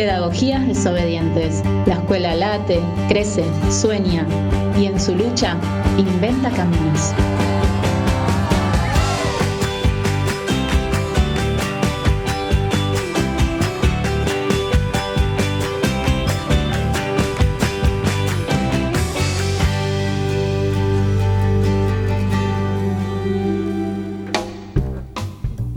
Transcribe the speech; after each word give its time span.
Pedagogías 0.00 0.66
desobedientes. 0.66 1.62
La 1.84 1.96
escuela 1.96 2.34
late, 2.34 2.80
crece, 3.10 3.44
sueña 3.70 4.26
y 4.80 4.86
en 4.86 4.98
su 4.98 5.14
lucha 5.14 5.58
inventa 5.98 6.48
caminos. 6.48 7.12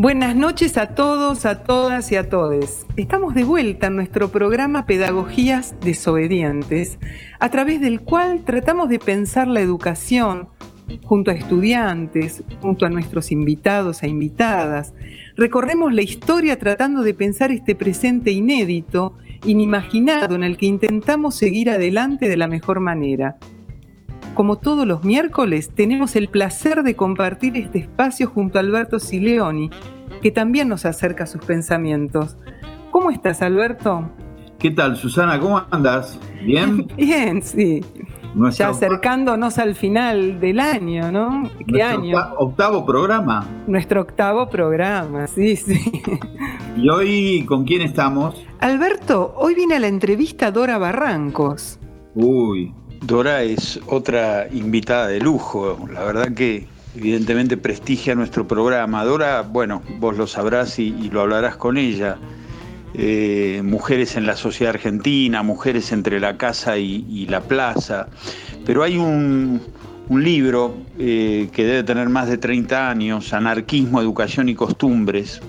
Buenas 0.04 0.36
noches 0.36 0.76
a 0.76 0.96
todos, 0.96 1.46
a 1.46 1.64
todas 1.64 2.12
y 2.12 2.18
a 2.18 2.28
todes. 2.28 2.86
Estamos 2.98 3.34
de 3.36 3.46
vuelta 3.46 3.88
en 3.88 3.96
nuestro 3.96 4.28
programa 4.28 4.86
Pedagogías 4.86 5.76
Desobedientes, 5.80 7.00
a 7.40 7.48
través 7.48 7.80
del 7.80 8.02
cual 8.02 8.44
tratamos 8.44 8.90
de 8.90 9.00
pensar 9.00 9.48
la 9.48 9.62
educación 9.62 10.50
junto 11.06 11.32
a 11.32 11.36
estudiantes, 11.36 12.44
junto 12.62 12.86
a 12.86 12.90
nuestros 12.90 13.32
invitados 13.32 14.04
e 14.04 14.10
invitadas. 14.10 14.94
Recorremos 15.38 15.94
la 15.94 16.02
historia 16.02 16.60
tratando 16.60 17.02
de 17.02 17.14
pensar 17.14 17.54
este 17.54 17.74
presente 17.74 18.32
inédito, 18.32 19.14
inimaginado, 19.46 20.36
en 20.36 20.44
el 20.44 20.58
que 20.58 20.66
intentamos 20.66 21.36
seguir 21.36 21.70
adelante 21.70 22.28
de 22.28 22.36
la 22.36 22.50
mejor 22.50 22.82
manera. 22.82 23.38
Como 24.34 24.58
todos 24.58 24.88
los 24.88 25.04
miércoles, 25.04 25.70
tenemos 25.76 26.16
el 26.16 26.28
placer 26.28 26.82
de 26.82 26.96
compartir 26.96 27.56
este 27.56 27.78
espacio 27.80 28.28
junto 28.28 28.58
a 28.58 28.62
Alberto 28.62 29.00
Sileoni, 29.00 29.70
que 30.24 30.32
también 30.32 30.68
nos 30.70 30.86
acerca 30.86 31.26
a 31.26 31.28
sus 31.28 31.46
pensamientos. 31.46 32.36
¿Cómo 32.90 33.12
estás, 33.12 33.44
Alberto? 33.44 34.10
¿Qué 34.58 34.72
tal, 34.72 34.96
Susana? 34.98 35.40
¿Cómo 35.40 35.62
andas? 35.70 36.20
¿Bien? 36.44 36.88
Bien, 36.98 37.44
sí. 37.44 37.82
Ya 38.58 38.70
acercándonos 38.70 39.60
al 39.60 39.76
final 39.76 40.40
del 40.40 40.60
año, 40.60 41.12
¿no? 41.12 41.52
¿Qué 41.68 41.84
año? 41.84 42.18
Octavo 42.40 42.84
programa. 42.84 43.48
Nuestro 43.68 44.02
octavo 44.02 44.50
programa, 44.50 45.28
sí, 45.28 45.56
sí. 45.56 45.80
¿Y 46.76 46.90
hoy 46.90 47.46
con 47.46 47.66
quién 47.66 47.84
estamos? 47.84 48.44
Alberto, 48.60 49.36
hoy 49.38 49.54
viene 49.54 49.76
a 49.76 49.80
la 49.80 49.88
entrevista 49.88 50.50
Dora 50.50 50.80
Barrancos. 50.80 51.80
Uy, 52.16 52.74
Dora 53.06 53.44
es 53.44 53.82
otra 53.88 54.48
invitada 54.50 55.10
de 55.10 55.20
lujo, 55.20 55.78
la 55.92 56.06
verdad 56.06 56.34
que 56.34 56.68
evidentemente 56.96 57.58
prestigia 57.58 58.16
nuestro 58.16 58.48
programa. 58.48 59.04
Dora, 59.04 59.42
bueno, 59.42 59.82
vos 60.00 60.16
lo 60.16 60.26
sabrás 60.26 60.80
y, 60.80 61.10
lo 61.12 61.20
hablarás 61.20 61.58
con 61.58 61.78
ella. 61.78 62.18
Eh, 62.94 63.62
mujeres 63.62 64.16
en 64.16 64.26
la 64.26 64.38
sociedad 64.38 64.76
argentina, 64.76 65.44
mujeres 65.44 65.92
entre 65.92 66.22
la 66.22 66.38
casa 66.38 66.78
y, 66.78 67.28
la 67.28 67.42
plaza. 67.42 68.08
Pero 68.66 68.84
hay 68.84 68.98
un, 68.98 69.62
libro 70.10 70.78
eh, 70.98 71.50
que 71.52 71.66
debe 71.66 71.84
tener 71.84 72.08
más 72.08 72.30
de 72.30 72.38
30 72.38 72.90
años, 72.90 73.34
Anarquismo, 73.34 74.00
Educación 74.00 74.48
y 74.48 74.56
Costumbres, 74.56 75.42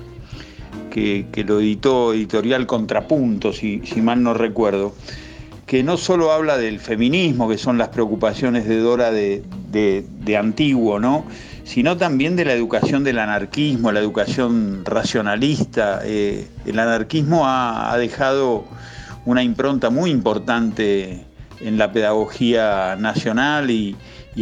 que, 0.90 1.24
lo 1.46 1.60
editó 1.60 2.14
Editorial 2.14 2.66
Contrapunto, 2.66 3.52
si 3.52 3.80
mal 4.02 4.24
no 4.24 4.34
recuerdo 4.34 4.94
que 5.66 5.82
no 5.82 5.96
solo 5.96 6.32
habla 6.32 6.58
del 6.58 6.78
feminismo, 6.78 7.48
que 7.48 7.58
son 7.58 7.78
las 7.78 7.88
preocupaciones 7.88 8.68
de 8.68 8.78
Dora 8.78 9.10
de, 9.10 10.36
antiguo, 10.38 11.00
¿no? 11.00 11.24
sino 11.64 11.96
también 11.96 12.36
de 12.36 12.44
la 12.44 12.52
educación 12.52 13.04
del 13.04 13.18
anarquismo, 13.18 13.90
la 13.90 14.00
educación 14.00 14.84
racionalista. 14.84 16.02
Eh, 16.04 16.46
el 16.66 16.78
anarquismo 16.78 17.44
ha, 17.46 17.96
dejado 17.96 18.64
una 19.24 19.42
impronta 19.42 19.88
muy 19.88 20.10
importante 20.10 21.24
en 21.60 21.78
la 21.78 21.90
pedagogía 21.92 22.96
nacional 22.96 23.70
y, 23.70 23.96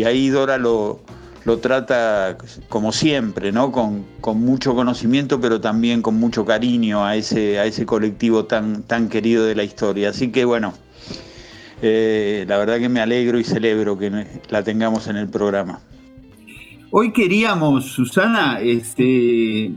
ahí 0.05 0.29
Dora 0.31 0.59
lo, 0.59 1.01
lo, 1.45 1.59
trata 1.59 2.37
como 2.69 2.91
siempre, 2.91 3.53
¿no? 3.53 3.71
Con, 3.71 4.05
mucho 4.41 4.75
conocimiento, 4.75 5.41
pero 5.41 5.61
también 5.61 6.03
con 6.03 6.17
mucho 6.19 6.45
cariño 6.45 7.05
a 7.05 7.15
ese, 7.15 7.61
a 7.61 7.67
ese 7.67 7.87
colectivo 7.87 8.47
tan, 8.47 8.83
tan 8.83 9.09
querido 9.09 9.45
de 9.45 9.55
la 9.55 9.63
historia. 9.63 10.09
Así 10.09 10.33
que 10.33 10.45
bueno, 10.45 10.75
eh, 11.83 12.45
la 12.47 12.59
verdad 12.59 12.79
que 12.79 12.89
me 12.89 13.01
alegro 13.01 13.41
y 13.41 13.45
celebro 13.45 13.99
que 13.99 14.11
la 14.49 14.63
tengamos 14.63 15.09
en 15.09 15.17
el 15.17 15.29
programa. 15.29 15.81
Hoy 16.93 17.13
queríamos, 17.13 17.87
Susana, 17.87 18.61
este, 18.61 19.73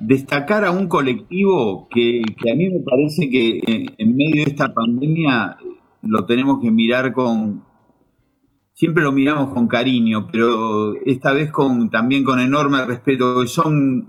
destacar 0.00 0.64
a 0.64 0.72
un 0.72 0.88
colectivo 0.88 1.88
que, 1.88 2.22
a 2.50 2.56
mí 2.56 2.68
me 2.68 2.80
parece 2.80 3.30
que 3.30 3.60
en, 3.96 4.16
medio 4.16 4.44
de 4.44 4.50
esta 4.50 4.74
pandemia 4.74 5.56
lo 6.02 6.24
tenemos 6.26 6.60
que 6.60 6.72
mirar 6.72 7.12
con, 7.12 7.62
siempre 8.72 9.04
lo 9.04 9.12
miramos 9.12 9.54
con 9.54 9.68
cariño, 9.68 10.26
pero 10.32 10.94
esta 11.06 11.32
vez 11.32 11.52
con, 11.52 11.90
también 11.90 12.24
con 12.24 12.40
enorme 12.40 12.84
respeto, 12.84 13.42
que 13.42 13.46
son 13.46 14.08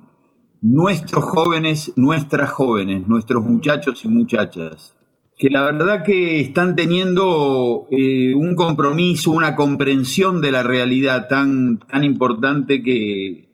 nuestros 0.62 1.24
jóvenes, 1.24 1.94
nuestras 1.98 2.50
jóvenes, 2.50 3.08
nuestros 3.08 3.44
muchachos 3.46 4.04
y 4.06 4.08
muchachas 4.08 4.96
que 5.42 5.50
la 5.50 5.64
verdad 5.64 6.04
que 6.04 6.40
están 6.40 6.76
teniendo 6.76 7.88
eh, 7.90 8.32
un 8.36 8.54
compromiso, 8.54 9.32
una 9.32 9.56
comprensión 9.56 10.40
de 10.40 10.52
la 10.52 10.62
realidad 10.62 11.28
tan, 11.28 11.80
tan 11.80 12.04
importante 12.04 12.84
que, 12.84 13.50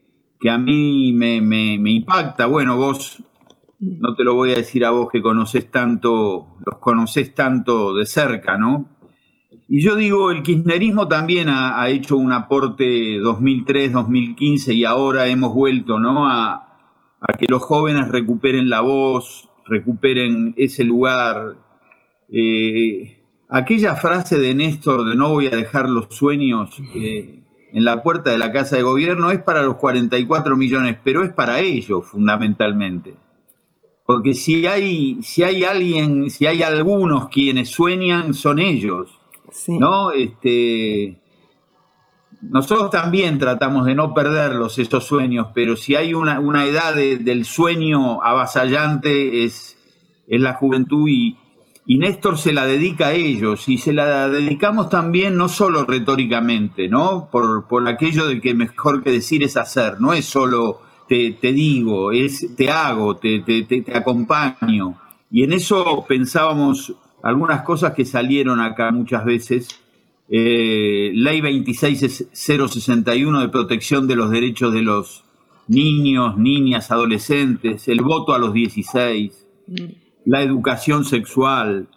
a 0.49 0.57
mí 0.57 1.13
me, 1.13 1.37
impacta. 1.89 2.45
Bueno, 2.45 2.75
vos, 2.75 3.23
no 3.79 4.15
te 4.15 4.25
lo 4.25 4.35
voy 4.35 4.51
a 4.51 4.57
decir 4.57 4.83
a 4.83 4.89
vos 4.89 5.07
que 5.09 5.21
conoces 5.21 5.71
tanto, 5.71 6.57
los 6.65 6.77
conoces 6.79 7.33
tanto 7.33 7.95
de 7.95 8.05
cerca, 8.05 8.57
¿no? 8.57 8.89
Y 9.69 9.81
yo 9.81 9.95
digo, 9.95 10.31
el 10.31 10.43
kirchnerismo 10.43 11.07
también 11.07 11.47
ha, 11.47 11.87
hecho 11.87 12.17
un 12.17 12.33
aporte 12.33 13.17
2003, 13.19 13.93
2015 13.93 14.73
y 14.73 14.83
ahora 14.83 15.27
hemos 15.27 15.53
vuelto, 15.53 15.99
¿no? 15.99 16.27
A, 16.29 16.53
a 17.21 17.33
que 17.39 17.45
los 17.47 17.61
jóvenes 17.61 18.09
recuperen 18.09 18.69
la 18.69 18.81
voz, 18.81 19.47
recuperen 19.65 20.53
ese 20.57 20.83
lugar 20.83 21.65
eh, 22.29 23.17
aquella 23.49 23.95
frase 23.95 24.37
de 24.37 24.53
Néstor 24.53 25.05
de 25.05 25.15
no 25.15 25.29
voy 25.29 25.47
a 25.47 25.51
dejar 25.51 25.89
los 25.89 26.07
sueños 26.09 26.71
eh, 26.95 27.39
en 27.73 27.85
la 27.85 28.03
puerta 28.03 28.31
de 28.31 28.37
la 28.37 28.51
Casa 28.51 28.75
de 28.75 28.83
Gobierno 28.83 29.31
es 29.31 29.41
para 29.41 29.61
los 29.61 29.75
44 29.75 30.55
millones, 30.55 30.97
pero 31.03 31.23
es 31.23 31.31
para 31.31 31.59
ellos 31.59 32.05
fundamentalmente. 32.05 33.15
Porque 34.05 34.33
si 34.33 34.65
hay, 34.65 35.21
si 35.21 35.43
hay 35.43 35.63
alguien, 35.63 36.29
si 36.29 36.45
hay 36.45 36.63
algunos 36.63 37.27
quienes 37.27 37.69
sueñan, 37.69 38.33
son 38.33 38.59
ellos. 38.59 39.19
¿No? 39.67 40.11
Este, 40.11 41.19
nosotros 42.41 42.89
también 42.89 43.37
tratamos 43.37 43.85
de 43.85 43.95
no 43.95 44.13
perderlos, 44.13 44.77
estos 44.79 45.05
sueños, 45.05 45.47
pero 45.53 45.75
si 45.75 45.95
hay 45.95 46.13
una, 46.13 46.65
edad 46.65 46.95
del 46.95 47.43
sueño 47.45 48.21
avasallante 48.21 49.43
es, 49.43 49.77
es 50.27 50.41
la 50.41 50.53
juventud 50.53 51.07
y, 51.09 51.37
y 51.89 51.99
Néstor 51.99 52.37
se 52.37 52.51
la 52.51 52.65
dedica 52.65 53.07
a 53.07 53.13
ellos 53.13 53.69
y 53.69 53.77
se 53.77 53.93
la 53.93 54.27
dedicamos 54.27 54.89
también 54.89 55.37
no 55.37 55.47
solo 55.47 55.85
retóricamente, 55.85 56.89
¿no? 56.89 57.29
Por, 57.31 57.87
aquello 57.87 58.27
de 58.27 58.41
que 58.41 58.53
mejor 58.53 59.01
que 59.01 59.09
decir 59.09 59.41
es 59.41 59.55
hacer, 59.55 60.01
no 60.01 60.11
es 60.11 60.25
solo 60.25 60.81
te, 61.07 61.37
digo, 61.41 62.11
es 62.11 62.53
te 62.57 62.69
hago, 62.69 63.15
te, 63.15 63.39
te, 63.39 63.85
acompaño. 63.95 64.97
Y 65.31 65.43
en 65.43 65.53
eso 65.53 66.03
pensábamos 66.05 66.93
algunas 67.23 67.61
cosas 67.61 67.93
que 67.93 68.03
salieron 68.03 68.59
acá 68.59 68.91
muchas 68.91 69.23
veces. 69.23 69.69
Eh, 70.27 71.11
ley 71.13 71.39
26061 71.39 73.39
de 73.39 73.47
protección 73.47 74.07
de 74.07 74.17
los 74.17 74.29
derechos 74.29 74.73
de 74.73 74.81
los 74.81 75.23
niños, 75.69 76.37
niñas, 76.37 76.91
adolescentes, 76.91 77.87
el 77.87 78.01
voto 78.01 78.33
a 78.33 78.39
los 78.39 78.51
16 78.51 79.45
la 80.27 80.41
educación 80.41 81.05
sexual, 81.05 81.87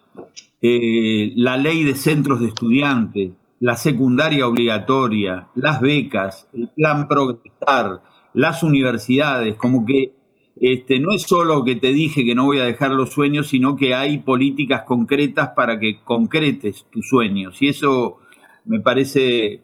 eh, 0.62 1.32
la 1.34 1.56
ley 1.56 1.82
de 1.82 1.96
centros 1.96 2.38
de 2.38 2.46
estudiantes, 2.46 3.32
la 3.58 3.74
secundaria 3.74 4.46
obligatoria, 4.46 5.48
las 5.56 5.80
becas, 5.80 6.48
el 6.52 6.68
plan 6.68 7.08
Progresar, 7.08 8.00
las 8.32 8.62
universidades, 8.62 9.56
como 9.56 9.84
que 9.84 10.12
este, 10.60 11.00
no 11.00 11.12
es 11.12 11.22
solo 11.22 11.64
que 11.64 11.74
te 11.74 11.92
dije 11.92 12.24
que 12.24 12.36
no 12.36 12.44
voy 12.44 12.60
a 12.60 12.66
dejar 12.66 12.92
los 12.92 13.10
sueños, 13.10 13.48
sino 13.48 13.74
que 13.74 13.94
hay 13.96 14.18
políticas 14.18 14.82
concretas 14.84 15.50
para 15.56 15.80
que 15.80 15.98
concretes 16.04 16.86
tus 16.88 17.08
sueños. 17.08 17.60
Y 17.60 17.68
eso 17.68 18.18
me 18.64 18.78
parece, 18.78 19.60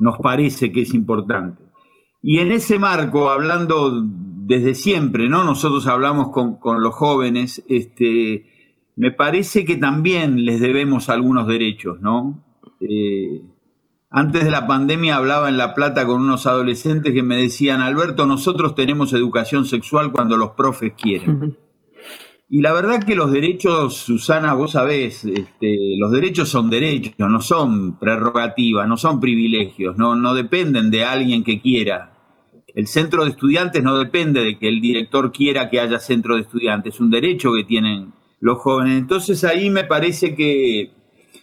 nos 0.00 0.18
parece 0.18 0.72
que 0.72 0.82
es 0.82 0.92
importante. 0.92 1.67
Y 2.22 2.38
en 2.38 2.52
ese 2.52 2.78
marco, 2.78 3.30
hablando 3.30 3.92
desde 4.04 4.74
siempre, 4.74 5.28
¿no? 5.28 5.44
Nosotros 5.44 5.86
hablamos 5.86 6.30
con, 6.30 6.82
los 6.82 6.94
jóvenes, 6.94 7.62
este, 7.68 8.46
me 8.96 9.12
parece 9.12 9.64
que 9.64 9.76
también 9.76 10.44
les 10.44 10.60
debemos 10.60 11.08
algunos 11.08 11.46
derechos, 11.46 12.00
¿no? 12.00 12.42
Eh, 12.80 13.42
antes 14.10 14.44
de 14.44 14.50
la 14.50 14.66
pandemia 14.66 15.16
hablaba 15.16 15.50
en 15.50 15.58
La 15.58 15.74
Plata 15.74 16.06
con 16.06 16.22
unos 16.22 16.46
adolescentes 16.46 17.12
que 17.12 17.22
me 17.22 17.36
decían, 17.36 17.82
Alberto, 17.82 18.26
nosotros 18.26 18.74
tenemos 18.74 19.12
educación 19.12 19.66
sexual 19.66 20.12
cuando 20.12 20.36
los 20.36 20.52
profes 20.52 20.94
quieren. 20.96 21.58
Y 22.50 22.62
la 22.62 22.72
verdad 22.72 23.04
que 23.04 23.14
los 23.14 23.30
derechos, 23.30 23.94
Susana, 23.98 24.54
vos 24.54 24.72
sabés, 24.72 25.22
este, 25.24 25.76
los 25.98 26.10
derechos 26.10 26.48
son 26.48 26.70
derechos, 26.70 27.12
no 27.18 27.42
son 27.42 27.98
prerrogativas, 27.98 28.88
no 28.88 28.96
son 28.96 29.20
privilegios, 29.20 29.98
no, 29.98 30.34
dependen 30.34 30.90
de 30.90 31.04
alguien 31.04 31.44
que 31.44 31.60
quiera. 31.60 32.14
El 32.74 32.86
centro 32.86 33.24
de 33.24 33.30
estudiantes 33.30 33.82
no 33.82 33.98
depende 33.98 34.42
de 34.42 34.58
que 34.58 34.68
el 34.68 34.80
director 34.80 35.30
quiera 35.30 35.68
que 35.68 35.78
haya 35.78 35.98
centro 35.98 36.36
de 36.36 36.42
estudiantes, 36.42 36.94
es 36.94 37.00
un 37.00 37.10
derecho 37.10 37.52
que 37.52 37.64
tienen 37.64 38.14
los 38.40 38.58
jóvenes. 38.58 38.96
Entonces 38.96 39.44
ahí 39.44 39.68
me 39.68 39.84
parece 39.84 40.34
que, 40.34 40.92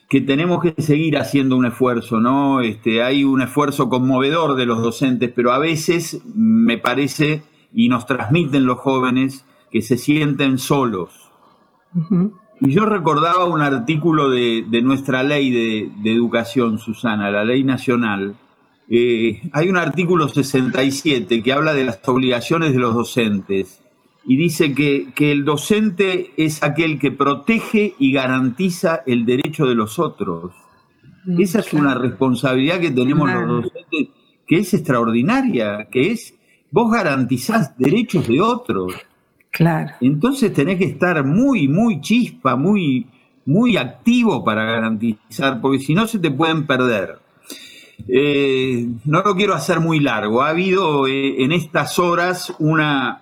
que 0.10 0.22
tenemos 0.22 0.64
que 0.64 0.82
seguir 0.82 1.18
haciendo 1.18 1.56
un 1.56 1.68
esfuerzo, 1.68 2.20
¿no? 2.20 2.62
Este, 2.62 3.04
hay 3.04 3.24
un 3.24 3.44
esfuerzo 3.44 3.90
conmovedor 3.90 4.56
de 4.56 4.66
los 4.66 4.82
docentes, 4.82 5.32
pero 5.36 5.52
a 5.52 5.60
veces 5.60 6.22
me 6.34 6.80
parece, 6.80 7.44
y 7.72 7.90
nos 7.90 8.08
transmiten 8.08 8.66
los 8.66 8.80
jóvenes, 8.80 9.46
que 9.76 9.82
se 9.82 9.98
sienten 9.98 10.58
solos. 10.58 11.12
Y 12.62 12.72
yo 12.72 12.86
recordaba 12.86 13.44
un 13.44 13.60
artículo 13.60 14.30
de, 14.30 14.64
nuestra 14.82 15.22
ley 15.22 15.52
de, 15.52 16.14
educación, 16.14 16.80
Susana, 16.80 17.30
la 17.30 17.44
ley 17.44 17.66
nacional. 17.66 18.38
Eh, 18.90 19.42
hay 19.52 19.68
un 19.68 19.76
artículo 19.76 20.30
67 20.30 21.44
que 21.44 21.52
habla 21.52 21.74
de 21.74 21.84
las 21.84 22.00
obligaciones 22.08 22.72
de 22.72 22.80
los 22.80 22.94
docentes 22.96 23.82
y 24.24 24.38
dice 24.38 24.74
que, 24.74 25.12
que, 25.14 25.34
el 25.34 25.44
docente 25.44 26.32
es 26.38 26.64
aquel 26.64 26.98
que 26.98 27.12
protege 27.12 27.96
y 28.00 28.14
garantiza 28.14 29.04
el 29.06 29.26
derecho 29.26 29.66
de 29.66 29.76
los 29.76 30.00
otros. 30.00 30.54
Mm, 31.26 31.42
Esa 31.42 31.60
es 31.60 31.74
una 31.74 31.96
responsabilidad 31.96 32.80
que 32.80 32.92
tenemos 32.92 33.30
los 33.30 33.64
docentes 33.64 34.08
que 34.48 34.56
es 34.56 34.74
extraordinaria, 34.74 35.90
que 35.92 36.12
es 36.12 36.34
vos 36.72 36.90
garantizás 36.90 37.78
derechos 37.78 38.26
de 38.30 38.40
otros. 38.40 38.94
Entonces 40.02 40.54
tenés 40.54 40.78
que 40.78 40.86
estar 40.86 41.24
muy, 41.24 41.68
muy 41.68 42.02
chispa, 42.02 42.56
muy, 42.56 43.08
muy 43.46 43.78
activo 43.78 44.44
para 44.44 44.66
garantizar, 44.66 45.62
porque 45.62 45.80
si 45.80 45.94
no 45.94 46.08
se 46.08 46.20
te 46.20 46.32
pueden 46.32 46.66
perder. 46.66 47.20
Eh, 48.08 48.88
no 49.06 49.22
lo 49.22 49.36
quiero 49.36 49.54
hacer 49.54 49.80
muy 49.80 50.00
largo. 50.00 50.42
Ha 50.42 50.50
habido 50.50 51.08
eh, 51.08 51.44
en 51.44 51.52
estas 51.52 51.98
horas 51.98 52.54
una, 52.60 53.22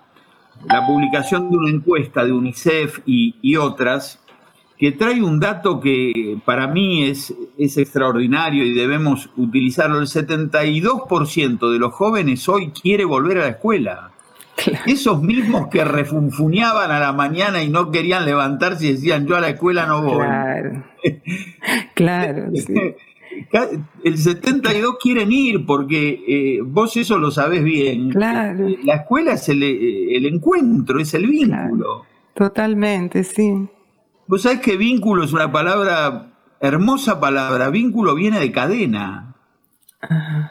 la 0.68 0.86
publicación 0.86 1.50
de 1.50 1.56
una 1.56 1.70
encuesta 1.70 2.24
de 2.24 2.32
UNICEF 2.32 3.00
y, 3.06 3.56
otras 3.56 4.20
que 4.76 4.90
trae 4.90 5.22
un 5.22 5.38
dato 5.38 5.78
que 5.78 6.36
para 6.44 6.66
mí 6.66 7.04
es, 7.04 7.32
es 7.56 7.78
extraordinario 7.78 8.64
y 8.64 8.74
debemos 8.74 9.30
utilizarlo. 9.36 10.00
El 10.00 10.06
72% 10.06 11.70
de 11.70 11.78
los 11.78 11.92
jóvenes 11.92 12.48
hoy 12.48 12.70
quiere 12.70 13.04
volver 13.04 13.38
a 13.38 13.42
la 13.42 13.48
escuela. 13.50 14.13
Esos 14.86 15.22
mismos 15.22 15.68
que 15.68 15.84
refunfuñaban 15.84 16.90
a 16.90 16.98
la 16.98 17.12
mañana 17.12 17.62
y 17.62 17.68
no 17.68 17.90
querían 17.90 18.24
levantarse 18.24 18.86
y 18.86 18.92
decían 18.92 19.26
yo 19.26 19.36
a 19.36 19.40
la 19.40 19.50
escuela 19.50 19.86
no 19.86 20.02
voy. 20.02 20.24
Claro. 20.24 20.84
claro 21.94 22.50
El 24.04 24.18
72 24.18 24.96
quieren 25.00 25.32
ir 25.32 25.66
porque 25.66 26.22
eh, 26.26 26.60
vos 26.64 26.96
eso 26.96 27.18
lo 27.18 27.30
sabés 27.30 27.64
bien. 27.64 28.10
Claro. 28.10 28.68
Eh, 28.68 28.78
la 28.84 28.96
escuela 28.96 29.32
es 29.32 29.48
el, 29.48 29.62
eh, 29.62 30.28
encuentro, 30.28 31.00
es 31.00 31.14
el 31.14 31.26
vínculo. 31.26 32.04
Totalmente, 32.34 33.24
sí. 33.24 33.68
Vos 34.26 34.42
sabés 34.42 34.60
que 34.60 34.76
vínculo 34.76 35.24
es 35.24 35.32
una 35.32 35.52
palabra, 35.52 36.32
hermosa 36.60 37.20
palabra. 37.20 37.70
Vínculo 37.70 38.14
viene 38.14 38.40
de 38.40 38.52
cadena. 38.52 39.33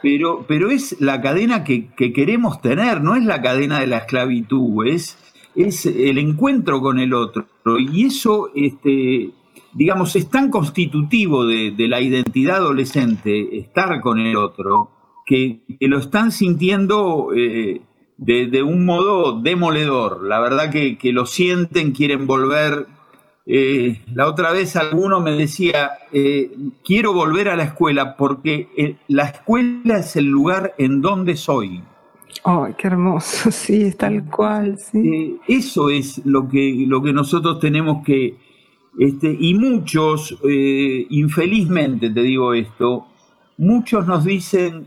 Pero, 0.02 0.44
pero 0.46 0.70
es 0.70 1.00
la 1.00 1.20
cadena 1.20 1.64
que, 1.64 1.90
queremos 1.94 2.60
tener, 2.60 3.02
no 3.02 3.16
es 3.16 3.24
la 3.24 3.42
cadena 3.42 3.80
de 3.80 3.86
la 3.86 3.98
esclavitud, 3.98 4.86
es, 4.86 5.18
es 5.54 5.86
el 5.86 6.18
encuentro 6.18 6.80
con 6.80 6.98
el 6.98 7.14
otro. 7.14 7.46
Y 7.78 8.06
eso, 8.06 8.50
este, 8.54 9.30
digamos, 9.72 10.16
es 10.16 10.28
tan 10.28 10.50
constitutivo 10.50 11.46
de, 11.46 11.74
la 11.88 12.00
identidad 12.00 12.56
adolescente, 12.56 13.58
estar 13.58 14.00
con 14.00 14.18
el 14.18 14.36
otro, 14.36 14.90
que, 15.26 15.60
lo 15.80 15.98
están 15.98 16.32
sintiendo 16.32 17.28
eh, 17.34 17.80
de, 18.16 18.62
un 18.62 18.84
modo 18.84 19.40
demoledor. 19.40 20.24
La 20.24 20.40
verdad 20.40 20.70
que, 20.70 20.98
que 20.98 21.12
lo 21.12 21.26
sienten, 21.26 21.92
quieren 21.92 22.26
volver 22.26 22.93
eh, 23.46 24.00
la 24.14 24.26
otra 24.26 24.52
vez 24.52 24.74
alguno 24.76 25.20
me 25.20 25.32
decía, 25.32 25.92
eh, 26.12 26.50
quiero 26.82 27.12
volver 27.12 27.48
a 27.48 27.56
la 27.56 27.64
escuela 27.64 28.16
porque 28.16 28.68
eh, 28.76 28.96
la 29.08 29.24
escuela 29.24 29.98
es 29.98 30.16
el 30.16 30.26
lugar 30.26 30.74
en 30.78 31.02
donde 31.02 31.36
soy. 31.36 31.82
¡Ay, 32.44 32.74
qué 32.78 32.86
hermoso! 32.86 33.50
Sí, 33.50 33.82
es 33.82 33.96
tal 33.96 34.24
cual. 34.30 34.78
Sí. 34.78 35.38
eso 35.46 35.90
es 35.90 36.24
lo 36.24 36.48
que, 36.48 36.84
lo 36.86 37.02
que 37.02 37.12
nosotros 37.12 37.60
tenemos 37.60 38.02
que... 38.04 38.36
Este, 38.96 39.36
y 39.40 39.54
muchos, 39.54 40.38
infelizmente 40.44 42.10
te 42.10 42.22
digo 42.22 42.54
esto, 42.54 43.08
muchos 43.58 44.06
nos 44.06 44.24
dicen, 44.24 44.86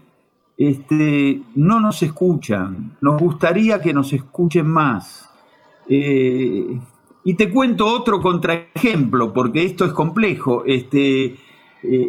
este, 0.57 1.42
no 1.56 1.81
nos 1.81 2.01
escuchan, 2.01 2.95
nos 3.01 3.19
gustaría 3.19 3.81
que 3.81 3.94
nos 3.94 4.13
escuchen 4.13 4.65
más. 4.65 5.30
Y 7.27 7.33
te 7.33 7.50
cuento 7.50 7.85
otro 7.88 8.21
contraejemplo, 8.21 9.33
porque 9.33 9.65
esto 9.65 9.83
es 9.83 9.91
complejo. 9.91 10.63
Este, 10.65 11.25
eh, 11.25 11.38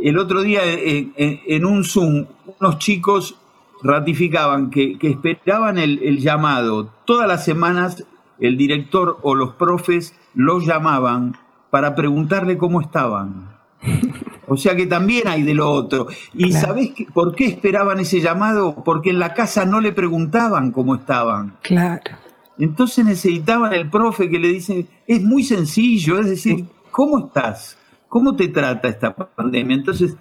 el 0.04 0.16
otro 0.16 0.42
día 0.42 0.60
eh, 0.64 1.10
en, 1.16 1.64
un 1.64 1.82
Zoom, 1.82 2.26
unos 2.60 2.78
chicos 2.78 3.34
ratificaban 3.82 4.70
que, 4.70 4.96
esperaban 5.02 5.76
el, 5.76 6.18
llamado. 6.20 6.92
Todas 7.04 7.26
las 7.26 7.44
semanas 7.44 8.04
el 8.38 8.56
director 8.56 9.18
o 9.22 9.34
los 9.34 9.54
profes 9.54 10.14
los 10.34 10.64
llamaban 10.64 11.36
para 11.70 11.96
preguntarle 11.96 12.56
cómo 12.56 12.80
estaban. 12.80 13.56
O 14.46 14.56
sea 14.56 14.76
que 14.76 14.86
también 14.86 15.26
hay 15.26 15.42
de 15.42 15.54
lo 15.54 15.68
otro. 15.68 16.06
¿Y 16.32 16.52
sabés 16.52 16.92
por 17.12 17.34
qué 17.34 17.46
esperaban 17.46 17.98
ese 17.98 18.20
llamado? 18.20 18.84
Porque 18.84 19.10
en 19.10 19.18
la 19.18 19.34
casa 19.34 19.64
no 19.64 19.80
le 19.80 19.90
preguntaban 19.90 20.70
cómo 20.70 20.94
estaban. 20.94 21.56
Claro. 21.62 22.27
Entonces 22.58 23.04
necesitaban 23.04 23.72
el 23.72 23.88
profe 23.88 24.28
que 24.28 24.38
le 24.38 24.48
dicen, 24.48 24.88
es 25.06 25.22
muy 25.22 25.44
sencillo, 25.44 26.18
es 26.18 26.26
decir, 26.26 26.64
¿cómo 26.90 27.26
estás? 27.26 27.78
¿Cómo 28.08 28.34
te 28.34 28.48
trata 28.48 28.88
esta 28.88 29.14
pandemia? 29.14 29.76
Entonces, 29.76 30.16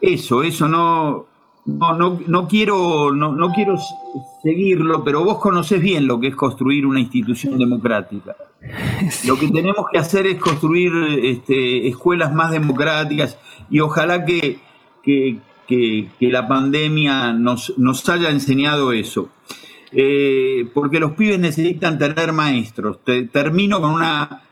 eso, 0.00 0.42
eso 0.42 0.66
no, 0.66 1.26
no, 1.64 2.20
no, 2.26 2.48
quiero, 2.48 3.12
no, 3.12 3.32
no, 3.32 3.52
quiero 3.52 3.76
seguirlo, 4.42 5.04
pero 5.04 5.24
vos 5.24 5.38
conocés 5.38 5.80
bien 5.80 6.06
lo 6.06 6.18
que 6.18 6.28
es 6.28 6.36
construir 6.36 6.86
una 6.86 7.00
institución 7.00 7.56
democrática. 7.58 8.34
Lo 9.26 9.38
que 9.38 9.48
tenemos 9.48 9.86
que 9.92 9.98
hacer 9.98 10.26
es 10.26 10.38
construir 10.38 10.92
este, 11.22 11.86
escuelas 11.88 12.32
más 12.32 12.50
democráticas 12.50 13.38
y 13.70 13.80
ojalá 13.80 14.24
que, 14.24 14.58
que, 15.02 15.38
que, 15.68 16.08
que 16.18 16.28
la 16.30 16.48
pandemia 16.48 17.32
nos, 17.32 17.78
nos 17.78 18.08
haya 18.08 18.30
enseñado 18.30 18.92
eso. 18.92 19.28
Eh, 19.92 20.70
porque 20.72 20.98
los 20.98 21.12
pibes 21.12 21.38
necesitan 21.38 21.98
tener 21.98 22.32
maestros. 22.32 23.00
termino 23.30 23.80
con 23.80 23.90
una 23.90 24.42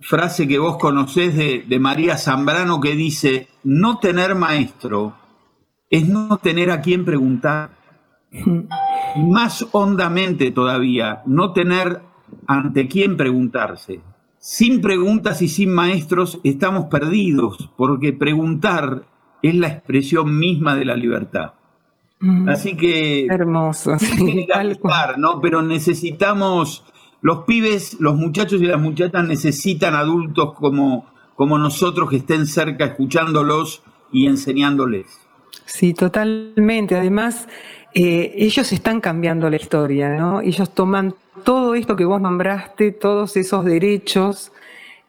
frase 0.00 0.48
que 0.48 0.58
vos 0.58 0.78
conocés 0.78 1.36
de, 1.36 1.64
de, 1.66 1.78
María 1.78 2.16
Zambrano 2.16 2.80
que 2.80 2.94
dice, 2.94 3.48
no 3.62 3.98
tener 3.98 4.34
maestro 4.34 5.14
es 5.90 6.08
no 6.08 6.38
tener 6.38 6.70
a 6.70 6.80
quién 6.80 7.04
preguntar. 7.04 7.70
Y 9.16 9.24
más 9.24 9.66
hondamente 9.72 10.52
todavía, 10.52 11.22
no 11.26 11.52
tener 11.52 12.00
ante 12.46 12.86
quién 12.86 13.16
preguntarse. 13.16 14.00
Sin 14.38 14.80
preguntas 14.80 15.42
y 15.42 15.48
sin 15.48 15.74
maestros 15.74 16.38
estamos 16.44 16.86
perdidos, 16.86 17.70
porque 17.76 18.12
preguntar 18.12 19.04
es 19.42 19.54
la 19.54 19.68
expresión 19.68 20.38
misma 20.38 20.76
de 20.76 20.84
la 20.84 20.96
libertad. 20.96 21.54
Así 22.48 22.76
que... 22.76 23.26
Hermoso. 23.26 23.98
Sí, 23.98 24.46
¿no? 25.16 25.40
Pero 25.40 25.62
necesitamos, 25.62 26.84
los 27.22 27.44
pibes, 27.44 27.98
los 28.00 28.16
muchachos 28.16 28.60
y 28.60 28.66
las 28.66 28.80
muchachas 28.80 29.26
necesitan 29.26 29.94
adultos 29.94 30.54
como, 30.54 31.06
como 31.34 31.58
nosotros 31.58 32.10
que 32.10 32.16
estén 32.16 32.46
cerca 32.46 32.84
escuchándolos 32.84 33.82
y 34.12 34.26
enseñándoles. 34.26 35.06
Sí, 35.64 35.94
totalmente. 35.94 36.96
Además, 36.96 37.48
eh, 37.94 38.34
ellos 38.36 38.72
están 38.72 39.00
cambiando 39.00 39.48
la 39.48 39.56
historia, 39.56 40.10
¿no? 40.10 40.40
Ellos 40.42 40.70
toman 40.74 41.14
todo 41.44 41.74
esto 41.74 41.96
que 41.96 42.04
vos 42.04 42.20
nombraste, 42.20 42.92
todos 42.92 43.36
esos 43.36 43.64
derechos, 43.64 44.52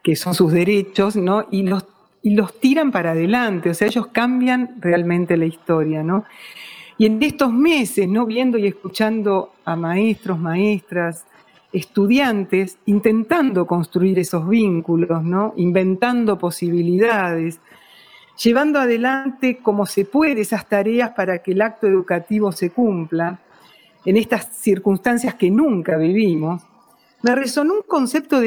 que 0.01 0.15
son 0.15 0.33
sus 0.33 0.51
derechos, 0.51 1.15
¿no? 1.15 1.45
Y 1.51 1.63
los, 1.63 1.85
y 2.23 2.35
los 2.35 2.59
tiran 2.59 2.91
para 2.91 3.11
adelante, 3.11 3.69
o 3.69 3.73
sea, 3.73 3.87
ellos 3.87 4.07
cambian 4.07 4.77
realmente 4.79 5.37
la 5.37 5.45
historia, 5.45 6.03
¿no? 6.03 6.25
Y 7.01 7.07
en 7.07 7.23
estos 7.23 7.51
meses, 7.51 8.07
¿no? 8.07 8.27
viendo 8.27 8.59
y 8.59 8.67
escuchando 8.67 9.53
a 9.65 9.75
maestros, 9.75 10.37
maestras, 10.37 11.25
estudiantes, 11.73 12.77
intentando 12.85 13.65
construir 13.65 14.19
esos 14.19 14.47
vínculos, 14.47 15.23
¿no? 15.23 15.55
inventando 15.57 16.37
posibilidades, 16.37 17.59
llevando 18.43 18.77
adelante 18.77 19.57
como 19.63 19.87
se 19.87 20.05
puede 20.05 20.41
esas 20.41 20.69
tareas 20.69 21.09
para 21.15 21.39
que 21.39 21.53
el 21.53 21.63
acto 21.63 21.87
educativo 21.87 22.51
se 22.51 22.69
cumpla 22.69 23.39
en 24.05 24.17
estas 24.17 24.55
circunstancias 24.57 25.33
que 25.33 25.49
nunca 25.49 25.97
vivimos, 25.97 26.61
Me 27.23 27.33
resonó 27.33 27.73
un 27.73 27.81
concepto 27.87 28.39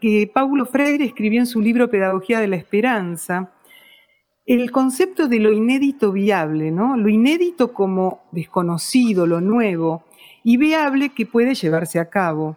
que 0.00 0.30
Paulo 0.34 0.66
Freire 0.66 1.04
escribió 1.04 1.38
en 1.38 1.46
su 1.46 1.60
libro 1.60 1.88
Pedagogía 1.88 2.40
de 2.40 2.48
la 2.48 2.56
Esperanza, 2.56 3.53
el 4.46 4.70
concepto 4.70 5.26
de 5.26 5.40
lo 5.40 5.52
inédito 5.52 6.12
viable, 6.12 6.70
¿no? 6.70 6.96
Lo 6.96 7.08
inédito 7.08 7.72
como 7.72 8.24
desconocido, 8.30 9.26
lo 9.26 9.40
nuevo, 9.40 10.04
y 10.42 10.58
viable 10.58 11.10
que 11.10 11.24
puede 11.24 11.54
llevarse 11.54 11.98
a 11.98 12.10
cabo. 12.10 12.56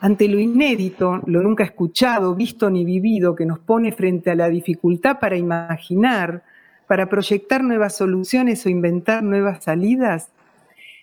Ante 0.00 0.28
lo 0.28 0.38
inédito, 0.38 1.20
lo 1.26 1.42
nunca 1.42 1.64
escuchado, 1.64 2.34
visto 2.34 2.70
ni 2.70 2.84
vivido, 2.84 3.36
que 3.36 3.46
nos 3.46 3.60
pone 3.60 3.92
frente 3.92 4.30
a 4.30 4.34
la 4.34 4.48
dificultad 4.48 5.18
para 5.20 5.36
imaginar, 5.36 6.42
para 6.88 7.08
proyectar 7.08 7.62
nuevas 7.62 7.96
soluciones 7.96 8.64
o 8.66 8.68
inventar 8.68 9.22
nuevas 9.22 9.64
salidas, 9.64 10.30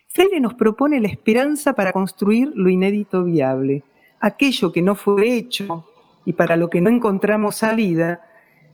Freire 0.07 0.39
nos 0.39 0.53
propone 0.53 1.01
la 1.01 1.09
esperanza 1.09 1.73
para 1.73 1.91
construir 1.91 2.51
lo 2.55 2.69
inédito 2.69 3.25
viable, 3.25 3.83
aquello 4.21 4.71
que 4.71 4.81
no 4.81 4.95
fue 4.95 5.35
hecho 5.35 5.85
y 6.23 6.31
para 6.31 6.55
lo 6.55 6.69
que 6.69 6.79
no 6.79 6.89
encontramos 6.89 7.57
salida, 7.57 8.24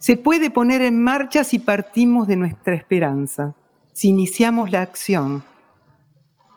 se 0.02 0.18
puede 0.18 0.50
poner 0.50 0.82
en 0.82 1.00
marcha 1.00 1.44
si 1.44 1.60
partimos 1.60 2.28
de 2.28 2.36
nuestra 2.36 2.74
esperanza, 2.74 3.54
si 3.94 4.10
iniciamos 4.10 4.72
la 4.72 4.82
acción. 4.82 5.44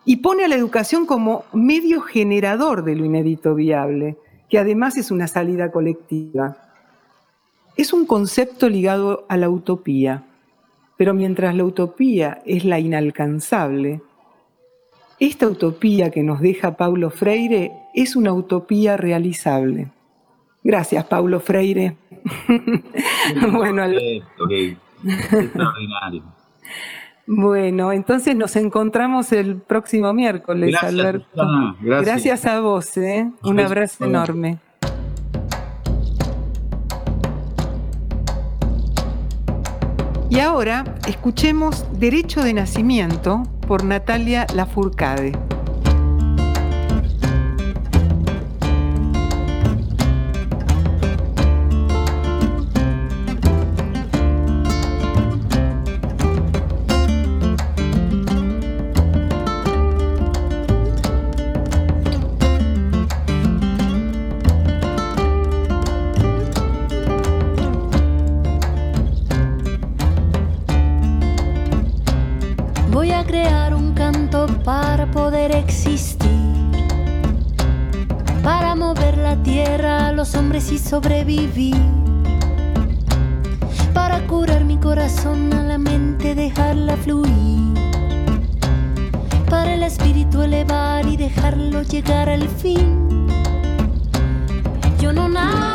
Y 0.06 0.16
pone 0.16 0.46
a 0.46 0.48
la 0.48 0.54
educación 0.54 1.04
como 1.04 1.44
medio 1.52 2.00
generador 2.00 2.84
de 2.84 2.96
lo 2.96 3.04
inédito 3.04 3.54
viable, 3.54 4.16
que 4.48 4.58
además 4.58 4.96
es 4.96 5.10
una 5.10 5.28
salida 5.28 5.70
colectiva. 5.70 6.56
Es 7.76 7.92
un 7.92 8.06
concepto 8.06 8.70
ligado 8.70 9.26
a 9.28 9.36
la 9.36 9.50
utopía, 9.50 10.24
pero 10.96 11.12
mientras 11.12 11.54
la 11.54 11.64
utopía 11.64 12.40
es 12.46 12.64
la 12.64 12.80
inalcanzable, 12.80 14.00
esta 15.20 15.48
utopía 15.48 16.10
que 16.10 16.22
nos 16.22 16.40
deja 16.40 16.78
Paulo 16.78 17.10
Freire 17.10 17.72
es 17.92 18.16
una 18.16 18.32
utopía 18.32 18.96
realizable. 18.96 19.90
Gracias, 20.62 21.04
Paulo 21.04 21.40
Freire. 21.40 21.94
bueno, 23.52 23.84
Bueno, 27.26 27.92
entonces 27.92 28.36
nos 28.36 28.56
encontramos 28.56 29.32
el 29.32 29.56
próximo 29.56 30.12
miércoles, 30.12 30.70
Gracias, 30.70 30.92
Alberto. 30.92 31.46
Gracias. 31.80 32.46
a 32.46 32.60
vos, 32.60 32.96
¿eh? 32.96 33.30
un 33.42 33.60
abrazo 33.60 34.04
enorme. 34.04 34.58
Y 40.30 40.40
ahora 40.40 40.82
escuchemos 41.06 41.86
Derecho 41.92 42.42
de 42.42 42.54
Nacimiento 42.54 43.44
por 43.68 43.84
Natalia 43.84 44.46
Lafourcade. 44.54 45.32
Y 80.70 80.78
sobrevivir. 80.78 81.76
Para 83.92 84.26
curar 84.26 84.64
mi 84.64 84.78
corazón 84.78 85.52
a 85.52 85.62
la 85.62 85.78
mente, 85.78 86.34
dejarla 86.34 86.96
fluir. 86.96 87.74
Para 89.50 89.74
el 89.74 89.82
espíritu 89.82 90.42
elevar 90.42 91.06
y 91.06 91.16
dejarlo 91.16 91.82
llegar 91.82 92.28
al 92.28 92.48
fin. 92.48 93.26
Yo 95.00 95.12
no 95.12 95.28
nací 95.28 95.73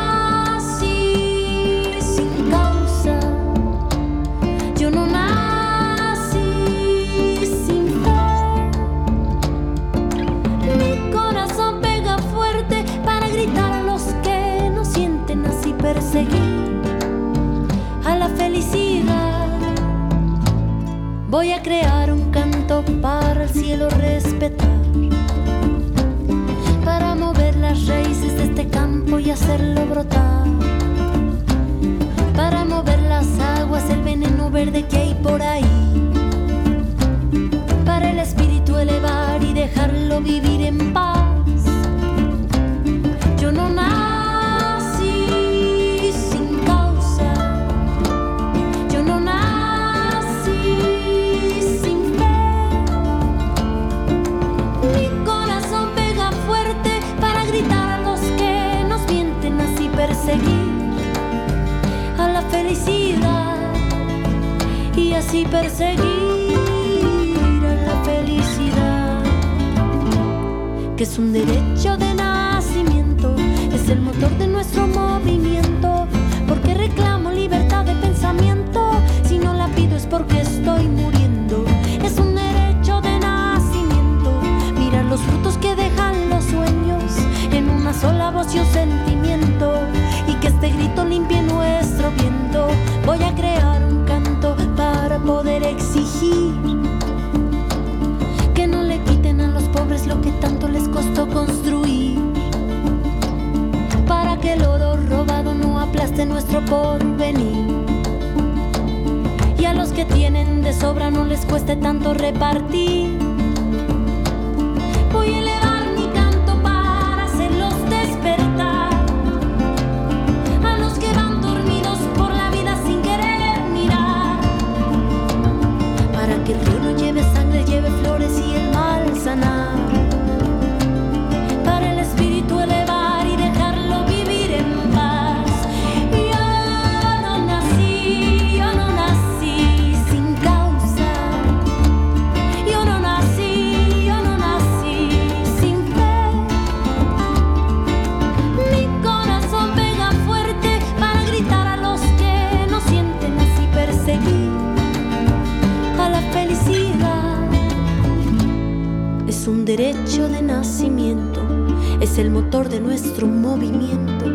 es 162.01 162.17
el 162.17 162.31
motor 162.31 162.67
de 162.67 162.79
nuestro 162.79 163.27
movimiento, 163.27 164.25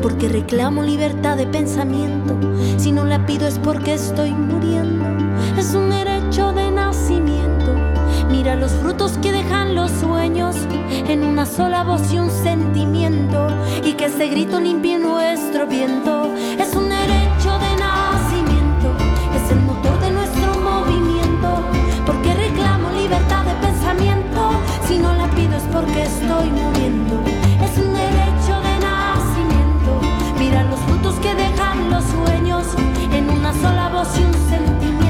porque 0.00 0.28
reclamo 0.28 0.84
libertad 0.84 1.36
de 1.36 1.46
pensamiento, 1.46 2.38
si 2.76 2.92
no 2.92 3.04
la 3.04 3.26
pido 3.26 3.48
es 3.48 3.58
porque 3.58 3.94
estoy 3.94 4.30
muriendo, 4.30 5.04
es 5.58 5.74
un 5.74 5.90
derecho 5.90 6.52
de 6.52 6.70
nacimiento, 6.70 7.74
mira 8.30 8.54
los 8.54 8.70
frutos 8.72 9.18
que 9.18 9.32
dejan 9.32 9.74
los 9.74 9.90
sueños 9.90 10.54
en 11.08 11.24
una 11.24 11.46
sola 11.46 11.82
voz 11.82 12.12
y 12.12 12.18
un 12.18 12.30
sentimiento, 12.30 13.48
y 13.84 13.94
que 13.94 14.04
ese 14.04 14.28
grito 14.28 14.60
limpie 14.60 15.00
nuestro 15.00 15.66
viento, 15.66 16.32
es 16.60 16.76
un 16.76 16.93
porque 25.74 26.04
estoy 26.04 26.50
muriendo, 26.50 27.20
es 27.60 27.78
un 27.78 27.92
derecho 27.92 28.54
de 28.62 28.78
nacimiento, 28.78 30.00
mira 30.38 30.62
los 30.62 30.78
frutos 30.78 31.16
que 31.16 31.34
dejan 31.34 31.90
los 31.90 32.04
sueños 32.04 32.64
en 33.12 33.28
una 33.28 33.52
sola 33.54 33.88
voz 33.88 34.08
y 34.16 34.22
un 34.22 34.34
sentimiento, 34.48 35.03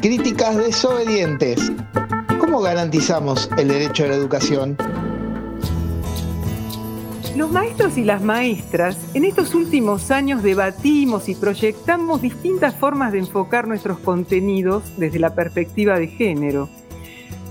Críticas 0.00 0.56
desobedientes. 0.56 1.70
¿Cómo 2.40 2.62
garantizamos 2.62 3.50
el 3.58 3.68
derecho 3.68 4.04
a 4.04 4.06
la 4.06 4.14
educación? 4.14 4.74
Los 7.36 7.52
maestros 7.52 7.98
y 7.98 8.04
las 8.04 8.22
maestras 8.22 8.96
en 9.12 9.26
estos 9.26 9.54
últimos 9.54 10.10
años 10.10 10.42
debatimos 10.42 11.28
y 11.28 11.34
proyectamos 11.34 12.22
distintas 12.22 12.74
formas 12.74 13.12
de 13.12 13.18
enfocar 13.18 13.68
nuestros 13.68 13.98
contenidos 13.98 14.82
desde 14.96 15.18
la 15.18 15.34
perspectiva 15.34 15.98
de 15.98 16.08
género. 16.08 16.70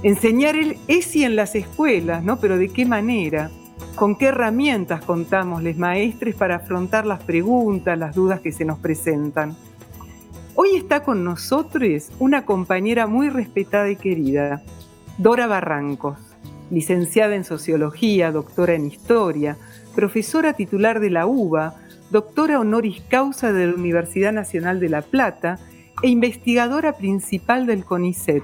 Enseñar 0.02 0.56
el 0.56 0.78
ESI 0.88 1.26
en 1.26 1.36
las 1.36 1.54
escuelas, 1.54 2.24
¿no? 2.24 2.40
Pero 2.40 2.58
¿de 2.58 2.70
qué 2.70 2.86
manera? 2.86 3.52
¿Con 3.94 4.16
qué 4.16 4.28
herramientas 4.28 5.06
contamos 5.06 5.62
les 5.62 5.78
maestres 5.78 6.34
para 6.34 6.56
afrontar 6.56 7.06
las 7.06 7.22
preguntas, 7.22 8.00
las 8.00 8.16
dudas 8.16 8.40
que 8.40 8.52
se 8.52 8.66
nos 8.66 8.80
presentan? 8.80 9.56
Hoy 10.62 10.76
está 10.76 11.04
con 11.04 11.24
nosotros 11.24 12.12
una 12.20 12.44
compañera 12.44 13.08
muy 13.08 13.30
respetada 13.30 13.90
y 13.90 13.96
querida, 13.96 14.62
Dora 15.18 15.48
Barrancos, 15.48 16.18
licenciada 16.70 17.34
en 17.36 17.46
Sociología, 17.46 18.34
doctora 18.34 18.74
en 18.74 18.86
Historia, 18.86 19.56
profesora 19.96 20.52
titular 20.52 21.00
de 21.00 21.12
la 21.12 21.28
UBA, 21.28 21.76
doctora 22.12 22.60
honoris 22.60 23.02
causa 23.08 23.54
de 23.54 23.68
la 23.68 23.74
Universidad 23.74 24.34
Nacional 24.34 24.82
de 24.82 24.90
La 24.90 25.02
Plata 25.02 25.60
e 26.04 26.10
investigadora 26.10 26.92
principal 26.92 27.66
del 27.66 27.86
CONICET, 27.86 28.44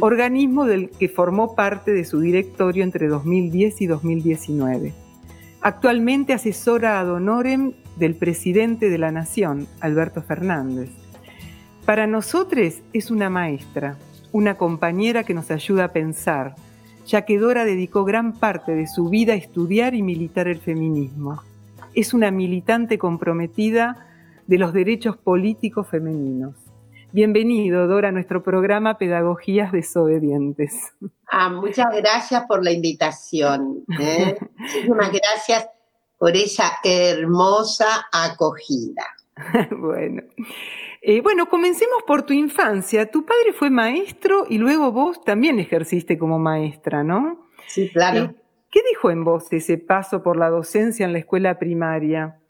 organismo 0.00 0.66
del 0.66 0.90
que 0.90 1.08
formó 1.08 1.54
parte 1.54 1.92
de 1.92 2.04
su 2.04 2.20
directorio 2.20 2.84
entre 2.84 3.08
2010 3.08 3.80
y 3.80 3.86
2019. 3.86 4.92
Actualmente 5.62 6.34
asesora 6.34 7.00
ad 7.00 7.10
honorem 7.10 7.72
del 7.96 8.14
presidente 8.14 8.90
de 8.90 8.98
la 8.98 9.10
Nación, 9.10 9.66
Alberto 9.80 10.20
Fernández. 10.20 11.05
Para 11.86 12.08
nosotros 12.08 12.82
es 12.92 13.12
una 13.12 13.30
maestra, 13.30 13.96
una 14.32 14.58
compañera 14.58 15.22
que 15.22 15.34
nos 15.34 15.52
ayuda 15.52 15.84
a 15.84 15.92
pensar, 15.92 16.56
ya 17.06 17.22
que 17.22 17.38
Dora 17.38 17.64
dedicó 17.64 18.04
gran 18.04 18.32
parte 18.32 18.74
de 18.74 18.88
su 18.88 19.08
vida 19.08 19.34
a 19.34 19.36
estudiar 19.36 19.94
y 19.94 20.02
militar 20.02 20.48
el 20.48 20.58
feminismo. 20.58 21.44
Es 21.94 22.12
una 22.12 22.32
militante 22.32 22.98
comprometida 22.98 24.04
de 24.48 24.58
los 24.58 24.72
derechos 24.72 25.16
políticos 25.16 25.86
femeninos. 25.88 26.56
Bienvenido, 27.12 27.86
Dora, 27.86 28.08
a 28.08 28.12
nuestro 28.12 28.42
programa 28.42 28.98
Pedagogías 28.98 29.70
Desobedientes. 29.70 30.92
Ah, 31.30 31.50
muchas 31.50 31.86
gracias 31.94 32.46
por 32.48 32.64
la 32.64 32.72
invitación. 32.72 33.84
¿eh? 34.00 34.36
Muchísimas 34.58 35.12
gracias 35.12 35.68
por 36.18 36.34
esa 36.34 36.78
hermosa 36.82 38.08
acogida. 38.10 39.04
bueno. 39.70 40.24
Eh, 41.08 41.20
bueno, 41.20 41.48
comencemos 41.48 42.02
por 42.04 42.24
tu 42.24 42.32
infancia. 42.32 43.08
Tu 43.08 43.24
padre 43.24 43.52
fue 43.52 43.70
maestro 43.70 44.44
y 44.48 44.58
luego 44.58 44.90
vos 44.90 45.22
también 45.22 45.60
ejerciste 45.60 46.18
como 46.18 46.40
maestra, 46.40 47.04
¿no? 47.04 47.46
Sí, 47.68 47.88
claro. 47.92 48.24
Eh, 48.24 48.34
¿Qué 48.72 48.80
dijo 48.90 49.12
en 49.12 49.22
vos 49.22 49.52
ese 49.52 49.78
paso 49.78 50.24
por 50.24 50.36
la 50.36 50.50
docencia 50.50 51.06
en 51.06 51.12
la 51.12 51.20
escuela 51.20 51.60
primaria? 51.60 52.40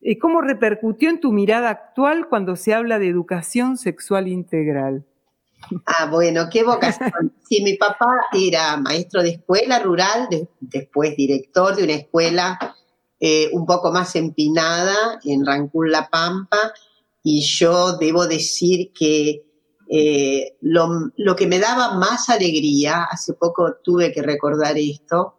Eh, 0.00 0.16
¿Cómo 0.16 0.42
repercutió 0.42 1.10
en 1.10 1.18
tu 1.18 1.32
mirada 1.32 1.70
actual 1.70 2.28
cuando 2.28 2.54
se 2.54 2.72
habla 2.72 3.00
de 3.00 3.08
educación 3.08 3.76
sexual 3.78 4.28
integral? 4.28 5.04
Ah, 5.84 6.06
bueno, 6.08 6.48
qué 6.52 6.62
vocación. 6.62 7.10
Sí, 7.48 7.62
mi 7.62 7.74
papá 7.76 8.06
era 8.32 8.76
maestro 8.78 9.22
de 9.22 9.30
escuela 9.30 9.80
rural, 9.80 10.28
de- 10.30 10.48
después 10.60 11.16
director 11.16 11.74
de 11.74 11.82
una 11.84 11.92
escuela 11.94 12.58
eh, 13.20 13.48
un 13.52 13.66
poco 13.66 13.90
más 13.92 14.14
empinada 14.16 14.94
en 15.24 15.44
Rancún, 15.44 15.90
La 15.90 16.08
Pampa, 16.08 16.72
y 17.24 17.40
yo 17.40 17.96
debo 17.96 18.26
decir 18.26 18.92
que 18.92 19.42
eh, 19.90 20.56
lo, 20.60 21.10
lo 21.16 21.34
que 21.34 21.46
me 21.46 21.58
daba 21.58 21.94
más 21.94 22.28
alegría, 22.28 23.04
hace 23.10 23.32
poco 23.32 23.76
tuve 23.82 24.12
que 24.12 24.22
recordar 24.22 24.78
esto, 24.78 25.36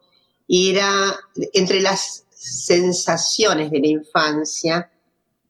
era 0.47 1.15
entre 1.53 1.79
las 1.81 2.25
sensaciones 2.31 3.71
de 3.71 3.79
la 3.79 3.87
infancia, 3.87 4.91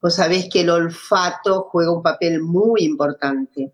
vos 0.02 0.16
sabés 0.16 0.48
que 0.50 0.62
el 0.62 0.70
olfato 0.70 1.68
juega 1.72 1.92
un 1.92 2.04
papel 2.04 2.42
muy 2.42 2.84
importante. 2.84 3.74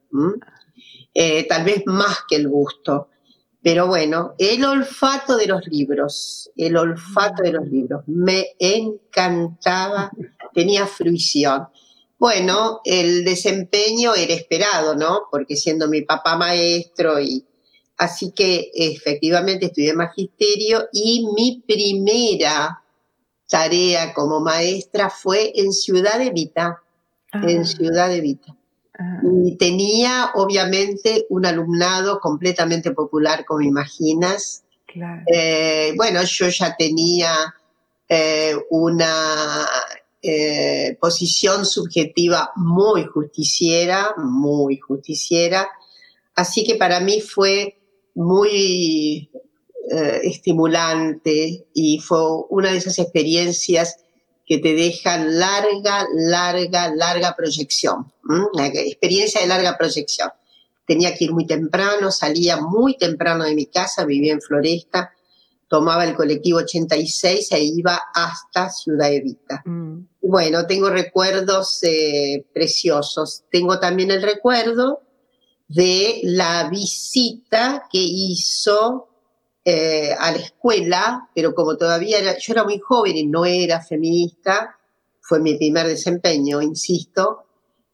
eh, 1.13 1.47
tal 1.47 1.65
vez 1.65 1.83
más 1.87 2.19
que 2.29 2.37
el 2.37 2.47
gusto. 2.47 3.09
Pero 3.63 3.87
bueno, 3.87 4.33
el 4.39 4.63
olfato 4.65 5.37
de 5.37 5.45
los 5.45 5.67
libros, 5.67 6.49
el 6.55 6.75
olfato 6.77 7.43
de 7.43 7.51
los 7.51 7.67
libros, 7.67 8.03
me 8.07 8.55
encantaba, 8.57 10.09
tenía 10.53 10.87
fruición. 10.87 11.67
Bueno, 12.21 12.81
el 12.85 13.25
desempeño 13.25 14.13
era 14.13 14.35
esperado, 14.35 14.93
¿no? 14.95 15.23
Porque 15.31 15.55
siendo 15.55 15.87
mi 15.87 16.03
papá 16.03 16.37
maestro 16.37 17.19
y 17.19 17.43
así 17.97 18.31
que 18.31 18.69
efectivamente 18.75 19.65
estudié 19.65 19.95
magisterio 19.95 20.87
y 20.93 21.27
mi 21.35 21.63
primera 21.65 22.83
tarea 23.49 24.13
como 24.13 24.39
maestra 24.39 25.09
fue 25.09 25.51
en 25.55 25.73
Ciudad 25.73 26.21
Evita, 26.21 26.83
en 27.33 27.65
Ciudad 27.65 28.13
Evita. 28.13 28.55
Ah, 28.99 29.21
Y 29.23 29.57
tenía, 29.57 30.29
obviamente, 30.35 31.25
un 31.29 31.47
alumnado 31.47 32.19
completamente 32.19 32.91
popular, 32.91 33.45
como 33.45 33.61
imaginas. 33.61 34.63
claro. 34.85 35.23
Eh, 35.25 35.93
bueno, 35.97 36.21
yo 36.21 36.49
ya 36.49 36.75
tenía 36.77 37.33
eh, 38.07 38.55
una 38.69 39.65
eh, 40.21 40.97
posición 40.99 41.65
subjetiva 41.65 42.51
muy 42.55 43.05
justiciera, 43.05 44.13
muy 44.17 44.77
justiciera. 44.77 45.67
Así 46.35 46.63
que 46.63 46.75
para 46.75 46.99
mí 46.99 47.21
fue 47.21 47.77
muy 48.15 49.29
estimulante 50.23 51.65
y 51.73 51.99
fue 51.99 52.19
una 52.49 52.71
de 52.71 52.77
esas 52.77 52.97
experiencias 52.99 53.97
que 54.51 54.57
te 54.57 54.73
dejan 54.73 55.39
larga, 55.39 56.05
larga, 56.13 56.93
larga 56.93 57.35
proyección, 57.37 58.11
experiencia 58.73 59.39
de 59.39 59.47
larga 59.47 59.77
proyección. 59.77 60.29
Tenía 60.85 61.15
que 61.15 61.23
ir 61.23 61.31
muy 61.31 61.47
temprano, 61.47 62.11
salía 62.11 62.57
muy 62.57 62.97
temprano 62.97 63.45
de 63.45 63.55
mi 63.55 63.67
casa, 63.67 64.03
vivía 64.03 64.33
en 64.33 64.41
Floresta, 64.41 65.13
tomaba 65.69 66.03
el 66.03 66.15
colectivo 66.15 66.59
86 66.59 67.49
e 67.53 67.63
iba 67.63 67.97
hasta 68.13 68.69
Ciudad 68.69 69.13
Evita. 69.13 69.63
Mm. 69.63 69.99
Bueno, 70.21 70.67
tengo 70.67 70.89
recuerdos 70.89 71.79
eh, 71.83 72.45
preciosos. 72.53 73.43
Tengo 73.49 73.79
también 73.79 74.11
el 74.11 74.21
recuerdo 74.21 75.01
de 75.67 76.19
la 76.23 76.69
visita 76.69 77.87
que 77.91 77.99
hizo 77.99 79.07
eh, 79.63 80.13
a 80.17 80.31
la 80.31 80.37
escuela, 80.37 81.29
pero 81.33 81.55
como 81.55 81.77
todavía 81.77 82.19
era, 82.19 82.37
yo 82.37 82.53
era 82.53 82.63
muy 82.63 82.79
joven 82.79 83.17
y 83.17 83.25
no 83.25 83.45
era 83.45 83.81
feminista, 83.81 84.75
fue 85.21 85.39
mi 85.39 85.55
primer 85.55 85.87
desempeño, 85.87 86.61
insisto, 86.61 87.45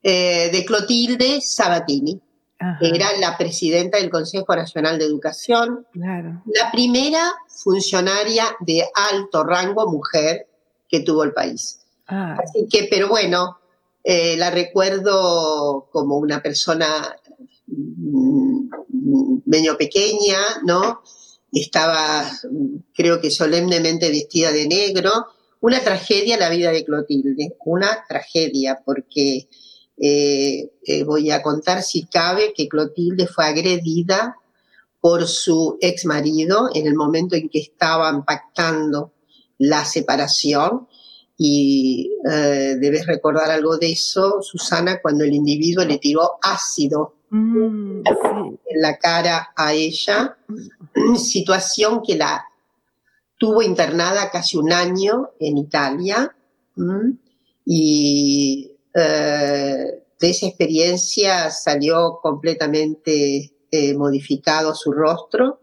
eh, 0.02 0.50
de 0.52 0.66
Clotilde 0.66 1.40
Sabatini. 1.42 2.20
Era 2.82 3.16
la 3.20 3.38
presidenta 3.38 4.00
del 4.00 4.10
Consejo 4.10 4.56
Nacional 4.56 4.98
de 4.98 5.06
Educación, 5.06 5.86
la 5.94 6.72
primera 6.72 7.32
funcionaria 7.48 8.46
de 8.62 8.84
alto 9.12 9.44
rango 9.44 9.88
mujer 9.92 10.48
que 10.90 11.02
tuvo 11.02 11.24
el 11.24 11.34
país. 11.34 11.87
Ah. 12.08 12.38
Así 12.44 12.68
que, 12.70 12.88
pero 12.90 13.10
bueno, 13.10 13.58
eh, 14.04 14.38
la 14.38 14.50
recuerdo 14.50 15.88
como 15.92 16.18
una 16.18 16.42
persona 16.42 17.16
mm, 17.68 18.70
medio 19.46 19.78
pequeña, 19.78 20.38
¿no? 20.66 21.02
Estaba, 21.52 22.30
creo 22.94 23.20
que 23.20 23.32
solemnemente 23.32 24.10
vestida 24.10 24.52
de 24.52 24.68
negro. 24.68 25.12
Una 25.60 25.82
tragedia 25.82 26.38
la 26.38 26.50
vida 26.50 26.72
de 26.72 26.86
Clotilde, 26.86 27.58
una 27.66 28.06
tragedia, 28.08 28.82
porque 28.86 29.48
eh, 29.98 30.72
eh, 30.86 31.04
voy 31.04 31.32
a 31.32 31.42
contar 31.42 31.82
si 31.82 32.06
cabe 32.06 32.54
que 32.56 32.68
Clotilde 32.68 33.26
fue 33.26 33.46
agredida 33.46 34.36
por 35.02 35.28
su 35.28 35.78
ex 35.82 36.06
marido 36.06 36.70
en 36.74 36.86
el 36.86 36.96
momento 36.96 37.36
en 37.36 37.50
que 37.50 37.60
estaban 37.60 38.24
pactando 38.24 39.14
la 39.58 39.84
separación. 39.86 40.88
Y 41.38 42.12
eh, 42.30 42.78
debes 42.80 43.06
recordar 43.06 43.52
algo 43.52 43.78
de 43.78 43.92
eso, 43.92 44.42
Susana, 44.42 45.00
cuando 45.02 45.24
el 45.24 45.34
individuo 45.34 45.86
le 45.86 46.00
tiró 46.00 46.40
ácido 46.42 47.14
mm, 47.30 48.02
en 48.66 48.82
la 48.82 48.98
cara 48.98 49.50
a 49.56 49.74
ella, 49.74 50.38
situación 51.16 52.02
que 52.06 52.16
la 52.16 52.44
tuvo 53.38 53.62
internada 53.62 54.32
casi 54.32 54.58
un 54.58 54.72
año 54.74 55.30
en 55.40 55.58
Italia. 55.58 56.36
Y 57.66 58.72
eh, 58.94 60.04
de 60.20 60.30
esa 60.30 60.48
experiencia 60.48 61.50
salió 61.52 62.20
completamente 62.22 63.52
eh, 63.70 63.94
modificado 63.96 64.74
su 64.74 64.92
rostro. 64.92 65.60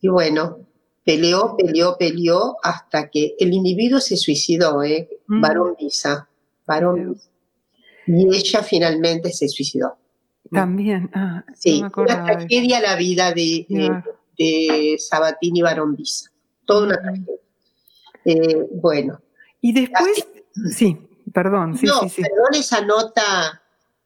Y 0.00 0.08
bueno, 0.08 0.58
peleó, 1.04 1.56
peleó, 1.56 1.96
peleó 1.98 2.56
hasta 2.62 3.08
que 3.10 3.34
el 3.38 3.52
individuo 3.52 4.00
se 4.00 4.16
suicidó, 4.16 4.82
¿eh? 4.82 5.08
Mm. 5.26 5.40
Varón 5.40 5.76
Visa, 5.78 6.28
varón 6.66 7.20
Y 8.06 8.34
ella 8.34 8.62
finalmente 8.62 9.32
se 9.32 9.48
suicidó. 9.48 9.96
También, 10.50 11.10
ah, 11.14 11.44
sí, 11.54 11.82
una 11.96 12.24
tragedia 12.24 12.80
la 12.80 12.96
vida 12.96 13.32
de, 13.32 13.66
de, 14.38 14.96
Sabatini 14.98 15.62
Barón 15.62 15.96
Visa, 15.96 16.30
toda 16.64 16.86
una 16.86 17.00
tragedia. 17.00 17.34
Eh, 18.24 18.66
bueno. 18.72 19.20
Y 19.60 19.72
después, 19.72 20.26
sí, 20.70 20.98
perdón, 21.32 21.76
sí, 21.76 21.86
sí, 21.86 22.08
sí. 22.08 22.22
Perdón 22.22 22.54
esa 22.54 22.82
nota 22.82 23.62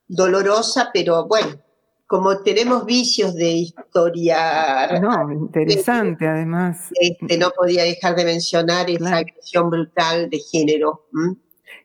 dolorosa, 0.06 0.90
pero 0.92 1.26
bueno, 1.26 1.61
como 2.09 2.38
tenemos 2.38 2.87
vicios 2.87 3.35
de 3.35 3.51
historia. 3.51 4.99
No, 4.99 5.31
interesante 5.31 6.27
además. 6.27 6.88
Este, 6.99 7.37
no 7.37 7.51
podía 7.51 7.85
dejar 7.85 8.16
de 8.16 8.25
mencionar 8.25 8.88
esa 8.88 9.18
agresión 9.18 9.68
brutal 9.68 10.31
de 10.31 10.38
género. 10.38 11.05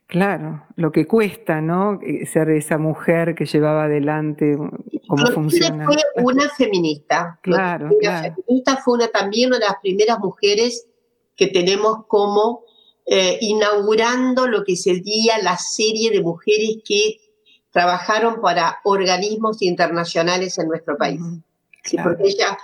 Claro, 0.07 0.63
lo 0.77 0.93
que 0.93 1.05
cuesta, 1.05 1.59
¿no? 1.59 1.99
Eh, 2.01 2.25
ser 2.25 2.49
esa 2.51 2.77
mujer 2.77 3.35
que 3.35 3.45
llevaba 3.45 3.83
adelante 3.83 4.57
cómo 5.09 5.27
funciona. 5.27 5.85
Fue 5.85 5.97
una 6.23 6.47
feminista. 6.51 7.37
Claro, 7.43 7.89
claro. 7.99 8.33
feminista 8.33 8.77
fue 8.77 8.93
una, 8.93 9.09
también 9.09 9.49
una 9.49 9.59
de 9.59 9.65
las 9.65 9.75
primeras 9.81 10.19
mujeres 10.19 10.87
que 11.35 11.47
tenemos 11.47 12.05
como 12.07 12.63
eh, 13.05 13.39
inaugurando 13.41 14.47
lo 14.47 14.63
que 14.63 14.77
sería 14.77 15.37
la 15.39 15.57
serie 15.57 16.11
de 16.11 16.21
mujeres 16.21 16.77
que 16.85 17.17
trabajaron 17.73 18.39
para 18.39 18.77
organismos 18.83 19.61
internacionales 19.61 20.57
en 20.59 20.69
nuestro 20.69 20.95
país. 20.95 21.19
porque 22.01 22.23
ella 22.23 22.57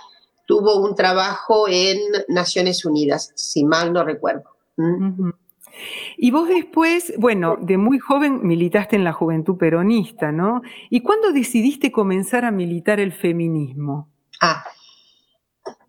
tuvo 0.46 0.80
un 0.80 0.94
trabajo 0.94 1.66
en 1.68 1.98
Naciones 2.28 2.84
Unidas, 2.86 3.32
si 3.34 3.64
mal 3.64 3.92
no 3.92 4.04
recuerdo. 4.04 4.44
¿Mm? 4.76 5.30
Y 6.16 6.30
vos 6.30 6.48
después, 6.48 7.12
bueno, 7.18 7.56
de 7.60 7.76
muy 7.76 7.98
joven 7.98 8.46
militaste 8.46 8.96
en 8.96 9.04
la 9.04 9.12
juventud 9.12 9.56
peronista, 9.56 10.32
¿no? 10.32 10.62
¿Y 10.90 11.00
cuándo 11.00 11.32
decidiste 11.32 11.90
comenzar 11.90 12.44
a 12.44 12.50
militar 12.50 13.00
el 13.00 13.12
feminismo? 13.12 14.08
Ah, 14.40 14.64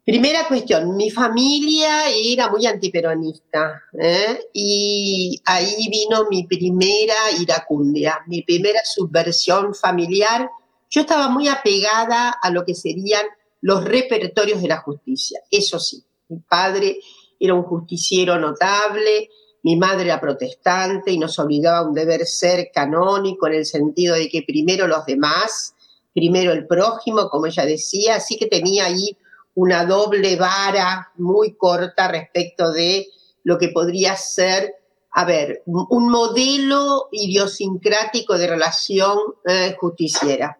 Primera 0.04 0.48
cuestión, 0.48 0.98
mi 0.98 1.12
familia 1.12 2.10
era 2.10 2.50
muy 2.50 2.66
antiperonista 2.66 3.84
¿eh? 3.94 4.50
y 4.52 5.40
ahí 5.46 5.90
vino 5.92 6.26
mi 6.28 6.48
primera 6.48 7.14
iracundia, 7.40 8.20
mi 8.26 8.42
primera 8.42 8.80
subversión 8.84 9.76
familiar. 9.76 10.50
Yo 10.90 11.02
estaba 11.02 11.30
muy 11.30 11.48
apegada 11.48 12.32
a 12.42 12.50
lo 12.50 12.66
que 12.66 12.74
serían 12.74 13.22
los 13.62 13.86
repertorios 13.86 14.60
de 14.64 14.70
la 14.70 14.78
justicia, 14.78 15.40
eso 15.52 15.78
sí, 15.78 16.04
mi 16.30 16.40
padre 16.40 16.98
era 17.40 17.54
un 17.54 17.62
justiciero 17.62 18.40
notable, 18.40 19.30
mi 19.62 19.76
madre 19.76 20.06
era 20.06 20.20
protestante 20.20 21.12
y 21.12 21.20
nos 21.20 21.38
obligaba 21.38 21.78
a 21.78 21.88
un 21.88 21.94
deber 21.94 22.26
ser 22.26 22.72
canónico 22.74 23.46
en 23.46 23.54
el 23.54 23.66
sentido 23.68 24.16
de 24.16 24.30
que 24.30 24.42
primero 24.42 24.88
los 24.88 25.06
demás, 25.06 25.76
primero 26.12 26.54
el 26.54 26.66
prójimo, 26.66 27.30
como 27.30 27.46
ella 27.46 27.66
decía, 27.68 28.16
así 28.16 28.38
que 28.40 28.48
tenía 28.48 28.86
ahí 28.86 29.16
una 29.56 29.86
doble 29.86 30.36
vara 30.36 31.12
muy 31.18 31.56
corta 31.56 32.08
respecto 32.08 32.72
de 32.72 33.08
lo 33.44 33.58
que 33.58 33.70
podría 33.70 34.16
ser, 34.16 34.76
a 35.12 35.26
ver, 35.26 35.64
un 35.66 36.10
modelo 36.10 37.08
idiosincrático 37.12 38.38
de 38.38 38.48
relación 38.48 39.18
eh, 39.46 39.76
justiciera. 39.80 40.60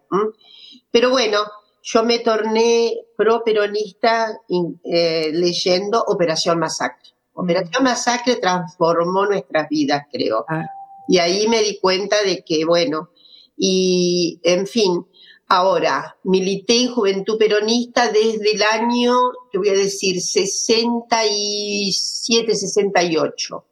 Pero 0.90 1.10
bueno, 1.10 1.38
yo 1.82 2.04
me 2.04 2.18
torné 2.20 2.92
pro-peronista 3.16 4.38
eh, 4.84 5.30
leyendo 5.32 6.04
Operación 6.06 6.58
Masacre. 6.58 7.10
Operación 7.34 7.84
Masacre 7.84 8.36
transformó 8.36 9.26
nuestras 9.26 9.68
vidas, 9.68 10.02
creo. 10.12 10.44
Ah. 10.48 10.64
Y 11.08 11.18
ahí 11.18 11.48
me 11.48 11.62
di 11.62 11.78
cuenta 11.80 12.22
de 12.22 12.44
que, 12.44 12.64
bueno, 12.64 13.10
y 13.56 14.38
en 14.44 14.66
fin, 14.66 15.06
Ahora, 15.54 16.16
milité 16.24 16.84
en 16.84 16.94
Juventud 16.94 17.36
Peronista 17.36 18.10
desde 18.10 18.52
el 18.52 18.62
año, 18.62 19.12
te 19.50 19.58
voy 19.58 19.68
a 19.68 19.74
decir, 19.74 20.18
67, 20.18 22.54
68. 22.54 23.64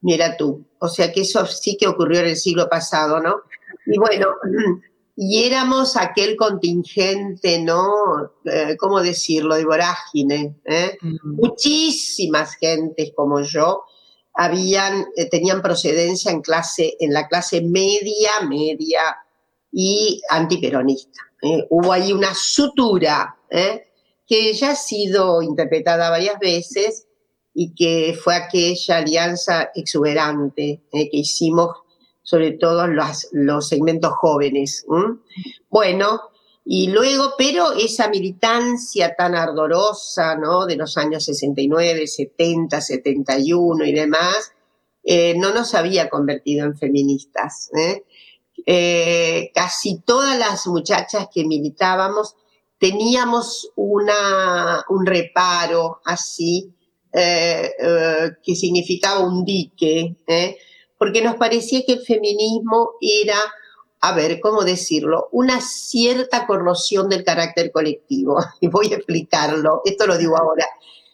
Mira 0.00 0.38
tú. 0.38 0.64
O 0.78 0.88
sea 0.88 1.12
que 1.12 1.20
eso 1.20 1.44
sí 1.44 1.76
que 1.76 1.86
ocurrió 1.86 2.20
en 2.20 2.28
el 2.28 2.36
siglo 2.36 2.70
pasado, 2.70 3.20
¿no? 3.20 3.42
Y 3.84 3.98
bueno, 3.98 4.28
y 5.14 5.44
éramos 5.44 5.98
aquel 5.98 6.36
contingente, 6.36 7.60
¿no? 7.60 8.32
Eh, 8.46 8.78
¿Cómo 8.78 9.02
decirlo? 9.02 9.56
De 9.56 9.66
vorágine. 9.66 10.56
¿eh? 10.64 10.96
Muchísimas 11.22 12.54
gentes 12.54 13.12
como 13.14 13.42
yo 13.42 13.82
habían, 14.32 15.04
eh, 15.16 15.28
tenían 15.28 15.60
procedencia 15.60 16.32
en 16.32 16.40
clase, 16.40 16.96
en 16.98 17.12
la 17.12 17.28
clase 17.28 17.60
media, 17.60 18.40
media 18.48 19.18
y 19.72 20.20
antiperonista. 20.28 21.20
¿eh? 21.42 21.66
Hubo 21.70 21.92
ahí 21.92 22.12
una 22.12 22.34
sutura 22.34 23.36
¿eh? 23.50 23.88
que 24.26 24.52
ya 24.52 24.72
ha 24.72 24.76
sido 24.76 25.42
interpretada 25.42 26.10
varias 26.10 26.38
veces 26.38 27.06
y 27.54 27.74
que 27.74 28.18
fue 28.20 28.34
aquella 28.34 28.98
alianza 28.98 29.70
exuberante 29.74 30.82
¿eh? 30.92 31.10
que 31.10 31.16
hicimos 31.18 31.70
sobre 32.22 32.52
todo 32.52 32.86
los, 32.86 33.28
los 33.32 33.68
segmentos 33.68 34.12
jóvenes. 34.12 34.86
Bueno, 35.68 36.20
y 36.64 36.88
luego, 36.88 37.32
pero 37.36 37.72
esa 37.72 38.08
militancia 38.08 39.16
tan 39.16 39.34
ardorosa, 39.34 40.36
¿no? 40.36 40.66
De 40.66 40.76
los 40.76 40.96
años 40.96 41.24
69, 41.24 42.06
70, 42.06 42.80
71 42.80 43.84
y 43.84 43.92
demás, 43.92 44.52
no 45.36 45.52
nos 45.52 45.74
había 45.74 46.08
convertido 46.08 46.66
en 46.66 46.76
feministas. 46.76 47.70
Eh, 48.66 49.50
casi 49.54 50.00
todas 50.00 50.38
las 50.38 50.66
muchachas 50.66 51.28
que 51.32 51.44
militábamos 51.44 52.36
teníamos 52.78 53.70
una, 53.76 54.84
un 54.88 55.04
reparo 55.04 56.00
así, 56.04 56.72
eh, 57.12 57.70
eh, 57.78 58.30
que 58.42 58.54
significaba 58.54 59.20
un 59.20 59.44
dique, 59.44 60.16
porque 60.96 61.22
nos 61.22 61.36
parecía 61.36 61.82
que 61.84 61.92
el 61.94 62.00
feminismo 62.00 62.92
era, 63.00 63.38
a 64.00 64.14
ver, 64.14 64.40
¿cómo 64.40 64.64
decirlo?, 64.64 65.28
una 65.32 65.60
cierta 65.60 66.46
corrosión 66.46 67.08
del 67.08 67.22
carácter 67.22 67.70
colectivo. 67.70 68.38
Y 68.60 68.68
voy 68.68 68.92
a 68.92 68.96
explicarlo, 68.96 69.82
esto 69.84 70.06
lo 70.06 70.16
digo 70.16 70.38
ahora. 70.38 70.66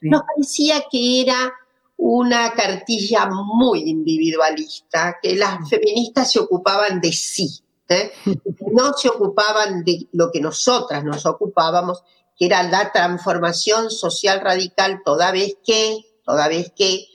Nos 0.02 0.22
parecía 0.22 0.85
que 0.90 1.22
era 1.22 1.52
una 1.96 2.52
cartilla 2.52 3.28
muy 3.30 3.88
individualista, 3.88 5.16
que 5.22 5.35
las 5.35 5.61
mm. 5.61 5.66
feministas 5.66 6.32
se 6.32 6.40
ocupaban 6.40 7.00
de 7.00 7.12
sí, 7.12 7.61
¿eh? 7.88 8.12
no 8.72 8.92
se 8.92 9.09
ocupaban 9.09 9.85
de 9.85 10.09
lo 10.12 10.30
que 10.30 10.40
nosotras 10.40 11.04
nos 11.04 11.24
ocupábamos, 11.26 12.02
que 12.38 12.46
era 12.46 12.62
la 12.62 12.92
transformación 12.92 13.90
social 13.90 14.40
radical, 14.40 15.00
toda 15.04 15.32
vez 15.32 15.56
que, 15.64 16.00
toda 16.24 16.48
vez 16.48 16.72
que 16.76 17.06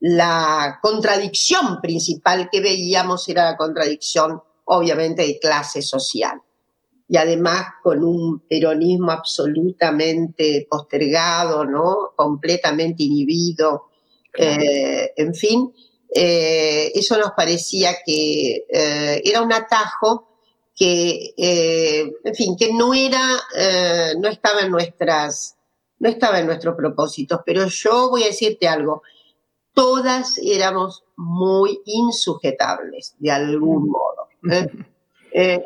la 0.00 0.80
contradicción 0.82 1.80
principal 1.80 2.48
que 2.50 2.60
veíamos 2.60 3.28
era 3.28 3.44
la 3.44 3.56
contradicción, 3.56 4.42
obviamente, 4.64 5.22
de 5.22 5.38
clase 5.38 5.80
social. 5.80 6.42
Y 7.06 7.16
además 7.16 7.66
con 7.82 8.02
un 8.02 8.40
peronismo 8.40 9.12
absolutamente 9.12 10.66
postergado, 10.68 11.64
¿no? 11.64 12.12
Completamente 12.16 13.04
inhibido, 13.04 13.90
eh, 14.36 15.12
en 15.16 15.34
fin, 15.34 15.72
eh, 16.14 16.92
eso 16.94 17.16
nos 17.18 17.32
parecía 17.32 17.96
que 18.04 18.66
eh, 18.68 19.22
era 19.24 19.42
un 19.42 19.52
atajo 19.52 20.28
que, 20.76 21.34
en 21.36 22.34
fin, 22.34 22.56
que 22.56 22.72
no 22.72 22.94
era, 22.94 23.22
no 24.18 24.28
estaba 24.28 24.62
en 24.62 24.72
nuestras, 24.72 25.56
no 26.00 26.08
estaba 26.08 26.40
en 26.40 26.46
nuestros 26.46 26.74
propósitos. 26.74 27.40
Pero 27.46 27.68
yo 27.68 28.10
voy 28.10 28.24
a 28.24 28.26
decirte 28.26 28.66
algo, 28.66 29.02
todas 29.72 30.36
éramos 30.38 31.04
muy 31.16 31.80
insujetables, 31.84 33.14
de 33.18 33.30
algún 33.30 33.88
modo. 33.88 34.28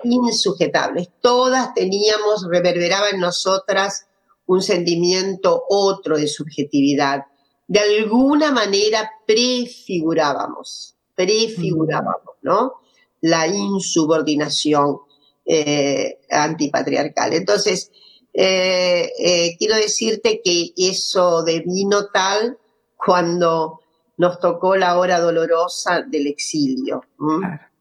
insujetables. 0.04 1.08
Todas 1.22 1.72
teníamos, 1.72 2.46
reverberaba 2.46 3.08
en 3.08 3.20
nosotras 3.20 4.08
un 4.44 4.60
sentimiento 4.60 5.64
otro 5.70 6.18
de 6.18 6.28
subjetividad 6.28 7.24
de 7.68 7.80
alguna 7.80 8.50
manera 8.50 9.10
prefigurábamos, 9.26 10.96
prefigurábamos, 11.14 12.36
¿no? 12.40 12.80
La 13.20 13.46
insubordinación 13.46 15.00
eh, 15.44 16.18
antipatriarcal. 16.30 17.34
Entonces, 17.34 17.90
eh, 18.32 19.10
eh, 19.18 19.56
quiero 19.58 19.76
decirte 19.76 20.40
que 20.42 20.72
eso 20.76 21.42
devino 21.42 22.06
tal 22.06 22.58
cuando 22.96 23.80
nos 24.16 24.40
tocó 24.40 24.74
la 24.76 24.98
hora 24.98 25.20
dolorosa 25.20 26.02
del 26.02 26.26
exilio. 26.26 27.02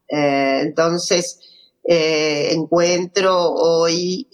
entonces, 0.08 1.40
encuentro 1.82 3.52
hoy 3.52 4.28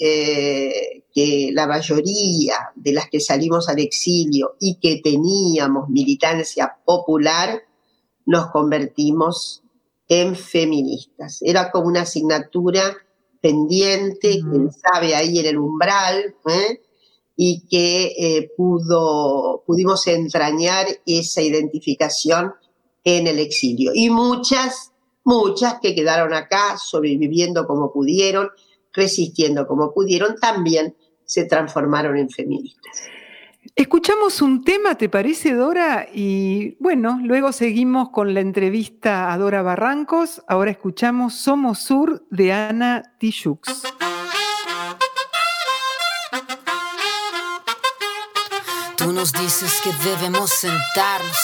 que 1.15 1.51
la 1.53 1.67
mayoría 1.67 2.57
de 2.75 2.93
las 2.93 3.09
que 3.09 3.21
salimos 3.21 3.69
al 3.69 3.79
exilio 3.79 4.57
y 4.59 4.81
que 4.81 5.01
teníamos 5.03 5.89
militancia 5.89 6.77
popular, 6.85 7.63
nos 8.27 8.51
convertimos 8.51 9.63
en 10.09 10.35
feministas. 10.35 11.39
Era 11.43 11.71
como 11.71 11.87
una 11.87 12.03
asignatura 12.03 12.97
pendiente, 13.41 14.41
quién 14.41 14.71
sabe, 14.73 15.15
ahí 15.15 15.39
en 15.39 15.47
el 15.47 15.59
umbral, 15.59 16.35
¿eh? 16.49 16.81
y 17.37 17.67
que 17.69 18.15
eh, 18.19 18.51
pudo, 18.57 19.63
pudimos 19.67 20.07
entrañar 20.07 20.87
esa 21.07 21.43
identificación 21.43 22.55
en 23.05 23.27
el 23.27 23.39
exilio. 23.39 23.93
Y 23.95 24.11
muchas, 24.11 24.93
muchas 25.25 25.79
que 25.81 25.95
quedaron 25.95 26.33
acá 26.33 26.79
sobreviviendo 26.79 27.67
como 27.67 27.93
pudieron, 27.93 28.49
resistiendo 28.95 29.67
como 29.67 29.93
pudieron, 29.93 30.37
también 30.37 30.95
se 31.25 31.45
transformaron 31.45 32.17
en 32.17 32.31
feministas. 32.31 33.03
Escuchamos 33.77 34.43
un 34.43 34.63
tema, 34.63 34.97
¿te 34.97 35.09
parece, 35.09 35.55
Dora? 35.55 36.07
Y 36.13 36.77
bueno, 36.81 37.19
luego 37.23 37.51
seguimos 37.51 38.11
con 38.11 38.35
la 38.35 38.41
entrevista 38.41 39.33
a 39.33 39.39
Dora 39.39 39.63
Barrancos. 39.63 40.43
Ahora 40.47 40.71
escuchamos 40.71 41.35
Somos 41.35 41.79
Sur 41.81 42.27
de 42.31 42.53
Ana 42.53 43.03
Tijoux. 43.19 43.61
Nos 49.25 49.33
dices 49.33 49.81
que 49.83 49.91
debemos 50.05 50.51
sentarnos, 50.51 51.39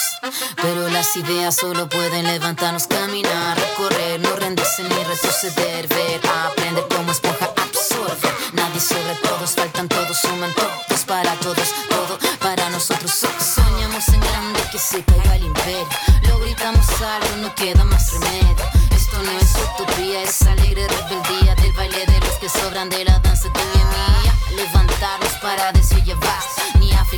pero 0.61 0.87
las 0.89 1.15
ideas 1.15 1.55
solo 1.55 1.89
pueden 1.89 2.27
levantarnos, 2.27 2.85
caminar, 2.85 3.57
recorrer, 3.57 4.19
no 4.19 4.35
rendirse 4.35 4.83
ni 4.83 5.03
retroceder, 5.03 5.87
ver, 5.87 6.21
aprender 6.45 6.85
como 6.95 7.11
esponja 7.11 7.45
absorber. 7.45 8.35
Nadie 8.53 8.79
sobre 8.79 9.15
todos, 9.23 9.55
faltan 9.55 9.87
todos, 9.87 10.15
suman 10.15 10.53
todos 10.53 11.03
para 11.05 11.33
todos, 11.37 11.69
todo 11.89 12.19
para 12.39 12.69
nosotros. 12.69 13.11
Soñamos 13.55 14.07
en 14.09 14.19
grande 14.19 14.61
que 14.71 14.77
se 14.77 15.03
caiga 15.03 15.37
el 15.37 15.45
imperio. 15.45 15.87
Lo 16.27 16.37
gritamos 16.37 16.85
algo, 17.01 17.37
no 17.37 17.55
queda 17.55 17.83
más 17.85 18.13
remedio. 18.13 18.55
Esto 18.95 19.17
no 19.23 19.31
es 19.31 19.55
utopía, 19.55 20.21
es 20.21 20.39
alegre 20.43 20.87
rebeldía 20.87 21.55
del 21.55 21.73
baile 21.73 22.05
de 22.05 22.19
los 22.19 22.35
que 22.35 22.47
sobran 22.47 22.89
de 22.89 23.05
la 23.05 23.17
danza 23.17 23.47
y 23.47 23.51
mía. 23.51 24.35
Levantarnos 24.55 25.33
para 25.41 25.71
decir. 25.71 25.91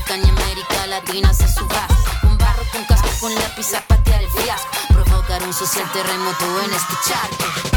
África 0.03 0.17
ni 0.17 0.29
América 0.29 0.87
Latina 0.87 1.33
se 1.33 1.47
suba. 1.47 1.87
Un 2.23 2.37
barro 2.37 2.63
con 2.71 2.83
casco, 2.85 3.07
con 3.21 3.33
lápiz 3.35 3.73
a 3.73 3.81
patear 3.81 4.21
el 4.21 4.29
fiasco. 4.29 4.69
Provocar 4.89 5.43
un 5.43 5.53
social 5.53 5.89
terremoto 5.93 6.61
en. 6.61 6.71
Concepción, 6.71 7.72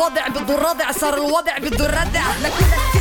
الوضع 0.00 0.28
بده 0.28 0.54
الرضع 0.54 0.92
صار 0.92 1.14
الوضع 1.14 1.58
بده 1.58 1.84
الردع 1.86 2.22
لكلك 2.42 2.99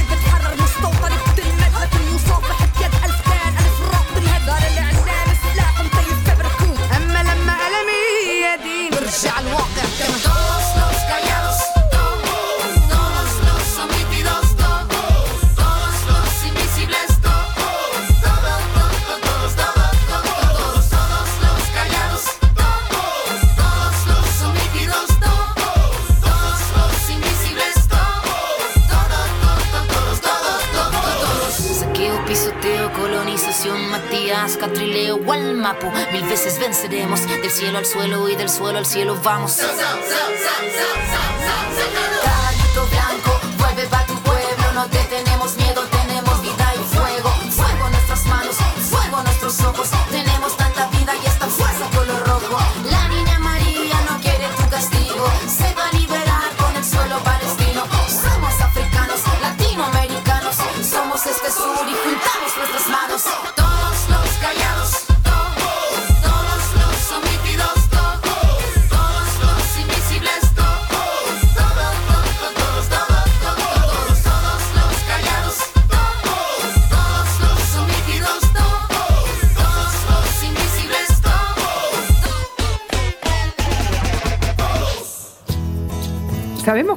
Mil 36.12 36.24
veces 36.24 36.60
venceremos, 36.60 37.22
del 37.28 37.50
cielo 37.50 37.78
al 37.78 37.86
suelo 37.86 38.30
y 38.30 38.36
del 38.36 38.50
suelo 38.50 38.78
al 38.78 38.86
cielo 38.86 39.20
vamos. 39.24 39.60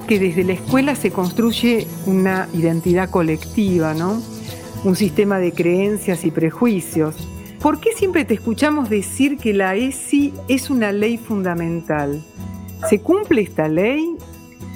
Que 0.03 0.19
desde 0.19 0.45
la 0.45 0.53
escuela 0.55 0.95
se 0.95 1.11
construye 1.11 1.87
una 2.07 2.49
identidad 2.55 3.11
colectiva, 3.11 3.95
¿no? 3.95 4.21
Un 4.85 4.97
sistema 4.97 5.39
de 5.39 5.53
creencias 5.53 6.25
y 6.25 6.31
prejuicios. 6.31 7.15
¿Por 7.61 7.81
qué 7.81 7.93
siempre 7.93 8.25
te 8.25 8.35
escuchamos 8.35 8.91
decir 8.91 9.39
que 9.39 9.53
la 9.53 9.77
ESI 9.77 10.35
es 10.49 10.71
una 10.71 10.91
ley 10.93 11.17
fundamental? 11.19 12.23
¿Se 12.91 13.01
cumple 13.01 13.43
esta 13.43 13.69
ley? 13.69 14.17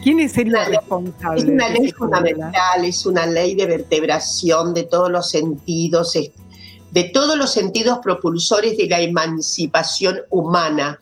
¿Quién 0.05 0.29
sería 0.29 0.63
el 0.65 0.77
responsable? 0.77 1.41
Es 1.43 1.49
una 1.49 1.69
ley 1.71 1.91
fundamental, 1.91 2.85
es 2.85 3.07
una 3.07 3.27
ley 3.27 3.57
de 3.57 3.67
vertebración 3.67 4.73
de 4.73 4.85
todos 4.85 5.11
los 5.11 5.29
sentidos, 5.29 6.15
es- 6.15 6.31
de 6.93 7.05
todos 7.05 7.37
los 7.37 7.53
sentidos 7.53 7.99
propulsores 8.03 8.77
de 8.77 8.87
la 8.87 9.01
emancipación 9.01 10.19
humana, 10.31 11.01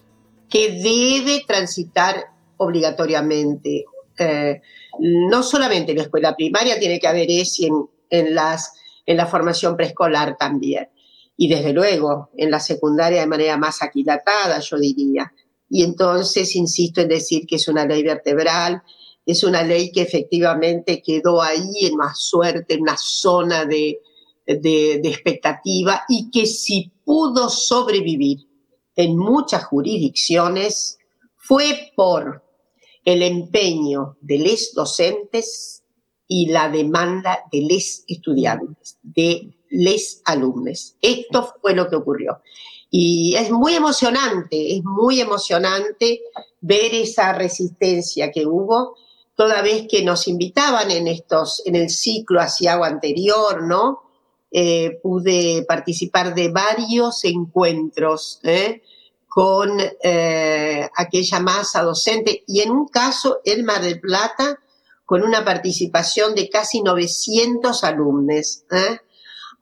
que 0.49 0.71
debe 0.83 1.45
transitar 1.47 2.17
obligatoriamente. 2.57 3.85
Eh, 4.19 4.61
no 5.01 5.43
solamente 5.43 5.93
en 5.93 5.99
la 5.99 6.05
escuela 6.05 6.37
primaria, 6.37 6.79
tiene 6.79 7.01
que 7.01 7.09
haber 7.09 7.31
ESI 7.31 7.67
en, 7.67 7.89
en 8.11 8.35
las, 8.35 8.73
en 9.07 9.17
la 9.17 9.27
formación 9.27 9.77
preescolar 9.77 10.37
también. 10.39 10.89
Y 11.37 11.49
desde 11.49 11.73
luego, 11.73 12.31
en 12.37 12.51
la 12.51 12.61
secundaria 12.61 13.21
de 13.21 13.27
manera 13.27 13.57
más 13.57 13.83
aquilatada, 13.83 14.61
yo 14.61 14.79
diría. 14.79 15.33
Y 15.69 15.83
entonces 15.83 16.55
insisto 16.55 17.01
en 17.01 17.09
decir 17.09 17.47
que 17.47 17.57
es 17.57 17.67
una 17.67 17.85
ley 17.85 18.03
vertebral, 18.05 18.83
es 19.27 19.43
una 19.43 19.63
ley 19.63 19.91
que 19.91 20.03
efectivamente 20.03 21.03
quedó 21.03 21.43
ahí 21.43 21.87
en 21.87 21.97
más 21.97 22.19
suerte, 22.21 22.75
en 22.75 22.83
una 22.83 22.97
zona 22.97 23.65
de, 23.65 23.99
de- 24.47 25.01
de 25.03 25.09
expectativa 25.09 26.03
y 26.09 26.31
que 26.31 26.47
si 26.47 26.93
pudo 27.05 27.49
sobrevivir 27.49 28.47
en 28.95 29.17
muchas 29.17 29.65
jurisdicciones 29.65 30.99
fue 31.37 31.91
por 31.97 32.45
el 33.05 33.23
empeño 33.23 34.17
de 34.21 34.39
les 34.39 34.73
docentes 34.75 35.83
y 36.27 36.47
la 36.47 36.69
demanda 36.69 37.41
de 37.53 37.61
les 37.61 38.05
estudiantes, 38.09 38.99
de 39.03 39.55
les 39.71 40.23
alumnos. 40.25 40.97
Esto 41.01 41.55
fue 41.61 41.75
lo 41.75 41.89
que 41.89 41.97
ocurrió. 41.97 42.41
Y 42.91 43.35
es 43.37 43.51
muy 43.51 43.75
emocionante, 43.75 44.77
es 44.77 44.85
muy 44.85 45.21
emocionante 45.21 46.23
ver 46.61 46.95
esa 46.95 47.33
resistencia 47.33 48.31
que 48.31 48.47
hubo 48.47 48.97
toda 49.35 49.63
vez 49.63 49.87
que 49.89 50.05
nos 50.05 50.29
invitaban 50.29 50.91
en 50.91 51.09
estos, 51.09 51.63
en 51.67 51.75
el 51.75 51.91
ciclo 51.91 52.41
asiago 52.41 52.85
anterior, 52.85 53.65
¿no? 53.65 54.03
Eh, 54.51 55.01
pude 55.03 55.65
participar 55.67 56.33
de 56.33 56.49
varios 56.53 57.25
encuentros 57.25 58.39
¿eh? 58.45 58.83
Con 59.35 59.81
eh, 59.81 60.89
aquella 60.95 61.41
masa 61.41 61.83
docente 61.83 62.45
y 62.47 62.61
en 62.61 62.71
un 62.71 62.87
caso, 62.87 63.41
en 63.45 63.65
Mar 63.65 63.83
del 63.83 63.99
Plata, 63.99 64.61
con 65.05 65.25
una 65.25 65.45
participación 65.45 66.37
de 66.37 66.49
casi 66.49 66.83
900 66.83 67.83
alumnos, 67.83 68.63
¿eh? 68.71 69.01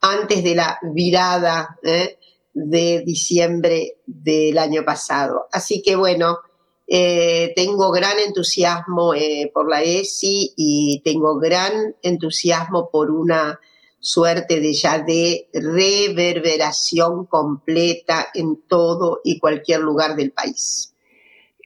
antes 0.03 0.45
de 0.45 0.55
la 0.57 0.79
virada 0.83 1.79
¿eh? 1.83 2.19
de 2.53 3.03
diciembre 3.07 3.97
del 4.05 4.59
año 4.59 4.85
pasado. 4.85 5.47
Así 5.51 5.81
que 5.81 5.97
bueno, 5.97 6.41
tengo 6.87 7.91
gran 7.93 8.19
entusiasmo 8.19 9.15
por 9.55 9.71
la 9.71 9.83
ESI 9.83 10.53
y 10.55 11.01
tengo 11.03 11.39
gran 11.39 11.97
entusiasmo 12.03 12.91
por 12.91 13.11
una 13.11 13.59
suerte 14.03 14.59
de 14.59 14.75
ya 14.75 14.99
de 14.99 15.49
reverberación 15.55 17.25
completa 17.27 18.27
en 18.35 18.61
todo 18.67 19.21
y 19.23 19.39
cualquier 19.39 19.81
lugar 19.81 20.17
del 20.17 20.33
país. 20.33 20.93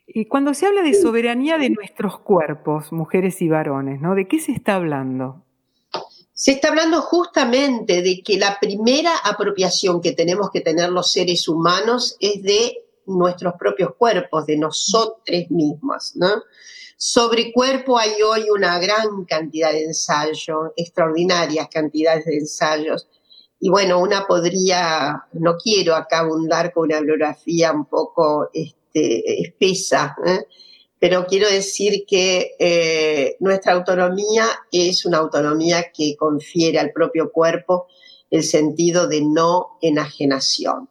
Y 0.07 0.27
cuando 0.27 0.53
se 0.53 0.67
habla 0.67 0.83
de 0.83 0.95
soberanía 0.95 1.57
de 1.57 1.71
nuestros 1.71 2.19
cuerpos, 2.21 2.93
mujeres 2.93 3.41
y 3.41 3.49
varones, 3.49 4.01
¿no? 4.01 4.15
¿De 4.15 4.29
qué 4.29 4.39
se 4.39 4.53
está 4.53 4.75
hablando? 4.77 5.43
Se 6.35 6.53
está 6.53 6.69
hablando 6.69 7.01
justamente 7.01 8.03
de 8.03 8.23
que 8.23 8.39
la 8.39 8.59
primera 8.61 9.17
apropiación 9.25 10.03
que 10.03 10.13
tenemos 10.13 10.51
que 10.51 10.61
tener 10.61 10.91
los 10.91 11.11
seres 11.11 11.49
humanos 11.49 12.17
es 12.21 12.43
de 12.43 12.77
nuestros 13.07 13.55
propios 13.59 13.95
cuerpos, 13.97 14.45
de 14.45 14.59
nosotros 14.59 15.51
mismos, 15.51 16.13
¿no? 16.17 16.43
Sobre 16.99 17.53
cuerpo 17.53 17.99
hay 17.99 18.23
hoy 18.23 18.49
una 18.49 18.79
gran 18.79 19.27
cantidad 19.27 19.71
de 19.71 19.85
ensayos, 19.85 20.71
extraordinarias 20.77 21.69
cantidades 21.69 22.25
de 22.25 22.39
ensayos. 22.39 23.07
Y 23.61 23.69
bueno, 23.69 24.01
una 24.01 24.27
podría, 24.27 25.25
no 25.35 25.57
quiero 25.59 25.95
acá 25.95 26.21
abundar 26.21 26.73
con 26.73 26.85
una 26.85 27.01
bibliografía 27.01 27.73
un 27.73 27.85
poco 27.85 28.49
este, 28.53 29.43
espesa, 29.43 30.17
¿eh? 30.27 30.47
pero 30.99 31.27
quiero 31.27 31.51
decir 31.51 32.07
que 32.07 32.55
eh, 32.59 33.37
nuestra 33.41 33.75
autonomía 33.75 34.47
es 34.73 35.05
una 35.05 35.19
autonomía 35.19 35.91
que 35.93 36.17
confiere 36.17 36.79
al 36.79 36.93
propio 36.93 37.31
cuerpo 37.31 37.89
el 38.31 38.43
sentido 38.43 39.07
de 39.07 39.21
no 39.21 39.79
enajenación. 39.83 40.89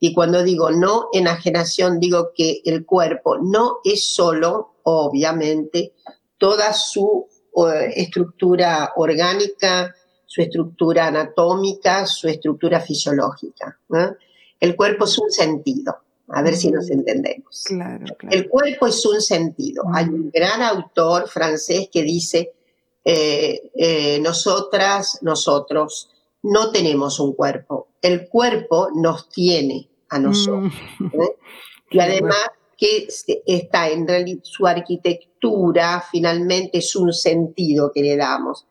Y 0.00 0.14
cuando 0.14 0.44
digo 0.44 0.70
no 0.70 1.08
enajenación, 1.12 1.98
digo 1.98 2.30
que 2.32 2.62
el 2.64 2.86
cuerpo 2.86 3.38
no 3.38 3.78
es 3.84 4.04
solo, 4.04 4.76
obviamente, 4.90 5.94
toda 6.36 6.72
su 6.72 7.26
eh, 7.56 7.92
estructura 7.96 8.92
orgánica, 8.96 9.94
su 10.26 10.42
estructura 10.42 11.06
anatómica, 11.06 12.06
su 12.06 12.28
estructura 12.28 12.80
fisiológica. 12.80 13.78
¿eh? 13.94 14.10
El 14.60 14.76
cuerpo 14.76 15.04
es 15.04 15.18
un 15.18 15.30
sentido, 15.30 15.96
a 16.28 16.42
ver 16.42 16.56
si 16.56 16.70
nos 16.70 16.90
entendemos. 16.90 17.64
Claro, 17.64 18.04
claro. 18.18 18.36
El 18.36 18.48
cuerpo 18.48 18.86
es 18.86 19.04
un 19.06 19.20
sentido. 19.20 19.84
Hay 19.94 20.06
un 20.06 20.30
gran 20.32 20.62
autor 20.62 21.28
francés 21.28 21.88
que 21.92 22.02
dice, 22.02 22.52
eh, 23.04 23.70
eh, 23.74 24.20
nosotras, 24.20 25.20
nosotros, 25.22 26.10
no 26.42 26.70
tenemos 26.70 27.18
un 27.20 27.32
cuerpo. 27.32 27.88
El 28.02 28.28
cuerpo 28.28 28.90
nos 28.94 29.28
tiene 29.30 29.88
a 30.10 30.18
nosotros. 30.18 30.72
¿eh? 31.12 31.36
Y 31.90 32.00
además 32.00 32.36
que 32.78 33.08
está 33.44 33.90
en 33.90 34.06
reali- 34.06 34.40
su 34.44 34.66
arquitectura, 34.66 36.02
finalmente 36.10 36.78
es 36.78 36.94
un 36.94 37.12
sentido 37.12 37.90
que 37.92 38.02
le 38.02 38.16
damos. 38.16 38.66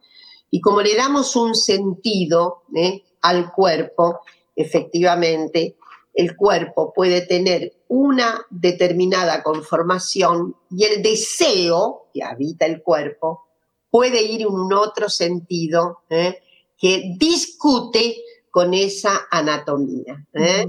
Y 0.50 0.62
como 0.62 0.82
le 0.82 0.96
damos 0.96 1.36
un 1.36 1.54
sentido 1.54 2.64
¿eh? 2.74 3.04
al 3.22 3.52
cuerpo, 3.52 4.22
efectivamente, 4.56 5.76
el 6.14 6.38
cuerpo 6.38 6.94
puede 6.94 7.22
tener 7.22 7.74
una 7.90 8.46
determinada 8.50 9.44
conformación 9.44 10.56
y 10.72 10.86
el 10.86 11.04
deseo 11.04 12.08
que 12.14 12.24
habita 12.24 12.66
el 12.66 12.82
cuerpo 12.82 13.44
puede 13.92 14.22
ir 14.24 14.42
en 14.42 14.48
un 14.48 14.74
otro 14.74 15.10
sentido 15.10 16.00
¿eh? 16.10 16.40
que 16.78 17.14
discute 17.18 18.16
con 18.50 18.74
esa 18.74 19.28
anatomía. 19.30 20.26
¿eh? 20.34 20.66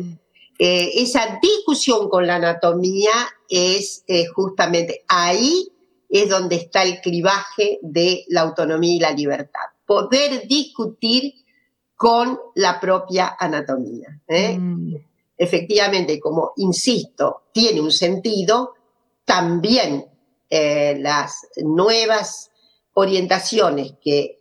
Eh, 0.58 0.90
esa 1.02 1.38
discusión 1.40 2.08
con 2.08 2.26
la 2.26 2.34
anatomía 2.34 3.12
es 3.48 4.02
eh, 4.08 4.26
justamente 4.26 5.04
ahí 5.06 5.68
es 6.08 6.28
donde 6.28 6.56
está 6.56 6.82
el 6.82 7.00
clivaje 7.00 7.78
de 7.80 8.24
la 8.28 8.40
autonomía 8.40 8.96
y 8.96 8.98
la 8.98 9.12
libertad. 9.12 9.60
Poder 9.86 10.48
discutir 10.48 11.32
con 11.94 12.38
la 12.56 12.80
propia 12.80 13.36
anatomía. 13.38 14.20
¿eh? 14.26 14.58
Efectivamente, 15.36 16.18
como 16.18 16.52
insisto, 16.56 17.42
tiene 17.52 17.80
un 17.80 17.92
sentido, 17.92 18.74
también 19.24 20.06
las 20.50 21.46
nuevas 21.56 22.50
orientaciones 22.94 23.92
que, 24.02 24.40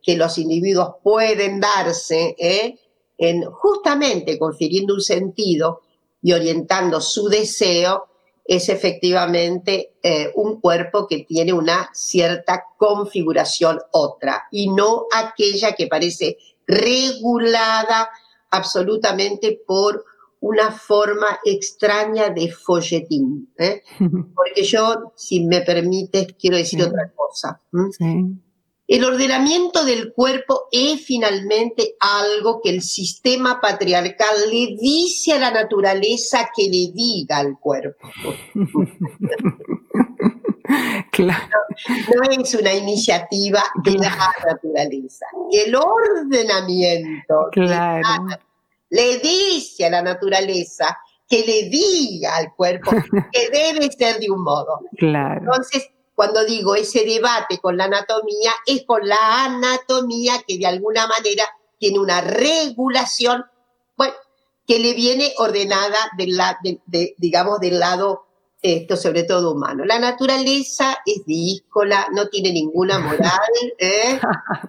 que 0.00 0.16
los 0.16 0.38
individuos 0.38 0.94
pueden 1.02 1.58
darse, 1.58 2.36
¿eh? 2.38 2.78
En 3.20 3.44
justamente 3.44 4.38
confiriendo 4.38 4.94
un 4.94 5.02
sentido 5.02 5.82
y 6.22 6.32
orientando 6.32 7.02
su 7.02 7.28
deseo, 7.28 8.08
es 8.42 8.70
efectivamente 8.70 9.92
eh, 10.02 10.32
un 10.34 10.58
cuerpo 10.58 11.06
que 11.06 11.24
tiene 11.24 11.52
una 11.52 11.90
cierta 11.92 12.64
configuración 12.78 13.78
otra 13.92 14.48
y 14.50 14.70
no 14.70 15.04
aquella 15.14 15.72
que 15.72 15.86
parece 15.86 16.38
regulada 16.66 18.10
absolutamente 18.50 19.60
por 19.66 20.04
una 20.40 20.72
forma 20.72 21.38
extraña 21.44 22.30
de 22.30 22.50
folletín. 22.50 23.52
¿eh? 23.58 23.82
Porque 24.34 24.64
yo, 24.64 25.12
si 25.14 25.44
me 25.44 25.60
permites, 25.60 26.28
quiero 26.40 26.56
decir 26.56 26.82
otra 26.82 27.12
cosa. 27.14 27.60
El 28.90 29.04
ordenamiento 29.04 29.84
del 29.84 30.12
cuerpo 30.12 30.66
es 30.72 31.00
finalmente 31.06 31.94
algo 32.00 32.60
que 32.60 32.70
el 32.70 32.82
sistema 32.82 33.60
patriarcal 33.60 34.50
le 34.50 34.76
dice 34.80 35.32
a 35.32 35.38
la 35.38 35.52
naturaleza 35.52 36.50
que 36.52 36.64
le 36.64 36.90
diga 36.92 37.38
al 37.38 37.56
cuerpo. 37.58 38.08
Claro. 41.10 41.48
No, 42.14 42.30
es 42.30 42.54
una 42.54 42.72
iniciativa 42.72 43.60
de 43.82 43.92
la 43.94 44.16
naturaleza. 44.46 45.26
El 45.50 45.74
ordenamiento 45.74 47.48
Claro. 47.50 48.06
le 48.90 49.18
dice 49.18 49.86
a 49.86 49.90
la 49.90 50.02
naturaleza 50.02 50.96
que 51.28 51.44
le 51.44 51.68
diga 51.68 52.36
al 52.36 52.54
cuerpo 52.54 52.92
que 53.32 53.50
debe 53.50 53.90
ser 53.90 54.20
de 54.20 54.30
un 54.30 54.44
modo. 54.44 54.78
Claro. 54.96 55.40
Entonces, 55.40 55.90
cuando 56.20 56.44
digo 56.44 56.74
ese 56.74 57.06
debate 57.06 57.56
con 57.62 57.78
la 57.78 57.84
anatomía, 57.84 58.52
es 58.66 58.84
con 58.84 59.08
la 59.08 59.44
anatomía 59.46 60.34
que 60.46 60.58
de 60.58 60.66
alguna 60.66 61.06
manera 61.06 61.44
tiene 61.78 61.98
una 61.98 62.20
regulación, 62.20 63.42
bueno, 63.96 64.12
que 64.66 64.78
le 64.80 64.92
viene 64.92 65.32
ordenada 65.38 65.96
del 66.18 66.36
la- 66.36 66.58
de- 66.62 66.78
de- 66.84 67.14
digamos, 67.16 67.58
del 67.58 67.78
lado, 67.80 68.26
esto 68.60 68.98
sobre 68.98 69.22
todo 69.22 69.52
humano. 69.52 69.86
La 69.86 69.98
naturaleza 69.98 70.98
es 71.06 71.24
díscola, 71.24 72.08
no 72.12 72.28
tiene 72.28 72.52
ninguna 72.52 72.98
moral, 72.98 73.40
¿eh? 73.78 74.20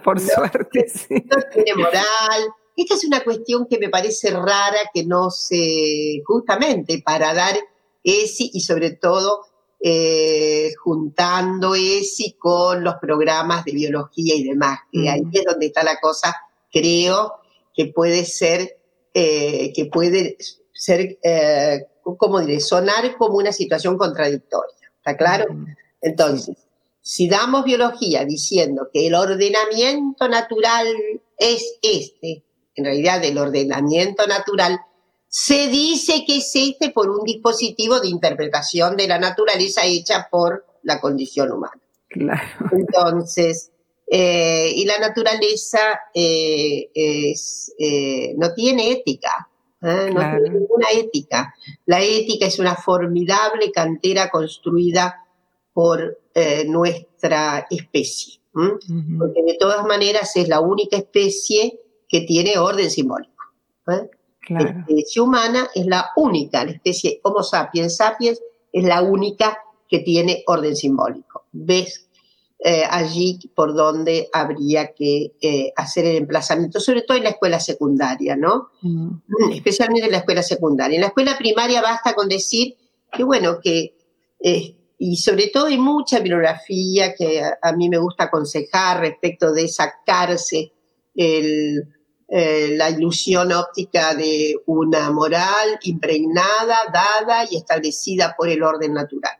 Por 0.05 0.21
suerte, 0.21 0.87
sí. 0.87 1.15
no 1.25 1.37
tiene 1.53 1.75
moral. 1.75 2.47
Esta 2.77 2.93
es 2.93 3.03
una 3.03 3.21
cuestión 3.25 3.67
que 3.69 3.77
me 3.77 3.89
parece 3.89 4.29
rara 4.31 4.79
que 4.93 5.03
no 5.05 5.29
se, 5.29 6.21
justamente 6.25 7.01
para 7.05 7.33
dar 7.33 7.57
ESI 8.05 8.51
y 8.53 8.61
sobre 8.61 8.91
todo 8.91 9.50
eh, 9.83 10.71
juntando 10.83 11.73
ESI 11.73 12.33
con 12.33 12.83
los 12.83 12.95
programas 12.95 13.65
de 13.65 13.71
biología 13.71 14.35
y 14.35 14.43
demás, 14.43 14.79
que 14.91 14.99
Mm. 14.99 15.07
ahí 15.07 15.23
es 15.31 15.43
donde 15.43 15.65
está 15.65 15.83
la 15.83 15.99
cosa, 15.99 16.35
creo 16.71 17.33
que 17.73 17.87
puede 17.87 18.25
ser, 18.25 18.77
eh, 19.13 19.73
que 19.73 19.85
puede 19.85 20.37
ser, 20.71 21.17
eh, 21.23 21.85
¿cómo 22.03 22.39
diré? 22.41 22.59
Sonar 22.59 23.17
como 23.17 23.37
una 23.37 23.51
situación 23.51 23.97
contradictoria, 23.97 24.75
¿está 24.97 25.17
claro? 25.17 25.45
Entonces, 26.01 26.57
si 27.01 27.27
damos 27.27 27.63
biología 27.63 28.23
diciendo 28.25 28.89
que 28.93 29.07
el 29.07 29.15
ordenamiento 29.15 30.27
natural 30.27 30.87
es 31.37 31.79
este, 31.81 32.43
en 32.75 32.85
realidad 32.85 33.23
el 33.23 33.37
ordenamiento 33.37 34.27
natural 34.27 34.79
se 35.33 35.69
dice 35.69 36.25
que 36.27 36.37
es 36.39 36.51
este 36.53 36.89
por 36.89 37.09
un 37.09 37.23
dispositivo 37.23 38.01
de 38.01 38.09
interpretación 38.09 38.97
de 38.97 39.07
la 39.07 39.17
naturaleza 39.17 39.85
hecha 39.85 40.27
por 40.29 40.65
la 40.83 40.99
condición 40.99 41.53
humana. 41.53 41.81
Claro. 42.09 42.41
Entonces, 42.73 43.71
eh, 44.07 44.73
y 44.75 44.83
la 44.83 44.99
naturaleza 44.99 45.79
eh, 46.13 46.89
es, 46.93 47.73
eh, 47.79 48.33
no 48.37 48.53
tiene 48.53 48.91
ética, 48.91 49.47
no 49.79 50.09
Claro. 50.11 50.43
tiene 50.43 50.59
ninguna 50.59 50.87
ética. 50.93 51.55
La 51.85 52.01
ética 52.01 52.47
es 52.47 52.59
una 52.59 52.75
formidable 52.75 53.71
cantera 53.71 54.29
construida 54.29 55.25
por 55.71 56.19
nuestra 56.67 57.67
especie, 57.69 58.41
porque 58.51 59.43
de 59.43 59.57
todas 59.57 59.85
maneras 59.85 60.35
es 60.35 60.49
la 60.49 60.59
única 60.59 60.97
especie 60.97 61.79
que 62.09 62.21
tiene 62.21 62.57
orden 62.57 62.91
simbólico. 62.91 63.31
La 64.49 64.61
especie 64.61 65.21
humana 65.21 65.69
es 65.75 65.85
la 65.85 66.09
única, 66.15 66.63
la 66.65 66.71
especie 66.71 67.19
Homo 67.23 67.43
sapiens 67.43 67.95
sapiens 67.97 68.41
es 68.71 68.83
la 68.83 69.01
única 69.01 69.57
que 69.87 69.99
tiene 69.99 70.43
orden 70.47 70.75
simbólico. 70.75 71.45
¿Ves? 71.51 72.07
Eh, 72.63 72.83
allí 72.87 73.39
por 73.55 73.73
donde 73.73 74.29
habría 74.31 74.93
que 74.93 75.33
eh, 75.41 75.73
hacer 75.75 76.05
el 76.05 76.17
emplazamiento, 76.17 76.79
sobre 76.79 77.01
todo 77.01 77.17
en 77.17 77.23
la 77.23 77.31
escuela 77.31 77.59
secundaria, 77.59 78.35
¿no? 78.35 78.69
Mm. 78.81 79.15
especialmente 79.53 80.05
en 80.05 80.11
la 80.11 80.19
escuela 80.19 80.43
secundaria. 80.43 80.95
En 80.95 81.01
la 81.01 81.07
escuela 81.07 81.37
primaria 81.37 81.81
basta 81.81 82.13
con 82.13 82.29
decir 82.29 82.75
que, 83.11 83.23
bueno, 83.23 83.59
que, 83.59 83.95
eh, 84.39 84.75
y 84.99 85.17
sobre 85.17 85.47
todo 85.47 85.65
hay 85.65 85.79
mucha 85.79 86.19
bibliografía 86.19 87.15
que 87.15 87.41
a, 87.41 87.57
a 87.63 87.73
mí 87.73 87.89
me 87.89 87.97
gusta 87.97 88.25
aconsejar 88.25 88.99
respecto 88.99 89.51
de 89.51 89.67
sacarse 89.67 90.71
el, 91.15 91.83
eh, 92.33 92.75
la 92.77 92.89
ilusión 92.89 93.51
óptica 93.51 94.15
de 94.15 94.55
una 94.65 95.11
moral 95.11 95.77
impregnada, 95.83 96.77
dada 96.93 97.43
y 97.51 97.57
establecida 97.57 98.35
por 98.37 98.47
el 98.47 98.63
orden 98.63 98.93
natural. 98.93 99.33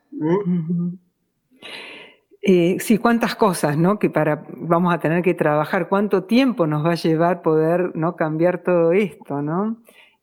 Eh, 2.42 2.76
sí, 2.82 2.98
cuántas 2.98 3.36
cosas, 3.36 3.78
¿no? 3.78 3.98
Que 3.98 4.10
para 4.10 4.44
vamos 4.58 4.94
a 4.94 5.00
tener 5.00 5.24
que 5.24 5.34
trabajar, 5.34 5.88
cuánto 5.88 6.26
tiempo 6.26 6.68
nos 6.68 6.86
va 6.86 6.92
a 6.92 6.96
llevar 6.96 7.42
poder, 7.42 7.96
¿no? 7.96 8.18
Cambiar 8.18 8.62
todo 8.62 8.92
esto, 8.92 9.42
¿no? 9.42 9.78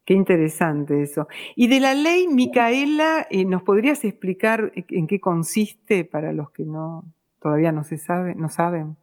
Qué 0.04 0.12
interesante 0.12 1.00
eso. 1.02 1.26
Y 1.56 1.68
de 1.68 1.80
la 1.80 1.94
ley, 1.94 2.28
Micaela, 2.28 3.26
eh, 3.30 3.46
¿nos 3.46 3.62
podrías 3.62 4.04
explicar 4.04 4.72
en 4.74 5.06
qué 5.06 5.20
consiste 5.20 6.04
para 6.04 6.34
los 6.34 6.50
que 6.50 6.64
no 6.66 7.02
todavía 7.40 7.72
no 7.72 7.82
se 7.82 7.96
sabe, 7.96 8.34
no 8.34 8.50
saben? 8.50 8.98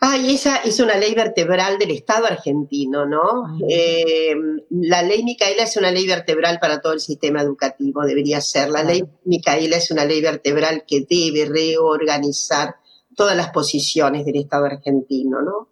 Ay, 0.00 0.34
esa 0.34 0.58
es 0.58 0.78
una 0.78 0.96
ley 0.96 1.12
vertebral 1.12 1.76
del 1.76 1.90
Estado 1.90 2.26
argentino, 2.26 3.04
¿no? 3.04 3.58
Eh, 3.68 4.32
la 4.70 5.02
ley 5.02 5.24
Micaela 5.24 5.64
es 5.64 5.76
una 5.76 5.90
ley 5.90 6.06
vertebral 6.06 6.60
para 6.60 6.80
todo 6.80 6.92
el 6.92 7.00
sistema 7.00 7.42
educativo, 7.42 8.04
debería 8.04 8.40
ser. 8.40 8.70
La 8.70 8.84
ley 8.84 9.02
Micaela 9.24 9.76
es 9.76 9.90
una 9.90 10.04
ley 10.04 10.20
vertebral 10.20 10.84
que 10.86 11.00
debe 11.00 11.46
reorganizar 11.46 12.76
todas 13.16 13.36
las 13.36 13.50
posiciones 13.50 14.24
del 14.24 14.36
Estado 14.36 14.66
argentino, 14.66 15.42
¿no? 15.42 15.70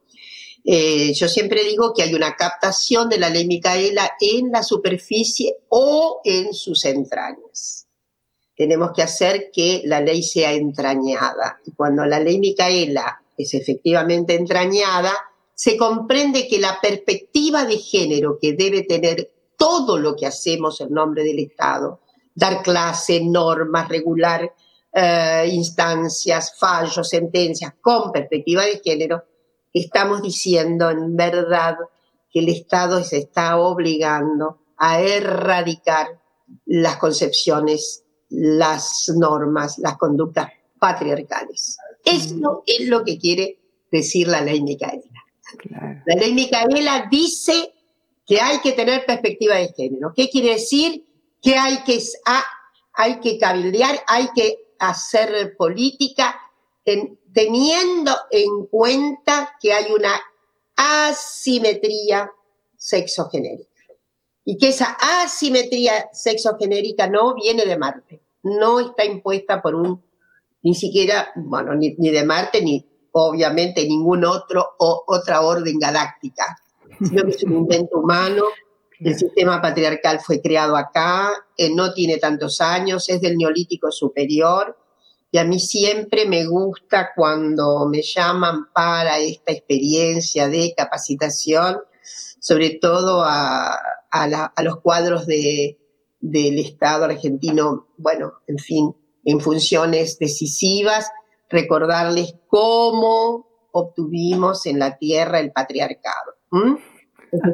Eh, 0.64 1.14
yo 1.14 1.28
siempre 1.28 1.62
digo 1.62 1.94
que 1.94 2.02
hay 2.02 2.12
una 2.12 2.34
captación 2.34 3.08
de 3.08 3.18
la 3.18 3.30
ley 3.30 3.46
Micaela 3.46 4.10
en 4.20 4.50
la 4.50 4.64
superficie 4.64 5.58
o 5.68 6.20
en 6.24 6.52
sus 6.52 6.84
entrañas. 6.84 7.86
Tenemos 8.56 8.90
que 8.92 9.02
hacer 9.02 9.50
que 9.52 9.82
la 9.84 10.00
ley 10.00 10.24
sea 10.24 10.52
entrañada. 10.52 11.60
Y 11.64 11.70
cuando 11.70 12.04
la 12.04 12.18
ley 12.18 12.40
Micaela 12.40 13.22
es 13.36 13.54
efectivamente 13.54 14.34
entrañada, 14.34 15.12
se 15.54 15.76
comprende 15.76 16.46
que 16.48 16.58
la 16.58 16.80
perspectiva 16.80 17.64
de 17.64 17.78
género 17.78 18.38
que 18.40 18.52
debe 18.52 18.82
tener 18.82 19.30
todo 19.56 19.98
lo 19.98 20.14
que 20.14 20.26
hacemos 20.26 20.80
en 20.80 20.92
nombre 20.92 21.24
del 21.24 21.38
Estado, 21.38 22.00
dar 22.34 22.62
clase, 22.62 23.20
normas, 23.22 23.88
regular 23.88 24.52
eh, 24.92 25.48
instancias, 25.50 26.58
fallos, 26.58 27.08
sentencias 27.08 27.74
con 27.80 28.12
perspectiva 28.12 28.64
de 28.64 28.80
género, 28.84 29.24
estamos 29.72 30.22
diciendo 30.22 30.90
en 30.90 31.16
verdad 31.16 31.76
que 32.30 32.40
el 32.40 32.48
Estado 32.48 33.02
se 33.02 33.18
está 33.18 33.58
obligando 33.58 34.58
a 34.76 35.00
erradicar 35.00 36.20
las 36.66 36.96
concepciones, 36.96 38.04
las 38.28 39.10
normas, 39.16 39.78
las 39.78 39.96
conductas 39.96 40.50
patriarcales. 40.78 41.78
Eso 42.06 42.62
es 42.66 42.86
lo 42.88 43.04
que 43.04 43.18
quiere 43.18 43.58
decir 43.90 44.28
la 44.28 44.40
ley 44.40 44.62
Micaela. 44.62 45.02
Claro. 45.58 46.00
La 46.06 46.14
ley 46.14 46.32
Micaela 46.32 47.08
dice 47.10 47.72
que 48.26 48.40
hay 48.40 48.60
que 48.60 48.72
tener 48.72 49.04
perspectiva 49.04 49.56
de 49.56 49.68
género. 49.76 50.12
¿Qué 50.14 50.28
quiere 50.30 50.54
decir? 50.54 51.04
Que 51.42 51.56
hay 51.56 51.78
que, 51.84 52.00
hay 52.94 53.20
que 53.20 53.38
cabildear, 53.38 54.02
hay 54.06 54.28
que 54.34 54.56
hacer 54.78 55.54
política 55.56 56.34
en- 56.84 57.18
teniendo 57.32 58.12
en 58.30 58.66
cuenta 58.66 59.56
que 59.60 59.72
hay 59.72 59.92
una 59.92 60.18
asimetría 60.76 62.30
sexogenérica. 62.76 63.70
Y 64.44 64.58
que 64.58 64.68
esa 64.68 64.96
asimetría 65.00 66.08
sexogenérica 66.12 67.08
no 67.08 67.34
viene 67.34 67.64
de 67.66 67.76
Marte, 67.76 68.20
no 68.44 68.78
está 68.80 69.04
impuesta 69.04 69.60
por 69.60 69.74
un, 69.74 70.02
ni 70.62 70.74
siquiera, 70.74 71.28
bueno, 71.36 71.74
ni, 71.74 71.94
ni 71.98 72.10
de 72.10 72.24
Marte, 72.24 72.62
ni 72.62 72.86
obviamente 73.18 73.86
ningún 73.86 74.24
otro 74.24 74.74
o 74.78 75.04
otra 75.06 75.40
orden 75.40 75.78
galáctica, 75.78 76.58
sino 76.98 77.24
que 77.24 77.30
es 77.30 77.42
un 77.44 77.54
invento 77.54 77.98
humano. 77.98 78.44
El 79.00 79.16
sistema 79.16 79.60
patriarcal 79.60 80.20
fue 80.20 80.40
creado 80.40 80.76
acá, 80.76 81.30
eh, 81.56 81.74
no 81.74 81.92
tiene 81.92 82.18
tantos 82.18 82.60
años, 82.60 83.08
es 83.08 83.20
del 83.20 83.36
neolítico 83.36 83.90
superior. 83.90 84.76
Y 85.30 85.38
a 85.38 85.44
mí 85.44 85.60
siempre 85.60 86.26
me 86.26 86.46
gusta 86.46 87.10
cuando 87.14 87.86
me 87.88 88.02
llaman 88.02 88.72
para 88.72 89.18
esta 89.18 89.52
experiencia 89.52 90.48
de 90.48 90.74
capacitación, 90.76 91.78
sobre 92.38 92.78
todo 92.80 93.22
a, 93.24 93.78
los 94.62 94.80
cuadros 94.80 95.26
de, 95.26 95.78
del 96.20 96.58
Estado 96.58 97.04
argentino, 97.04 97.88
bueno, 97.98 98.34
en 98.46 98.58
fin, 98.58 98.94
en 99.26 99.40
funciones 99.40 100.18
decisivas, 100.18 101.10
recordarles 101.50 102.36
cómo 102.46 103.48
obtuvimos 103.72 104.64
en 104.66 104.78
la 104.78 104.96
tierra 104.96 105.40
el 105.40 105.52
patriarcado. 105.52 106.36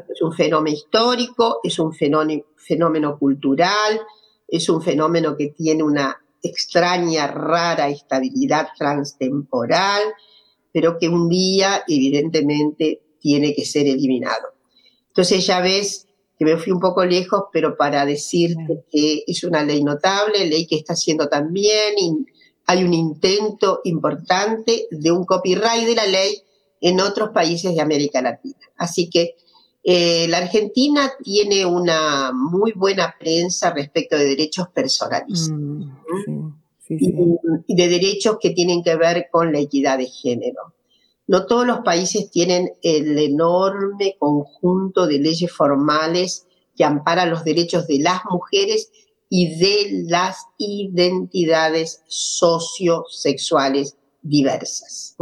Es 0.09 0.23
un 0.23 0.33
fenómeno 0.35 0.77
histórico, 0.77 1.61
es 1.65 1.79
un 1.79 1.93
fenómeno 1.95 3.19
cultural, 3.19 4.01
es 4.47 4.69
un 4.69 4.83
fenómeno 4.83 5.35
que 5.37 5.49
tiene 5.49 5.83
una 5.83 6.23
extraña, 6.43 7.27
rara 7.27 7.89
estabilidad 7.89 8.69
transtemporal, 8.77 10.03
pero 10.73 10.99
que 10.99 11.09
un 11.09 11.29
día 11.31 11.85
evidentemente 11.89 13.03
tiene 13.19 13.55
que 13.55 13.65
ser 13.65 13.87
eliminado. 13.87 14.49
Entonces 15.09 15.47
ya 15.47 15.61
ves 15.61 16.07
que 16.43 16.55
me 16.55 16.61
fui 16.61 16.73
un 16.73 16.81
poco 16.81 17.05
lejos, 17.05 17.45
pero 17.53 17.77
para 17.77 18.05
decirte 18.05 18.85
que 18.91 19.23
es 19.27 19.45
una 19.45 19.63
ley 19.63 19.85
notable, 19.85 20.45
ley 20.47 20.67
que 20.67 20.77
está 20.77 20.95
haciendo 20.95 21.29
también, 21.29 21.95
y 21.97 22.27
hay 22.67 22.83
un 22.83 22.93
intento 22.93 23.81
importante 23.85 24.87
de 24.91 25.13
un 25.13 25.25
copyright 25.25 25.87
de 25.87 25.95
la 25.95 26.07
ley 26.07 26.43
en 26.81 27.01
otros 27.01 27.31
países 27.31 27.75
de 27.75 27.81
América 27.81 28.21
Latina. 28.21 28.59
Así 28.77 29.09
que 29.09 29.37
eh, 29.85 30.27
la 30.29 30.39
Argentina 30.39 31.13
tiene 31.23 31.65
una 31.65 32.33
muy 32.33 32.73
buena 32.73 33.15
prensa 33.19 33.73
respecto 33.73 34.17
de 34.17 34.25
derechos 34.25 34.69
personalistas 34.75 35.57
mm, 35.57 36.53
Y, 36.89 37.75
de 37.77 37.89
derechos 37.89 38.39
que 38.41 38.51
tienen 38.51 38.83
que 38.83 38.97
ver 38.97 39.29
con 39.31 39.53
la 39.53 39.61
equidad 39.61 39.99
de 39.99 40.07
género. 40.07 40.72
No 41.33 41.47
todos 41.47 41.67
los 41.67 41.81
países 41.81 42.31
tienen 42.31 42.75
el 42.83 43.19
enorme 43.19 44.17
conjunto 44.19 45.07
de 45.07 45.19
leyes 45.19 45.51
formales 45.51 46.47
que 46.77 46.85
amparan 46.85 47.31
los 47.31 47.43
derechos 47.43 47.87
de 47.87 48.01
las 48.01 48.21
mujeres 48.31 48.91
y 49.31 49.59
de 49.59 50.03
las 50.11 50.45
identidades 50.59 52.03
sociosexuales 52.07 53.97
diversas. 54.21 55.17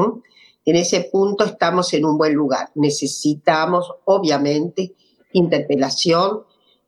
En 0.64 0.74
ese 0.74 1.02
punto 1.12 1.44
estamos 1.44 1.94
en 1.94 2.04
un 2.04 2.18
buen 2.18 2.34
lugar. 2.34 2.72
Necesitamos, 2.74 3.88
obviamente, 4.04 4.96
interpelación 5.32 6.40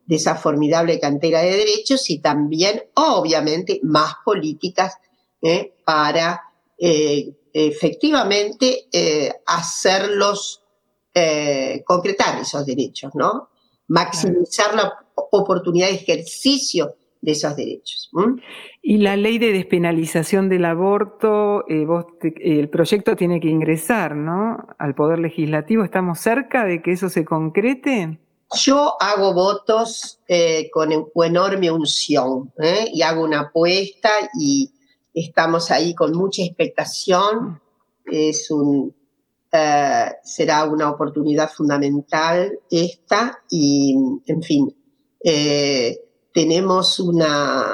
de 0.04 0.16
esa 0.16 0.34
formidable 0.34 0.98
cantera 0.98 1.42
de 1.42 1.58
derechos 1.58 2.10
y 2.10 2.18
también, 2.18 2.82
obviamente, 2.96 3.78
más 3.84 4.14
políticas 4.24 4.96
¿eh? 5.40 5.74
para 5.84 6.42
eh, 6.76 7.36
efectivamente 7.53 8.86
eh, 8.92 9.32
hacerlos 9.46 10.61
concretar 11.84 12.40
esos 12.40 12.64
derechos, 12.64 13.14
¿no? 13.14 13.50
Maximizar 13.88 14.74
la 14.74 14.90
oportunidad 15.14 15.88
de 15.88 15.96
ejercicio 15.96 16.96
de 17.22 17.32
esos 17.32 17.57
derechos. 17.57 18.11
Y 18.82 18.98
la 18.98 19.16
ley 19.16 19.38
de 19.38 19.53
despenalización 19.53 20.48
del 20.48 20.64
aborto, 20.64 21.64
eh, 21.68 21.86
el 22.40 22.68
proyecto 22.68 23.16
tiene 23.16 23.40
que 23.40 23.48
ingresar, 23.48 24.16
¿no? 24.16 24.59
Al 24.78 24.94
Poder 24.94 25.20
Legislativo. 25.20 25.84
¿Estamos 25.84 26.18
cerca 26.18 26.64
de 26.64 26.82
que 26.82 26.92
eso 26.92 27.09
se 27.09 27.24
concrete? 27.24 28.18
Yo 28.55 28.94
hago 29.00 29.32
votos 29.32 30.18
eh, 30.28 30.68
con 30.70 30.90
enorme 30.92 31.70
unción 31.70 32.53
¿eh? 32.59 32.90
y 32.92 33.00
hago 33.00 33.22
una 33.22 33.40
apuesta 33.40 34.11
y 34.38 34.70
estamos 35.14 35.70
ahí 35.70 35.94
con 35.94 36.12
mucha 36.12 36.42
expectación. 36.42 37.60
Es 38.04 38.50
un, 38.50 38.94
será 40.22 40.64
una 40.64 40.90
oportunidad 40.90 41.50
fundamental 41.50 42.58
esta 42.70 43.42
y, 43.50 43.96
en 44.26 44.42
fin, 44.42 44.74
tenemos 46.32 46.98
una, 47.00 47.66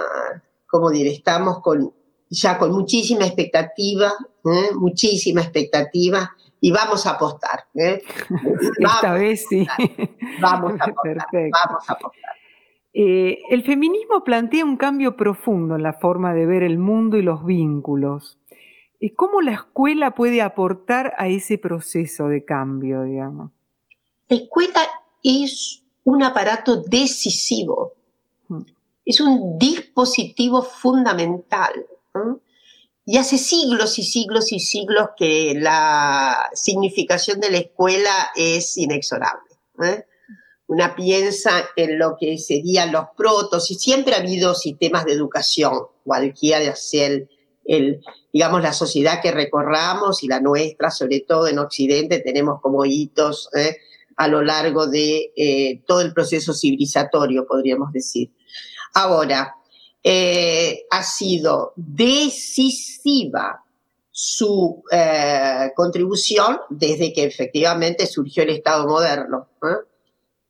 como 0.66 0.90
diré, 0.90 1.12
estamos 1.12 1.60
con, 1.60 1.92
ya 2.28 2.58
con 2.58 2.72
muchísima 2.72 3.26
expectativa, 3.26 4.12
¿eh? 4.44 4.74
muchísima 4.74 5.42
expectativa, 5.42 6.30
y 6.60 6.72
vamos 6.72 7.06
a 7.06 7.10
apostar. 7.10 7.66
¿eh? 7.74 8.02
Esta 8.78 9.12
vez 9.12 9.46
sí. 9.48 9.66
Vamos 10.40 10.72
a 10.80 10.84
apostar. 10.84 11.26
Vamos 11.32 11.88
a 11.88 11.92
apostar. 11.92 12.32
Eh, 13.00 13.42
el 13.50 13.62
feminismo 13.62 14.24
plantea 14.24 14.64
un 14.64 14.76
cambio 14.76 15.16
profundo 15.16 15.76
en 15.76 15.84
la 15.84 15.92
forma 15.92 16.34
de 16.34 16.46
ver 16.46 16.64
el 16.64 16.78
mundo 16.78 17.16
y 17.16 17.22
los 17.22 17.44
vínculos. 17.44 18.38
¿Cómo 19.14 19.40
la 19.40 19.52
escuela 19.52 20.16
puede 20.16 20.42
aportar 20.42 21.14
a 21.16 21.28
ese 21.28 21.58
proceso 21.58 22.26
de 22.26 22.44
cambio, 22.44 23.04
digamos? 23.04 23.52
La 24.28 24.36
escuela 24.38 24.80
es 25.22 25.84
un 26.02 26.24
aparato 26.24 26.82
decisivo 26.82 27.92
es 29.08 29.20
un 29.20 29.58
dispositivo 29.58 30.62
fundamental. 30.62 31.72
Y 33.06 33.16
hace 33.16 33.38
siglos 33.38 33.98
y 33.98 34.02
siglos 34.02 34.52
y 34.52 34.60
siglos 34.60 35.08
que 35.16 35.54
la 35.56 36.50
significación 36.52 37.40
de 37.40 37.50
la 37.50 37.58
escuela 37.58 38.30
es 38.36 38.76
inexorable. 38.76 39.48
¿eh? 39.82 40.04
Una 40.68 40.94
piensa 40.94 41.68
en 41.76 41.98
lo 41.98 42.16
que 42.18 42.38
serían 42.38 42.92
los 42.92 43.06
protos, 43.16 43.70
y 43.70 43.74
siempre 43.74 44.14
ha 44.14 44.18
habido 44.18 44.54
sistemas 44.54 45.04
de 45.04 45.12
educación, 45.12 45.72
cualquiera 46.04 46.74
sea 46.76 47.06
el, 47.06 47.28
el, 47.64 48.00
digamos, 48.32 48.62
la 48.62 48.72
sociedad 48.72 49.20
que 49.20 49.32
recorramos 49.32 50.22
y 50.22 50.28
la 50.28 50.40
nuestra, 50.40 50.90
sobre 50.90 51.20
todo 51.20 51.48
en 51.48 51.58
Occidente, 51.58 52.20
tenemos 52.20 52.60
como 52.60 52.84
hitos 52.84 53.50
¿eh? 53.54 53.76
a 54.16 54.28
lo 54.28 54.42
largo 54.42 54.86
de 54.86 55.32
eh, 55.36 55.82
todo 55.86 56.00
el 56.00 56.12
proceso 56.12 56.54
civilizatorio, 56.54 57.46
podríamos 57.46 57.92
decir. 57.92 58.30
Ahora, 58.94 59.54
eh, 60.02 60.86
ha 60.90 61.02
sido 61.02 61.72
decisiva 61.76 63.62
su 64.10 64.82
eh, 64.90 65.70
contribución 65.76 66.58
desde 66.70 67.12
que 67.12 67.24
efectivamente 67.24 68.06
surgió 68.06 68.42
el 68.42 68.50
Estado 68.50 68.86
moderno. 68.88 69.48
¿eh? 69.62 69.76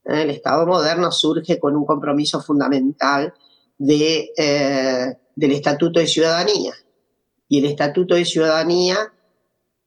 El 0.09 0.29
Estado 0.31 0.65
moderno 0.65 1.11
surge 1.11 1.59
con 1.59 1.75
un 1.75 1.85
compromiso 1.85 2.41
fundamental 2.41 3.33
de, 3.77 5.15
del 5.35 5.51
Estatuto 5.51 5.99
de 5.99 6.07
Ciudadanía. 6.07 6.73
Y 7.47 7.59
el 7.59 7.65
Estatuto 7.65 8.15
de 8.15 8.25
Ciudadanía 8.25 8.97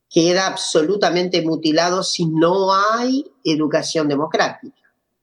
queda 0.09 0.47
absolutamente 0.47 1.41
mutilado 1.41 2.03
si 2.03 2.25
no 2.25 2.73
hay 2.73 3.25
educación 3.43 4.07
democrática. 4.07 4.77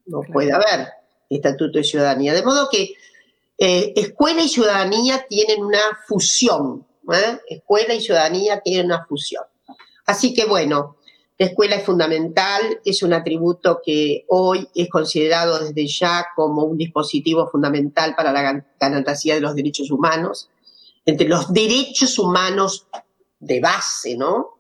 No 0.07 0.21
puede 0.33 0.53
haber 0.53 0.89
Estatuto 1.29 1.79
de 1.79 1.85
Ciudadanía. 1.85 2.35
De 2.35 2.43
modo 2.43 2.69
que 2.69 2.95
eh, 3.63 3.93
escuela 3.95 4.43
y 4.43 4.49
ciudadanía 4.49 5.27
tienen 5.29 5.63
una 5.63 5.79
fusión. 6.07 6.87
¿eh? 7.13 7.39
Escuela 7.47 7.95
y 7.95 8.01
ciudadanía 8.01 8.61
tienen 8.61 8.87
una 8.87 9.05
fusión. 9.05 9.45
Así 10.07 10.33
que 10.33 10.47
bueno, 10.47 10.97
la 11.41 11.47
escuela 11.47 11.77
es 11.77 11.85
fundamental, 11.85 12.61
es 12.85 13.03
un 13.03 13.15
atributo 13.15 13.81
que 13.83 14.27
hoy 14.29 14.69
es 14.75 14.91
considerado 14.91 15.59
desde 15.59 15.87
ya 15.87 16.27
como 16.37 16.65
un 16.65 16.77
dispositivo 16.77 17.49
fundamental 17.49 18.15
para 18.15 18.31
la 18.31 18.43
garantía 18.79 19.37
de 19.37 19.41
los 19.41 19.55
derechos 19.55 19.91
humanos, 19.91 20.51
entre 21.07 21.27
los 21.27 21.51
derechos 21.51 22.19
humanos 22.19 22.89
de 23.39 23.59
base, 23.59 24.19
¿no? 24.19 24.59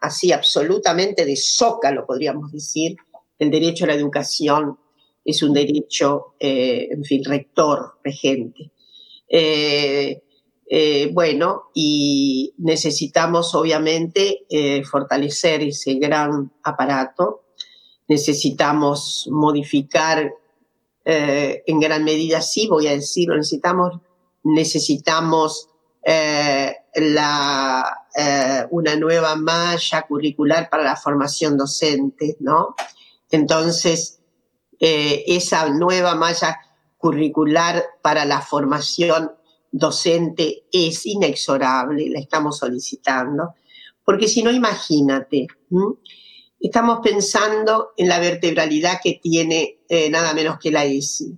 Así 0.00 0.32
absolutamente 0.32 1.26
de 1.26 1.36
zócalo, 1.36 2.06
podríamos 2.06 2.50
decir, 2.52 2.96
el 3.38 3.50
derecho 3.50 3.84
a 3.84 3.88
la 3.88 3.94
educación, 3.94 4.78
es 5.26 5.42
un 5.42 5.52
derecho, 5.52 6.36
eh, 6.40 6.88
en 6.90 7.04
fin, 7.04 7.22
rector, 7.22 7.98
regente. 8.02 8.70
Eh, 9.28 10.22
eh, 10.68 11.10
bueno, 11.12 11.70
y 11.74 12.54
necesitamos 12.58 13.54
obviamente 13.54 14.46
fortalecer 14.90 15.62
ese 15.62 15.94
gran 15.94 16.52
aparato, 16.62 17.44
necesitamos 18.08 19.28
modificar 19.30 20.32
en 21.06 21.80
gran 21.80 22.02
medida, 22.04 22.40
sí, 22.40 22.66
voy 22.66 22.86
a 22.86 22.92
decirlo, 22.92 23.36
necesitamos, 23.36 24.00
necesitamos 24.42 25.68
una 28.70 28.96
nueva 28.96 29.36
malla 29.36 30.02
curricular 30.08 30.70
para 30.70 30.84
la 30.84 30.96
formación 30.96 31.58
docente, 31.58 32.36
¿no? 32.40 32.74
Entonces, 33.30 34.20
eh, 34.80 35.24
esa 35.26 35.68
nueva 35.70 36.14
malla 36.14 36.60
curricular 36.98 37.84
para 38.02 38.24
la 38.24 38.40
formación 38.40 39.32
docente 39.76 40.66
es 40.70 41.04
inexorable, 41.04 42.08
la 42.08 42.20
estamos 42.20 42.58
solicitando, 42.58 43.54
porque 44.04 44.28
si 44.28 44.40
no, 44.40 44.52
imagínate, 44.52 45.48
estamos 46.60 47.00
pensando 47.02 47.90
en 47.96 48.08
la 48.08 48.20
vertebralidad 48.20 49.00
que 49.02 49.18
tiene 49.20 49.80
eh, 49.88 50.08
nada 50.10 50.32
menos 50.32 50.58
que 50.60 50.70
la 50.70 50.84
ESI, 50.84 51.36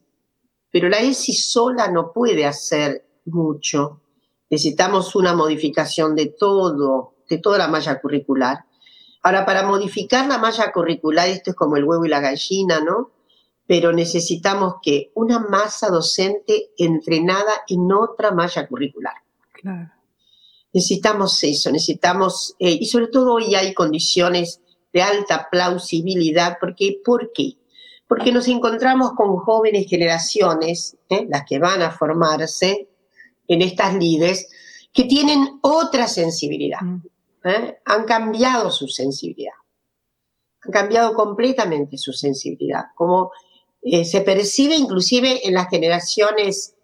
pero 0.70 0.90
la 0.90 0.98
ESI 0.98 1.32
sola 1.32 1.90
no 1.90 2.12
puede 2.12 2.44
hacer 2.44 3.06
mucho. 3.24 4.02
Necesitamos 4.50 5.16
una 5.16 5.34
modificación 5.34 6.14
de 6.14 6.26
todo, 6.26 7.14
de 7.30 7.38
toda 7.38 7.56
la 7.56 7.68
malla 7.68 7.98
curricular. 8.00 8.66
Ahora, 9.22 9.46
para 9.46 9.62
modificar 9.62 10.28
la 10.28 10.36
malla 10.36 10.70
curricular, 10.72 11.28
esto 11.28 11.52
es 11.52 11.56
como 11.56 11.76
el 11.76 11.84
huevo 11.84 12.04
y 12.04 12.10
la 12.10 12.20
gallina, 12.20 12.80
¿no? 12.80 13.12
Pero 13.66 13.92
necesitamos 13.92 14.74
que 14.82 15.10
una 15.14 15.40
masa 15.40 15.88
docente 15.88 16.70
entrenada 16.78 17.52
en 17.68 17.90
otra 17.92 18.30
malla 18.30 18.66
curricular. 18.68 19.14
Claro. 19.52 19.90
Necesitamos 20.72 21.42
eso, 21.42 21.70
necesitamos, 21.70 22.54
eh, 22.58 22.78
y 22.80 22.86
sobre 22.86 23.08
todo 23.08 23.34
hoy 23.34 23.54
hay 23.54 23.72
condiciones 23.72 24.60
de 24.92 25.02
alta 25.02 25.48
plausibilidad, 25.50 26.58
porque, 26.60 27.00
¿por 27.04 27.32
qué? 27.32 27.56
Porque 28.06 28.30
nos 28.30 28.46
encontramos 28.46 29.12
con 29.12 29.36
jóvenes 29.38 29.86
generaciones, 29.88 30.96
¿eh? 31.08 31.26
las 31.28 31.44
que 31.44 31.58
van 31.58 31.82
a 31.82 31.90
formarse 31.90 32.88
en 33.48 33.62
estas 33.62 33.94
líderes, 33.94 34.48
que 34.92 35.04
tienen 35.04 35.58
otra 35.62 36.08
sensibilidad. 36.08 36.80
Mm. 36.80 37.02
¿eh? 37.44 37.78
Han 37.84 38.04
cambiado 38.04 38.70
su 38.70 38.88
sensibilidad. 38.88 39.54
Han 40.62 40.72
cambiado 40.72 41.14
completamente 41.14 41.96
su 41.98 42.12
sensibilidad. 42.12 42.86
Como 42.94 43.32
eh, 43.88 44.04
se 44.04 44.20
percibe 44.22 44.74
inclusive 44.74 45.46
en 45.46 45.54
las 45.54 45.68
generaciones 45.68 46.74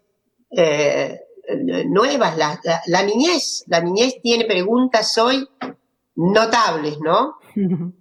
eh, 0.51 1.19
nuevas, 1.87 2.37
la, 2.37 2.59
la- 2.63 2.81
la 2.87 3.03
niñez. 3.03 3.63
La 3.67 3.81
niñez 3.81 4.21
tiene 4.21 4.45
preguntas 4.45 5.17
hoy 5.17 5.47
notables, 6.15 6.97
¿no? 6.99 7.35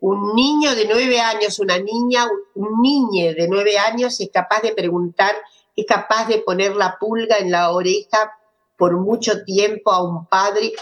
Un 0.00 0.34
niño 0.36 0.76
de 0.76 0.86
nueve 0.86 1.18
años, 1.20 1.58
una 1.58 1.76
niña, 1.76 2.28
un 2.54 2.80
niño 2.80 3.34
de 3.34 3.48
nueve 3.48 3.78
años 3.78 4.20
es 4.20 4.30
capaz 4.32 4.60
de 4.62 4.72
preguntar, 4.72 5.34
es 5.74 5.86
capaz 5.86 6.28
de 6.28 6.38
poner 6.38 6.76
la 6.76 6.96
pulga 7.00 7.38
en 7.38 7.50
la 7.50 7.72
oreja 7.72 8.30
por 8.76 8.96
mucho 8.96 9.42
tiempo 9.42 9.90
a 9.90 10.00
un 10.04 10.26
padre 10.26 10.72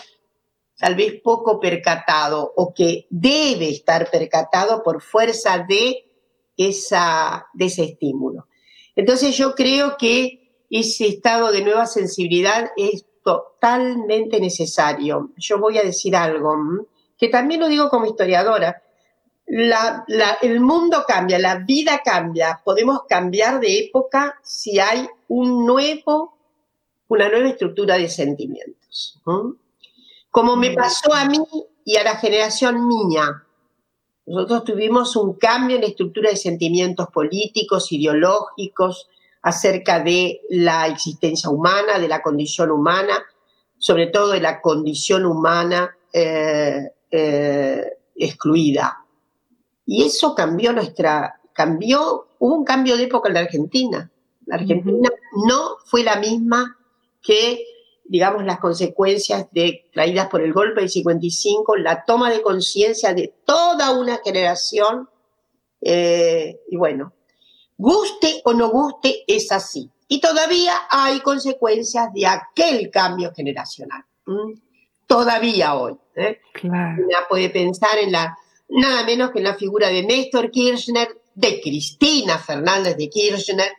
tal 0.78 0.96
vez 0.96 1.14
poco 1.24 1.58
percatado 1.58 2.52
o 2.56 2.74
que 2.74 3.06
debe 3.08 3.70
estar 3.70 4.10
percatado 4.10 4.82
por 4.82 5.00
fuerza 5.00 5.64
de, 5.66 6.05
esa, 6.56 7.46
de 7.52 7.66
ese 7.66 7.84
estímulo. 7.84 8.46
Entonces 8.94 9.36
yo 9.36 9.54
creo 9.54 9.96
que 9.98 10.64
ese 10.70 11.06
estado 11.08 11.52
de 11.52 11.62
nueva 11.62 11.86
sensibilidad 11.86 12.70
es 12.76 13.04
totalmente 13.22 14.40
necesario. 14.40 15.30
Yo 15.36 15.58
voy 15.58 15.78
a 15.78 15.82
decir 15.82 16.16
algo, 16.16 16.56
que 17.18 17.28
también 17.28 17.60
lo 17.60 17.68
digo 17.68 17.88
como 17.88 18.06
historiadora. 18.06 18.82
La- 19.46 20.04
la- 20.08 20.38
el 20.42 20.60
mundo 20.60 21.04
cambia, 21.06 21.38
la 21.38 21.56
vida 21.58 22.00
cambia. 22.04 22.60
Podemos 22.64 23.00
cambiar 23.08 23.60
de 23.60 23.78
época 23.78 24.38
si 24.42 24.78
hay 24.80 25.06
un 25.28 25.64
nuevo, 25.66 26.36
una 27.08 27.28
nueva 27.28 27.48
estructura 27.50 27.96
de 27.96 28.08
sentimientos. 28.08 29.20
Como 30.30 30.56
me 30.56 30.70
pasó 30.72 31.14
a 31.14 31.24
mí 31.26 31.38
y 31.84 31.96
a 31.96 32.02
la 32.04 32.16
generación 32.16 32.86
mía. 32.86 33.44
Nosotros 34.26 34.64
tuvimos 34.64 35.14
un 35.16 35.34
cambio 35.34 35.76
en 35.76 35.82
la 35.82 35.88
estructura 35.88 36.30
de 36.30 36.36
sentimientos 36.36 37.08
políticos, 37.08 37.92
ideológicos, 37.92 39.08
acerca 39.42 40.00
de 40.02 40.40
la 40.50 40.88
existencia 40.88 41.48
humana, 41.48 42.00
de 42.00 42.08
la 42.08 42.20
condición 42.20 42.72
humana, 42.72 43.24
sobre 43.78 44.08
todo 44.08 44.32
de 44.32 44.40
la 44.40 44.60
condición 44.60 45.24
humana 45.24 45.96
eh, 46.12 46.90
eh, 47.10 47.84
excluida. 48.16 49.04
Y 49.86 50.04
eso 50.04 50.34
cambió 50.34 50.72
nuestra, 50.72 51.40
cambió, 51.52 52.26
hubo 52.40 52.56
un 52.56 52.64
cambio 52.64 52.96
de 52.96 53.04
época 53.04 53.28
en 53.28 53.34
la 53.34 53.40
Argentina. 53.40 54.10
La 54.46 54.56
Argentina 54.56 55.08
no 55.46 55.76
fue 55.84 56.02
la 56.02 56.16
misma 56.16 56.76
que, 57.22 57.64
digamos, 58.08 58.44
las 58.44 58.58
consecuencias 58.60 59.46
de, 59.52 59.88
traídas 59.92 60.28
por 60.28 60.40
el 60.42 60.52
golpe 60.52 60.80
del 60.80 60.90
55, 60.90 61.76
la 61.76 62.04
toma 62.04 62.30
de 62.30 62.42
conciencia 62.42 63.14
de 63.14 63.34
toda 63.44 63.92
una 63.92 64.18
generación. 64.24 65.08
eh, 65.80 66.60
y 66.68 66.76
bueno, 66.76 67.12
guste 67.76 68.40
o 68.44 68.52
no 68.54 68.70
guste, 68.70 69.24
es 69.26 69.52
así. 69.52 69.90
Y 70.08 70.20
todavía 70.20 70.72
hay 70.90 71.20
consecuencias 71.20 72.12
de 72.14 72.26
aquel 72.26 72.90
cambio 72.90 73.32
generacional. 73.34 74.04
¿m? 74.26 74.54
Todavía 75.06 75.74
hoy. 75.74 75.96
¿eh? 76.14 76.40
Claro. 76.52 77.04
Una 77.04 77.18
puede 77.28 77.50
pensar 77.50 77.98
en 77.98 78.12
la, 78.12 78.36
nada 78.68 79.04
menos 79.04 79.30
que 79.30 79.38
en 79.38 79.44
la 79.44 79.54
figura 79.54 79.88
de 79.88 80.02
Néstor 80.04 80.50
Kirchner, 80.50 81.08
de 81.34 81.60
Cristina 81.60 82.38
Fernández 82.38 82.96
de 82.96 83.08
Kirchner. 83.08 83.72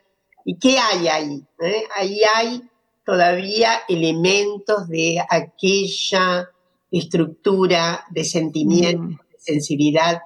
¿Y 0.45 0.57
qué 0.59 0.78
hay 0.80 1.07
ahí? 1.07 1.43
eh? 1.59 1.84
Ahí 1.95 2.21
hay 2.36 2.61
todavía 3.08 3.70
elementos 3.88 4.89
de 4.89 5.18
aquella 5.30 6.49
estructura 6.91 8.03
de 8.12 8.26
sentimiento, 8.26 9.01
Mm. 9.01 9.18
de 9.32 9.39
sensibilidad 9.39 10.20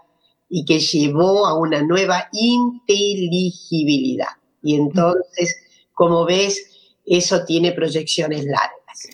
y 0.49 0.65
que 0.65 0.79
llevó 0.79 1.45
a 1.45 1.59
una 1.59 1.83
nueva 1.83 2.27
inteligibilidad. 2.31 4.29
Y 4.63 4.77
entonces, 4.77 5.63
como 5.93 6.25
ves, 6.25 6.95
eso 7.05 7.45
tiene 7.45 7.71
proyecciones 7.71 8.45
largas. 8.45 9.09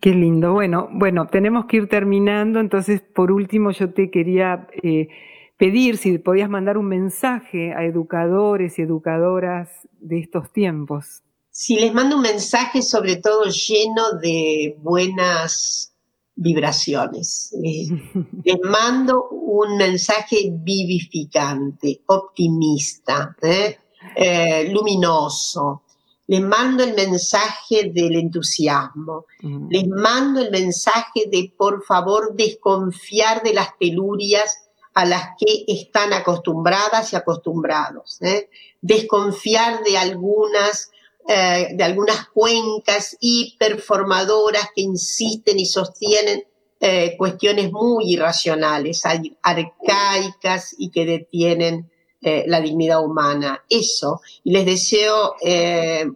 Qué 0.00 0.10
lindo. 0.10 0.52
Bueno, 0.52 0.88
bueno, 0.92 1.26
tenemos 1.26 1.66
que 1.66 1.78
ir 1.78 1.88
terminando. 1.88 2.60
Entonces, 2.60 3.00
por 3.00 3.32
último, 3.32 3.72
yo 3.72 3.92
te 3.92 4.12
quería 4.12 4.68
eh, 4.84 5.08
pedir 5.56 5.96
si 5.96 6.18
podías 6.18 6.48
mandar 6.48 6.78
un 6.78 6.86
mensaje 6.86 7.72
a 7.72 7.84
educadores 7.84 8.78
y 8.78 8.82
educadoras 8.82 9.88
de 9.98 10.20
estos 10.20 10.52
tiempos. 10.52 11.24
Si 11.54 11.76
les 11.76 11.92
mando 11.92 12.16
un 12.16 12.22
mensaje 12.22 12.80
sobre 12.80 13.16
todo 13.16 13.44
lleno 13.44 14.12
de 14.12 14.74
buenas 14.78 15.92
vibraciones, 16.34 17.54
les, 17.60 17.90
les 18.44 18.60
mando 18.64 19.28
un 19.28 19.76
mensaje 19.76 20.50
vivificante, 20.50 22.00
optimista, 22.06 23.36
¿eh? 23.42 23.78
Eh, 24.16 24.70
luminoso. 24.72 25.82
Les 26.26 26.40
mando 26.40 26.82
el 26.84 26.94
mensaje 26.94 27.90
del 27.92 28.16
entusiasmo. 28.16 29.26
Mm. 29.42 29.68
Les 29.68 29.86
mando 29.86 30.40
el 30.40 30.50
mensaje 30.50 31.26
de, 31.30 31.52
por 31.56 31.84
favor, 31.84 32.34
desconfiar 32.34 33.42
de 33.42 33.52
las 33.52 33.76
telurias 33.78 34.70
a 34.94 35.04
las 35.04 35.30
que 35.38 35.64
están 35.68 36.12
acostumbradas 36.12 37.12
y 37.12 37.16
acostumbrados. 37.16 38.20
¿eh? 38.22 38.48
Desconfiar 38.80 39.82
de 39.82 39.98
algunas, 39.98 40.91
eh, 41.28 41.68
de 41.72 41.84
algunas 41.84 42.28
cuencas 42.28 43.16
hiperformadoras 43.20 44.70
que 44.74 44.82
insisten 44.82 45.58
y 45.58 45.66
sostienen 45.66 46.44
eh, 46.80 47.16
cuestiones 47.16 47.70
muy 47.70 48.12
irracionales, 48.12 49.02
arcaicas 49.42 50.74
y 50.76 50.90
que 50.90 51.06
detienen 51.06 51.88
eh, 52.20 52.44
la 52.48 52.60
dignidad 52.60 53.04
humana. 53.04 53.64
Eso. 53.68 54.20
Y 54.42 54.50
les 54.50 54.66
deseo 54.66 55.36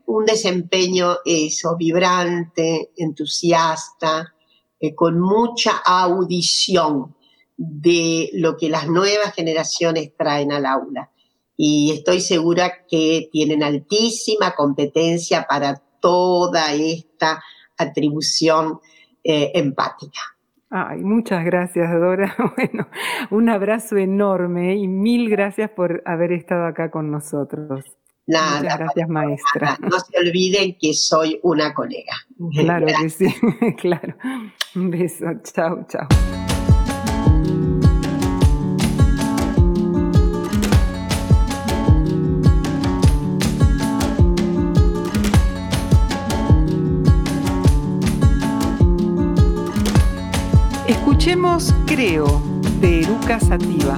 un 0.07 0.24
desempeño, 0.24 1.18
eso, 1.24 1.76
vibrante, 1.76 2.90
entusiasta, 2.96 4.34
con 4.94 5.20
mucha 5.20 5.78
audición 5.84 7.14
de 7.57 8.30
lo 8.34 8.57
que 8.57 8.68
las 8.68 8.88
nuevas 8.88 9.34
generaciones 9.34 10.12
traen 10.16 10.52
al 10.52 10.66
aula. 10.66 11.11
Y 11.57 11.92
estoy 11.92 12.20
segura 12.20 12.84
que 12.88 13.28
tienen 13.32 13.62
altísima 13.62 14.54
competencia 14.54 15.46
para 15.48 15.82
toda 16.00 16.72
esta 16.74 17.42
atribución 17.78 18.80
eh, 19.24 19.52
empática. 19.54 20.20
Ay, 20.70 20.98
muchas 21.02 21.44
gracias, 21.44 21.90
Dora. 21.92 22.34
Bueno, 22.57 22.88
un 23.30 23.48
abrazo 23.48 23.96
enorme 23.96 24.76
y 24.76 24.88
mil 24.88 25.30
gracias 25.30 25.70
por 25.70 26.02
haber 26.04 26.32
estado 26.32 26.66
acá 26.66 26.90
con 26.90 27.11
nosotros. 27.11 27.84
Nada, 28.26 28.61
Muchas 28.61 28.78
gracias, 28.78 29.09
maestra. 29.09 29.78
no 29.80 30.00
se 30.00 30.18
olviden 30.18 30.76
que 30.80 30.92
soy 30.94 31.38
una 31.44 31.72
colega. 31.72 32.12
Claro 32.52 32.86
que 32.86 33.09
sí, 33.09 33.26
claro. 33.80 34.16
Un 34.74 34.90
beso, 34.90 35.26
chao, 35.44 35.86
chao. 35.88 36.09
Escuchemos 51.27 51.74
Creo 51.87 52.41
de 52.79 53.01
Eruca 53.01 53.41
Sativa. 53.41 53.97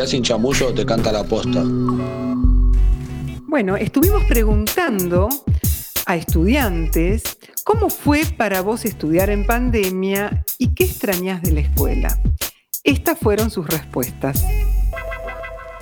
Realidad 0.00 0.06
sin 0.06 0.22
chamullo 0.22 0.72
te 0.72 0.86
canta 0.86 1.12
la 1.12 1.24
posta. 1.24 1.62
Bueno, 3.46 3.76
estuvimos 3.76 4.24
preguntando 4.24 5.28
a 6.06 6.16
estudiantes 6.16 7.36
cómo 7.64 7.90
fue 7.90 8.22
para 8.36 8.62
vos 8.62 8.86
estudiar 8.86 9.28
en 9.28 9.44
pandemia 9.44 10.44
y 10.58 10.74
qué 10.74 10.84
extrañas 10.84 11.42
de 11.42 11.52
la 11.52 11.60
escuela. 11.60 12.18
Estas 12.82 13.18
fueron 13.18 13.50
sus 13.50 13.66
respuestas. 13.66 14.42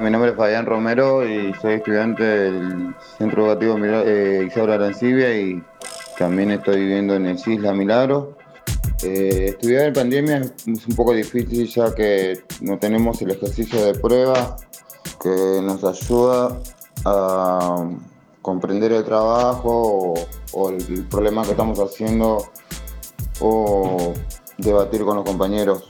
Mi 0.01 0.11
nombre 0.11 0.31
es 0.31 0.37
Fabián 0.37 0.67
Romero 0.67 1.25
y 1.25 1.55
soy 1.61 1.75
estudiante 1.75 2.25
del 2.25 2.95
Centro 3.19 3.47
Educativo 3.47 3.79
eh, 3.85 4.47
Isaura 4.49 4.75
Arancibia 4.75 5.39
y 5.39 5.63
también 6.19 6.51
estoy 6.51 6.81
viviendo 6.81 7.15
en 7.15 7.27
el 7.27 7.37
Isla 7.37 7.73
Milagro. 7.73 8.38
Eh, 9.11 9.47
estudiar 9.49 9.87
en 9.87 9.95
pandemia 9.95 10.37
es 10.37 10.87
un 10.87 10.95
poco 10.95 11.15
difícil 11.15 11.67
ya 11.67 11.95
que 11.95 12.43
no 12.61 12.79
tenemos 12.79 13.23
el 13.23 13.31
ejercicio 13.31 13.83
de 13.83 13.95
prueba 13.95 14.59
que 15.19 15.63
nos 15.63 15.83
ayuda 15.83 16.61
a 17.07 17.89
comprender 18.43 18.93
el 18.93 19.05
trabajo 19.05 20.13
o, 20.53 20.71
el 20.71 21.05
problema 21.05 21.43
que 21.45 21.53
estamos 21.53 21.79
haciendo 21.79 22.51
o 23.41 24.13
debatir 24.59 25.05
con 25.05 25.17
los 25.17 25.25
compañeros. 25.25 25.85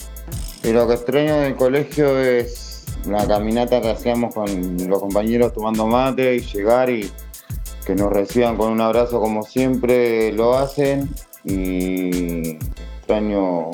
Y 0.62 0.70
lo 0.70 0.86
que 0.86 0.94
extraño 0.94 1.38
del 1.38 1.56
colegio 1.56 2.16
es 2.20 2.84
la 3.04 3.26
caminata 3.26 3.80
que 3.80 3.90
hacíamos 3.90 4.32
con 4.32 4.76
los 4.88 5.00
compañeros 5.00 5.52
tomando 5.52 5.88
mate 5.88 6.36
y 6.36 6.40
llegar 6.40 6.88
y 6.88 7.10
que 7.84 7.96
nos 7.96 8.12
reciban 8.12 8.56
con 8.56 8.70
un 8.70 8.80
abrazo 8.80 9.20
como 9.20 9.42
siempre 9.42 10.30
lo 10.32 10.56
hacen 10.56 11.10
y 11.44 12.37
extraño 13.18 13.70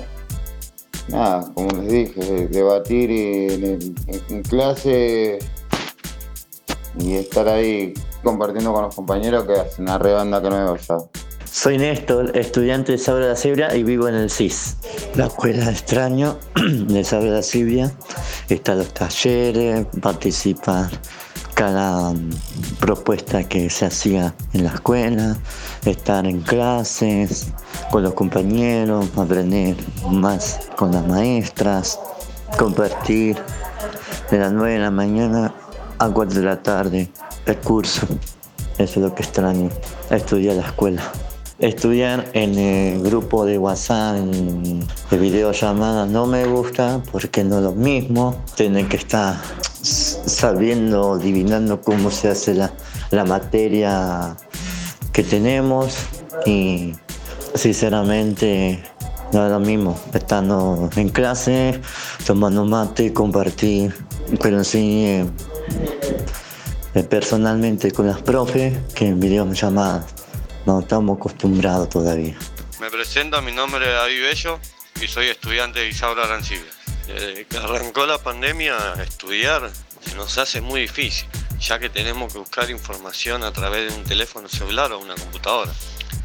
nada, 1.09 1.45
como 1.55 1.69
les 1.83 1.89
dije, 1.89 2.49
debatir 2.49 3.11
en 3.11 4.43
clase 4.43 5.39
y 6.99 7.15
estar 7.15 7.47
ahí 7.49 7.93
compartiendo 8.23 8.73
con 8.73 8.85
los 8.85 8.95
compañeros 8.95 9.45
que 9.45 9.53
hacen 9.53 9.85
una 9.85 9.99
rebanda 9.99 10.41
que 10.41 10.49
no 10.49 10.57
me 10.57 10.71
vaya. 10.71 10.97
Soy 11.45 11.79
Néstor, 11.79 12.37
estudiante 12.37 12.93
de 12.93 12.99
Sabra 12.99 13.27
de 13.27 13.31
la 13.33 13.37
Cebra 13.37 13.77
y 13.77 13.83
vivo 13.85 14.09
en 14.09 14.15
el 14.15 14.31
CIS. 14.31 14.79
La 15.15 15.27
escuela 15.27 15.71
extraño 15.71 16.39
de 16.55 17.05
Sabra 17.05 17.27
de 17.27 17.37
la 17.37 17.43
Cibia 17.43 17.93
está 18.49 18.75
los 18.75 18.93
talleres, 18.95 19.87
participar 20.01 20.91
cada 21.55 22.13
propuesta 22.81 23.45
que 23.45 23.71
se 23.71 23.87
hacía 23.87 24.35
en 24.53 24.65
la 24.65 24.71
escuela, 24.71 25.37
estar 25.85 26.27
en 26.27 26.41
clases 26.41 27.53
con 27.91 28.03
los 28.03 28.15
compañeros, 28.15 29.07
aprender 29.17 29.77
más 30.11 30.69
con 30.77 30.93
las 30.93 31.07
maestras, 31.07 31.99
compartir 32.59 33.37
de 34.31 34.39
las 34.39 34.53
9 34.53 34.73
de 34.73 34.79
la 34.81 34.91
mañana 34.91 35.55
a 35.99 36.09
4 36.09 36.41
de 36.41 36.47
la 36.47 36.63
tarde 36.63 37.11
el 37.47 37.57
curso. 37.59 38.07
Eso 38.79 38.99
es 39.01 39.07
lo 39.07 39.15
que 39.15 39.23
extraño, 39.23 39.71
estudiar 40.11 40.57
la 40.57 40.67
escuela. 40.67 41.03
Estudiar 41.61 42.29
en 42.33 42.59
el 42.59 43.03
grupo 43.03 43.47
de 43.47 43.59
WhatsApp, 43.59 44.17
de 44.17 45.17
videollamadas, 45.17 46.11
no 46.11 46.27
me 46.27 46.45
gusta 46.47 47.01
porque 47.13 47.45
no 47.45 47.59
es 47.59 47.63
lo 47.63 47.73
mismo. 47.73 48.35
Tienen 48.57 48.89
que 48.89 48.97
estar 48.97 49.37
sabiendo, 50.27 51.15
adivinando 51.15 51.81
cómo 51.81 52.11
se 52.11 52.29
hace 52.29 52.55
la, 52.55 52.73
la 53.11 53.25
materia 53.25 54.37
que 55.13 55.23
tenemos 55.23 55.97
y 56.47 56.95
sinceramente 57.55 58.83
no 59.33 59.49
lo 59.49 59.61
mismo, 59.61 60.01
estando 60.13 60.89
en 60.97 61.09
clase, 61.09 61.81
tomando 62.25 62.65
mate, 62.65 63.13
compartir, 63.13 63.95
pero 64.41 64.63
sí 64.63 65.25
eh, 66.95 67.03
personalmente 67.03 67.91
con 67.91 68.07
las 68.07 68.23
profes 68.23 68.77
que 68.95 69.09
en 69.09 69.21
videollamadas. 69.21 70.07
No 70.67 70.81
estamos 70.81 71.19
acostumbrados 71.19 71.91
todavía. 71.91 72.37
Me 72.81 72.91
presento, 72.91 73.43
mi 73.43 73.53
nombre 73.53 73.85
es 73.87 73.93
David 73.93 74.23
Bello 74.23 74.61
y 75.03 75.09
soy 75.09 75.27
estudiante 75.27 75.81
de 75.81 75.89
Isaura 75.89 76.25
Arancibia. 76.25 76.71
Arrancó 77.63 78.07
la 78.07 78.19
pandemia, 78.19 78.77
estudiar 79.03 79.71
nos 80.17 80.39
hace 80.39 80.61
muy 80.61 80.83
difícil, 80.83 81.29
ya 81.59 81.79
que 81.79 81.89
tenemos 81.89 82.33
que 82.33 82.39
buscar 82.39 82.71
información 82.71 83.43
a 83.43 83.53
través 83.53 83.93
de 83.93 83.99
un 83.99 84.05
teléfono 84.05 84.49
celular 84.49 84.93
o 84.93 84.99
una 84.99 85.15
computadora. 85.15 85.73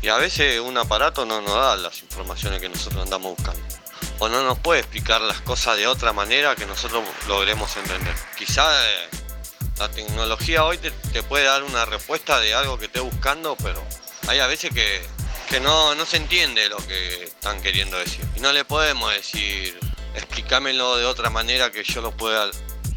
Y 0.01 0.07
a 0.07 0.17
veces 0.17 0.59
un 0.61 0.77
aparato 0.77 1.25
no 1.25 1.41
nos 1.41 1.53
da 1.53 1.75
las 1.75 2.01
informaciones 2.01 2.61
que 2.61 2.69
nosotros 2.69 3.03
andamos 3.03 3.35
buscando. 3.35 3.61
O 4.19 4.29
no 4.29 4.43
nos 4.43 4.59
puede 4.59 4.81
explicar 4.81 5.21
las 5.21 5.41
cosas 5.41 5.77
de 5.77 5.87
otra 5.87 6.13
manera 6.13 6.55
que 6.55 6.65
nosotros 6.65 7.03
logremos 7.27 7.75
entender. 7.77 8.15
Quizá 8.37 8.65
eh, 8.89 9.09
la 9.77 9.89
tecnología 9.89 10.65
hoy 10.65 10.77
te, 10.77 10.91
puede 11.23 11.45
dar 11.45 11.63
una 11.63 11.85
respuesta 11.85 12.39
de 12.39 12.53
algo 12.53 12.77
que 12.77 12.85
esté 12.85 12.99
buscando, 12.99 13.55
pero 13.63 13.83
hay 14.27 14.39
a 14.39 14.47
veces 14.47 14.71
que, 14.73 15.01
no, 15.61 15.95
no 15.95 16.05
se 16.05 16.17
entiende 16.17 16.69
lo 16.69 16.77
que 16.85 17.23
están 17.23 17.61
queriendo 17.61 17.97
decir. 17.97 18.25
Y 18.35 18.39
no 18.41 18.51
le 18.51 18.65
podemos 18.65 19.11
decir, 19.13 19.79
explícamelo 20.15 20.97
de 20.97 21.05
otra 21.05 21.29
manera 21.29 21.71
que 21.71 21.83
yo 21.83 22.01
lo 22.01 22.11
pueda 22.11 22.49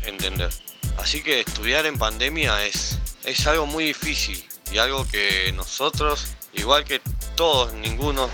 entender. 0.04 0.50
Así 0.99 1.22
que 1.22 1.40
estudiar 1.40 1.86
en 1.86 1.99
pandemia 1.99 2.64
es, 2.64 2.99
es 3.24 3.47
algo 3.47 3.66
muy 3.66 3.84
difícil 3.84 4.47
y 4.70 4.78
algo 4.78 5.07
que 5.09 5.53
nosotros 5.53 6.26
igual 6.55 6.84
que 6.84 7.01
todos, 7.34 7.72
ninguno 7.74 8.28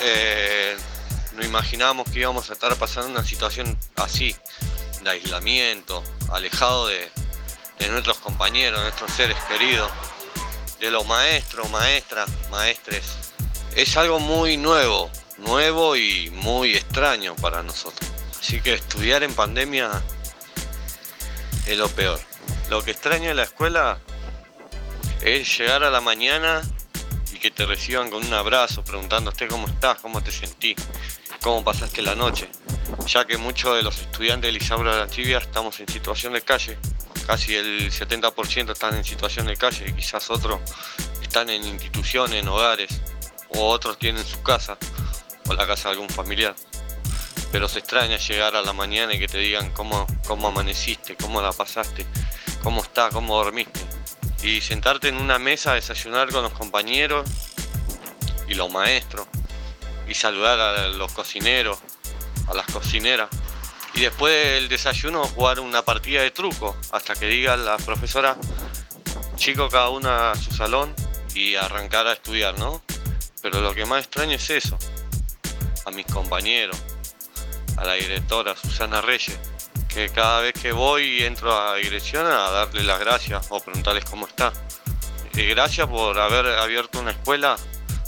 eh, 0.00 0.76
no 1.34 1.44
imaginábamos 1.44 2.10
que 2.10 2.20
íbamos 2.20 2.50
a 2.50 2.54
estar 2.54 2.74
pasando 2.76 3.10
una 3.10 3.24
situación 3.24 3.78
así, 3.96 4.34
de 5.02 5.10
aislamiento, 5.10 6.02
alejado 6.30 6.88
de, 6.88 7.10
nuestros 7.90 8.18
compañeros, 8.18 8.78
de 8.78 8.84
nuestros 8.84 9.12
seres 9.12 9.36
queridos, 9.48 9.90
de 10.80 10.90
los 10.90 11.06
maestros, 11.06 11.70
maestras, 11.70 12.28
maestres. 12.50 13.04
Es 13.76 13.96
algo 13.96 14.18
muy 14.18 14.56
nuevo, 14.56 15.10
nuevo 15.38 15.94
y 15.94 16.30
muy 16.30 16.74
extraño 16.74 17.36
para 17.36 17.62
nosotros. 17.62 18.10
Así 18.40 18.60
que 18.60 18.74
estudiar 18.74 19.22
en 19.22 19.34
pandemia 19.34 20.02
es 21.66 21.78
lo 21.78 21.88
peor. 21.88 22.20
Lo 22.70 22.82
que 22.82 22.92
extraño 22.92 23.30
en 23.30 23.36
la 23.36 23.44
escuela 23.44 23.98
es 25.22 25.58
llegar 25.58 25.84
a 25.84 25.90
la 25.90 26.00
mañana 26.00 26.62
que 27.44 27.50
te 27.50 27.66
reciban 27.66 28.08
con 28.08 28.24
un 28.24 28.32
abrazo, 28.32 28.82
preguntándote 28.82 29.48
cómo 29.48 29.66
estás, 29.66 30.00
cómo 30.00 30.22
te 30.22 30.32
sentís, 30.32 30.76
cómo 31.42 31.62
pasaste 31.62 32.00
la 32.00 32.14
noche, 32.14 32.48
ya 33.06 33.26
que 33.26 33.36
muchos 33.36 33.76
de 33.76 33.82
los 33.82 33.98
estudiantes 33.98 34.48
de 34.48 34.58
Lisaura 34.58 34.94
de 34.94 35.00
la 35.00 35.08
Chivia 35.08 35.36
estamos 35.36 35.78
en 35.78 35.86
situación 35.86 36.32
de 36.32 36.40
calle, 36.40 36.78
casi 37.26 37.54
el 37.54 37.90
70% 37.90 38.72
están 38.72 38.96
en 38.96 39.04
situación 39.04 39.44
de 39.44 39.58
calle 39.58 39.84
y 39.90 39.92
quizás 39.92 40.30
otros 40.30 40.58
están 41.20 41.50
en 41.50 41.66
instituciones, 41.66 42.42
en 42.42 42.48
hogares, 42.48 42.98
o 43.50 43.68
otros 43.68 43.98
tienen 43.98 44.24
su 44.24 44.42
casa, 44.42 44.78
o 45.46 45.52
la 45.52 45.66
casa 45.66 45.90
de 45.90 45.96
algún 45.96 46.08
familiar. 46.08 46.56
Pero 47.52 47.68
se 47.68 47.78
extraña 47.78 48.16
llegar 48.16 48.56
a 48.56 48.62
la 48.62 48.72
mañana 48.72 49.14
y 49.14 49.18
que 49.18 49.28
te 49.28 49.38
digan 49.38 49.70
cómo, 49.70 50.06
cómo 50.26 50.48
amaneciste, 50.48 51.16
cómo 51.16 51.40
la 51.40 51.52
pasaste, 51.52 52.06
cómo 52.62 52.82
está, 52.82 53.10
cómo 53.10 53.36
dormiste 53.36 53.80
y 54.44 54.60
sentarte 54.60 55.08
en 55.08 55.16
una 55.16 55.38
mesa 55.38 55.72
a 55.72 55.74
desayunar 55.76 56.30
con 56.30 56.42
los 56.42 56.52
compañeros 56.52 57.28
y 58.46 58.54
los 58.54 58.70
maestros 58.70 59.26
y 60.06 60.12
saludar 60.12 60.60
a 60.60 60.88
los 60.88 61.10
cocineros, 61.12 61.78
a 62.46 62.54
las 62.54 62.66
cocineras. 62.66 63.30
Y 63.94 64.00
después 64.00 64.34
del 64.54 64.68
desayuno 64.68 65.24
jugar 65.24 65.60
una 65.60 65.82
partida 65.82 66.20
de 66.20 66.30
truco 66.30 66.76
hasta 66.92 67.14
que 67.14 67.26
diga 67.26 67.56
la 67.56 67.78
profesora, 67.78 68.36
chico 69.36 69.70
cada 69.70 69.88
uno 69.88 70.10
a 70.10 70.34
su 70.34 70.52
salón 70.52 70.94
y 71.34 71.54
arrancar 71.54 72.06
a 72.06 72.12
estudiar, 72.12 72.58
¿no? 72.58 72.82
Pero 73.40 73.62
lo 73.62 73.74
que 73.74 73.86
más 73.86 74.00
extraño 74.04 74.36
es 74.36 74.50
eso, 74.50 74.76
a 75.86 75.90
mis 75.90 76.04
compañeros, 76.04 76.76
a 77.76 77.84
la 77.84 77.94
directora 77.94 78.56
Susana 78.56 79.00
Reyes, 79.00 79.38
que 79.88 80.08
cada 80.08 80.40
vez 80.40 80.54
que 80.54 80.72
voy 80.72 81.22
entro 81.22 81.56
a 81.56 81.76
dirección 81.76 82.26
a 82.26 82.50
darle 82.50 82.82
las 82.82 82.98
gracias 83.00 83.46
o 83.50 83.60
preguntarles 83.60 84.04
cómo 84.04 84.26
está. 84.26 84.52
Y 85.34 85.46
gracias 85.46 85.86
por 85.88 86.18
haber 86.18 86.46
abierto 86.46 87.00
una 87.00 87.10
escuela, 87.10 87.56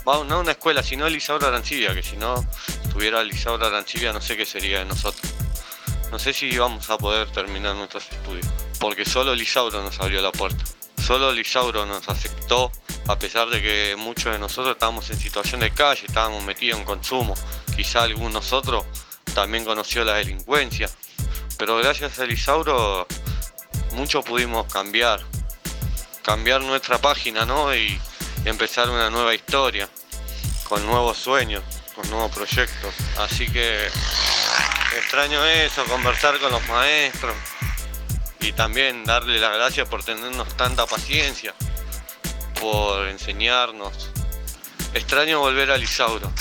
no 0.04 0.40
una 0.40 0.52
escuela, 0.52 0.82
sino 0.82 1.06
Elisaura 1.06 1.48
Arancibia, 1.48 1.94
que 1.94 2.02
si 2.02 2.16
no 2.16 2.44
tuviera 2.92 3.20
Elisaura 3.20 3.66
Arancibia 3.66 4.12
no 4.12 4.20
sé 4.20 4.36
qué 4.36 4.46
sería 4.46 4.78
de 4.78 4.84
nosotros. 4.84 5.32
No 6.10 6.20
sé 6.20 6.32
si 6.32 6.56
vamos 6.56 6.88
a 6.88 6.98
poder 6.98 7.30
terminar 7.32 7.74
nuestros 7.74 8.04
estudios, 8.10 8.46
porque 8.78 9.04
solo 9.04 9.34
Lisauro 9.34 9.82
nos 9.82 9.98
abrió 10.00 10.22
la 10.22 10.30
puerta. 10.30 10.64
Solo 11.04 11.32
Lisauro 11.32 11.84
nos 11.84 12.08
aceptó, 12.08 12.70
a 13.08 13.18
pesar 13.18 13.48
de 13.48 13.60
que 13.60 13.96
muchos 13.98 14.32
de 14.32 14.38
nosotros 14.38 14.74
estábamos 14.74 15.10
en 15.10 15.18
situación 15.18 15.60
de 15.60 15.72
calle, 15.72 16.06
estábamos 16.06 16.44
metidos 16.44 16.78
en 16.78 16.84
consumo. 16.84 17.34
Quizá 17.76 18.04
algunos 18.04 18.52
otros 18.52 18.84
también 19.36 19.66
conoció 19.66 20.02
la 20.02 20.14
delincuencia, 20.14 20.88
pero 21.58 21.76
gracias 21.76 22.18
a 22.18 22.24
Elisauro 22.24 23.06
mucho 23.92 24.22
pudimos 24.22 24.72
cambiar, 24.72 25.20
cambiar 26.24 26.62
nuestra 26.62 26.96
página, 26.96 27.44
¿no? 27.44 27.74
Y 27.76 28.00
empezar 28.46 28.88
una 28.88 29.10
nueva 29.10 29.34
historia, 29.34 29.90
con 30.64 30.86
nuevos 30.86 31.18
sueños, 31.18 31.62
con 31.94 32.08
nuevos 32.08 32.34
proyectos. 32.34 32.94
Así 33.18 33.46
que 33.46 33.86
extraño 34.96 35.44
eso, 35.44 35.84
conversar 35.84 36.38
con 36.38 36.50
los 36.50 36.66
maestros 36.68 37.36
y 38.40 38.52
también 38.52 39.04
darle 39.04 39.38
las 39.38 39.52
gracias 39.52 39.86
por 39.86 40.02
tenernos 40.02 40.48
tanta 40.56 40.86
paciencia, 40.86 41.54
por 42.58 43.06
enseñarnos. 43.08 44.08
Extraño 44.94 45.40
volver 45.40 45.72
a 45.72 45.76
Lisauro, 45.76 46.32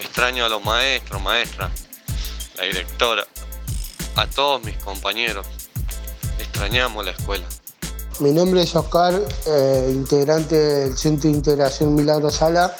extraño 0.00 0.46
a 0.46 0.48
los 0.48 0.64
maestros, 0.64 1.22
maestras, 1.22 1.87
la 2.58 2.64
directora, 2.64 3.24
a 4.16 4.26
todos 4.26 4.64
mis 4.64 4.76
compañeros. 4.78 5.46
Extrañamos 6.38 7.04
la 7.04 7.12
escuela. 7.12 7.44
Mi 8.20 8.32
nombre 8.32 8.62
es 8.62 8.74
Oscar, 8.74 9.14
eh, 9.46 9.90
integrante 9.94 10.56
del 10.56 10.98
Centro 10.98 11.30
de 11.30 11.36
Integración 11.36 11.94
Milagro 11.94 12.30
Sala 12.30 12.74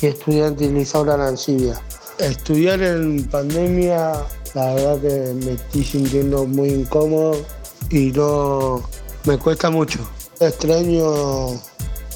y 0.00 0.06
estudiante 0.06 0.68
de 0.68 0.74
Lisaura 0.74 1.14
Arancibia. 1.14 1.80
Estudiar 2.18 2.82
en 2.82 3.24
pandemia, 3.28 4.12
la 4.54 4.74
verdad 4.74 5.00
que 5.00 5.34
me 5.34 5.52
estoy 5.52 5.84
sintiendo 5.84 6.44
muy 6.44 6.68
incómodo 6.68 7.42
y 7.90 8.12
no 8.12 8.86
me 9.24 9.38
cuesta 9.38 9.70
mucho. 9.70 9.98
Extraño 10.40 11.58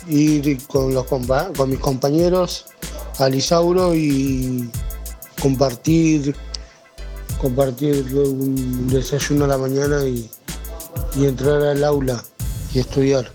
ir 0.06 0.62
con, 0.66 0.92
los, 0.92 1.06
con 1.06 1.70
mis 1.70 1.78
compañeros 1.78 2.66
a 3.18 3.28
Lisauro 3.30 3.94
y 3.94 4.68
compartir, 5.40 6.34
compartir 7.41 8.05
un 8.14 8.89
desayuno 8.89 9.45
a 9.45 9.49
la 9.49 9.59
mañana 9.59 9.97
y 10.07 10.28
entrar 11.24 11.62
al 11.62 11.84
aula 11.84 12.22
y 12.74 12.78
estudiar. 12.78 13.26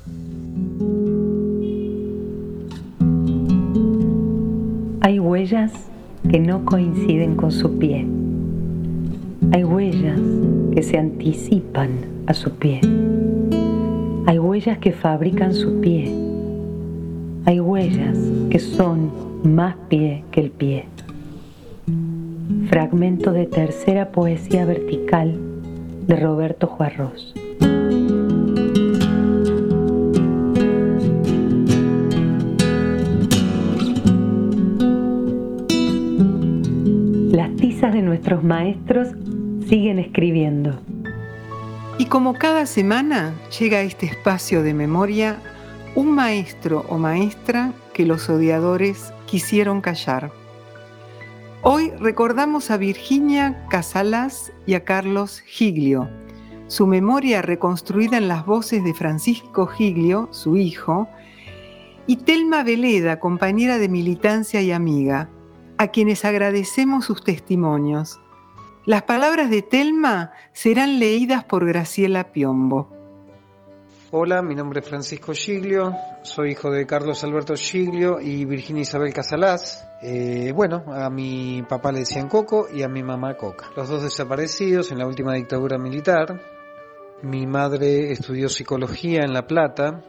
Hay 5.02 5.20
huellas 5.20 5.72
que 6.30 6.40
no 6.40 6.64
coinciden 6.64 7.36
con 7.36 7.52
su 7.52 7.78
pie. 7.80 8.08
Hay 9.52 9.64
huellas 9.64 10.20
que 10.74 10.84
se 10.84 10.98
anticipan 10.98 11.90
a 12.28 12.34
su 12.34 12.52
pie. 12.52 12.82
Hay 14.28 14.40
huellas 14.40 14.78
que 14.78 14.92
fabrican 14.92 15.54
su 15.54 15.82
pie. 15.82 16.14
Hay 17.46 17.60
huellas 17.60 18.18
que 18.50 18.60
son 18.60 19.12
más 19.44 19.76
pie 19.90 20.24
que 20.32 20.42
el 20.42 20.52
pie. 20.52 20.86
Fragmento 22.72 23.32
de 23.34 23.46
tercera 23.46 24.12
poesía 24.12 24.66
vertical 24.66 25.38
de 26.08 26.16
Roberto 26.16 26.66
Juarros. 26.66 27.34
de 37.90 38.02
nuestros 38.02 38.44
maestros 38.44 39.10
siguen 39.68 40.00
escribiendo. 40.00 40.80
Y 41.98 42.06
como 42.06 42.36
cada 42.36 42.66
semana 42.66 43.34
llega 43.60 43.80
a 43.80 43.82
este 43.82 44.06
espacio 44.06 44.64
de 44.64 44.74
memoria 44.74 45.38
un 45.96 46.12
maestro 46.12 46.86
o 46.90 46.98
maestra 46.98 47.74
que 47.94 48.06
los 48.06 48.30
odiadores 48.30 49.12
quisieron 49.26 49.82
callar. 49.82 50.41
Hoy 51.64 51.92
recordamos 52.00 52.72
a 52.72 52.78
Virginia 52.78 53.68
Casalas 53.70 54.52
y 54.66 54.74
a 54.74 54.84
Carlos 54.84 55.42
Giglio. 55.42 56.10
Su 56.66 56.88
memoria 56.88 57.44
reconstruida 57.44 58.18
en 58.18 58.28
las 58.28 58.48
voces 58.48 58.84
de 58.84 58.96
Francisco 58.96 59.68
Giglio, 59.68 60.28
su 60.32 60.58
hijo, 60.58 61.08
y 62.08 62.16
Telma 62.18 62.64
Veleda, 62.64 63.20
compañera 63.20 63.78
de 63.78 63.90
militancia 63.90 64.64
y 64.64 64.72
amiga, 64.72 65.30
a 65.78 65.90
quienes 65.90 66.26
agradecemos 66.26 67.06
sus 67.06 67.24
testimonios. 67.24 68.20
Las 68.88 69.04
palabras 69.04 69.52
de 69.52 69.62
Telma 69.62 70.32
serán 70.54 70.98
leídas 70.98 71.44
por 71.44 71.68
Graciela 71.68 72.32
Piombo. 72.32 72.90
Hola, 74.10 74.42
mi 74.42 74.56
nombre 74.56 74.80
es 74.80 74.90
Francisco 74.90 75.34
Giglio, 75.34 75.94
soy 76.24 76.54
hijo 76.54 76.72
de 76.72 76.88
Carlos 76.88 77.24
Alberto 77.24 77.54
Giglio 77.56 78.20
y 78.20 78.46
Virginia 78.46 78.82
Isabel 78.82 79.14
Casalás. 79.14 79.91
Eh, 80.04 80.52
bueno, 80.56 80.84
a 80.88 81.10
mi 81.12 81.64
papá 81.70 81.92
le 81.92 82.00
decían 82.00 82.28
Coco 82.28 82.68
y 82.74 82.82
a 82.82 82.88
mi 82.88 83.04
mamá 83.04 83.36
Coca. 83.36 83.70
Los 83.76 83.88
dos 83.88 84.02
desaparecidos 84.02 84.92
en 84.92 84.98
la 84.98 85.06
última 85.06 85.36
dictadura 85.36 85.78
militar. 85.78 86.42
Mi 87.22 87.46
madre 87.46 88.12
estudió 88.12 88.50
psicología 88.50 89.22
en 89.22 89.32
La 89.32 89.46
Plata, 89.46 90.04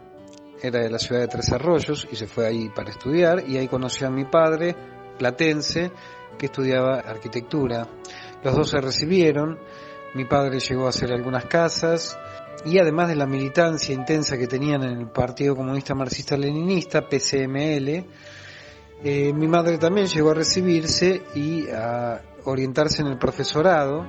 era 0.63 0.81
de 0.81 0.89
la 0.89 0.99
ciudad 0.99 1.21
de 1.21 1.29
Tres 1.29 1.53
Arroyos 1.53 2.09
y 2.11 2.17
se 2.17 2.27
fue 2.27 2.47
ahí 2.47 2.71
para 2.71 2.91
estudiar 2.91 3.47
y 3.47 3.59
ahí 3.59 3.69
conoció 3.69 4.07
a 4.07 4.11
mi 4.11 4.25
padre 4.25 4.75
platense 5.19 5.93
que 6.39 6.47
estudiaba 6.47 7.01
arquitectura. 7.01 7.87
Los 8.43 8.57
dos 8.57 8.71
se 8.71 8.81
recibieron, 8.81 9.59
mi 10.15 10.25
padre 10.25 10.59
llegó 10.59 10.87
a 10.87 10.89
hacer 10.89 11.13
algunas 11.13 11.45
casas 11.45 12.19
y 12.65 12.79
además 12.79 13.09
de 13.09 13.17
la 13.17 13.27
militancia 13.27 13.95
intensa 13.95 14.39
que 14.39 14.47
tenían 14.47 14.85
en 14.85 15.01
el 15.01 15.09
Partido 15.09 15.55
Comunista 15.55 15.95
Marxista-Leninista, 15.95 17.03
PCML, 17.03 18.07
eh, 19.05 19.33
mi 19.33 19.49
madre 19.49 19.79
también 19.79 20.07
llegó 20.07 20.31
a 20.31 20.35
recibirse 20.35 21.23
y 21.35 21.69
a 21.71 22.21
orientarse 22.45 23.03
en 23.03 23.09
el 23.09 23.19
profesorado, 23.19 24.07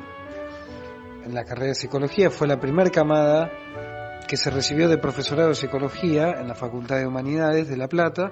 en 1.25 1.33
la 1.33 1.43
carrera 1.43 1.67
de 1.67 1.75
psicología, 1.75 2.29
fue 2.29 2.47
la 2.47 2.59
primera 2.59 2.89
camada 2.89 3.49
que 4.27 4.37
se 4.37 4.49
recibió 4.49 4.89
de 4.89 4.97
profesorado 4.97 5.49
de 5.49 5.55
psicología 5.55 6.31
en 6.39 6.47
la 6.47 6.55
Facultad 6.55 6.97
de 6.97 7.07
Humanidades 7.07 7.67
de 7.67 7.77
La 7.77 7.87
Plata 7.87 8.31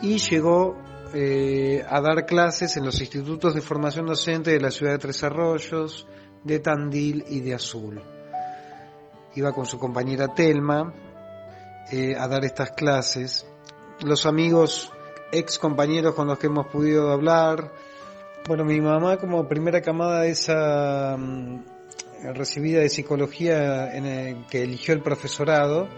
y 0.00 0.18
llegó 0.18 0.76
eh, 1.14 1.84
a 1.88 2.00
dar 2.00 2.24
clases 2.26 2.76
en 2.76 2.84
los 2.84 3.00
institutos 3.00 3.54
de 3.54 3.60
formación 3.60 4.06
docente 4.06 4.50
de 4.50 4.60
la 4.60 4.70
ciudad 4.70 4.92
de 4.92 4.98
Tres 4.98 5.22
Arroyos, 5.22 6.06
de 6.42 6.58
Tandil 6.58 7.24
y 7.28 7.40
de 7.40 7.54
Azul. 7.54 8.02
Iba 9.34 9.52
con 9.52 9.66
su 9.66 9.78
compañera 9.78 10.34
Telma 10.34 10.92
eh, 11.90 12.14
a 12.18 12.26
dar 12.28 12.44
estas 12.44 12.72
clases. 12.72 13.46
Los 14.00 14.26
amigos, 14.26 14.92
ex 15.32 15.58
compañeros 15.58 16.14
con 16.14 16.28
los 16.28 16.38
que 16.38 16.46
hemos 16.46 16.66
podido 16.66 17.10
hablar. 17.10 17.72
Bueno, 18.46 18.64
mi 18.64 18.80
mamá 18.80 19.16
como 19.16 19.48
primera 19.48 19.80
camada 19.80 20.20
de 20.20 20.30
esa 20.30 21.16
mm, 21.18 21.64
recibida 22.34 22.80
de 22.80 22.88
psicología 22.88 23.92
en 23.94 24.44
que 24.46 24.62
eligió 24.62 24.94
el 24.94 25.00
profesorado, 25.00 25.88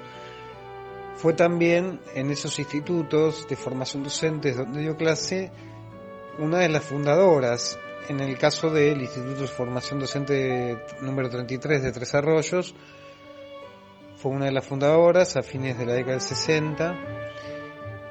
fue 1.16 1.34
también 1.34 2.00
en 2.14 2.30
esos 2.30 2.58
institutos 2.58 3.46
de 3.48 3.56
formación 3.56 4.02
docente 4.02 4.52
donde 4.52 4.80
dio 4.80 4.96
clase 4.96 5.52
una 6.38 6.58
de 6.58 6.68
las 6.68 6.84
fundadoras, 6.84 7.78
en 8.08 8.20
el 8.20 8.36
caso 8.36 8.70
del 8.70 9.00
Instituto 9.00 9.42
de 9.42 9.46
Formación 9.46 10.00
Docente 10.00 10.78
número 11.00 11.30
33 11.30 11.82
de 11.82 11.92
Tres 11.92 12.14
Arroyos, 12.14 12.74
fue 14.16 14.32
una 14.32 14.46
de 14.46 14.52
las 14.52 14.66
fundadoras 14.66 15.36
a 15.36 15.42
fines 15.42 15.78
de 15.78 15.86
la 15.86 15.92
década 15.94 16.12
del 16.12 16.20
60. 16.20 17.33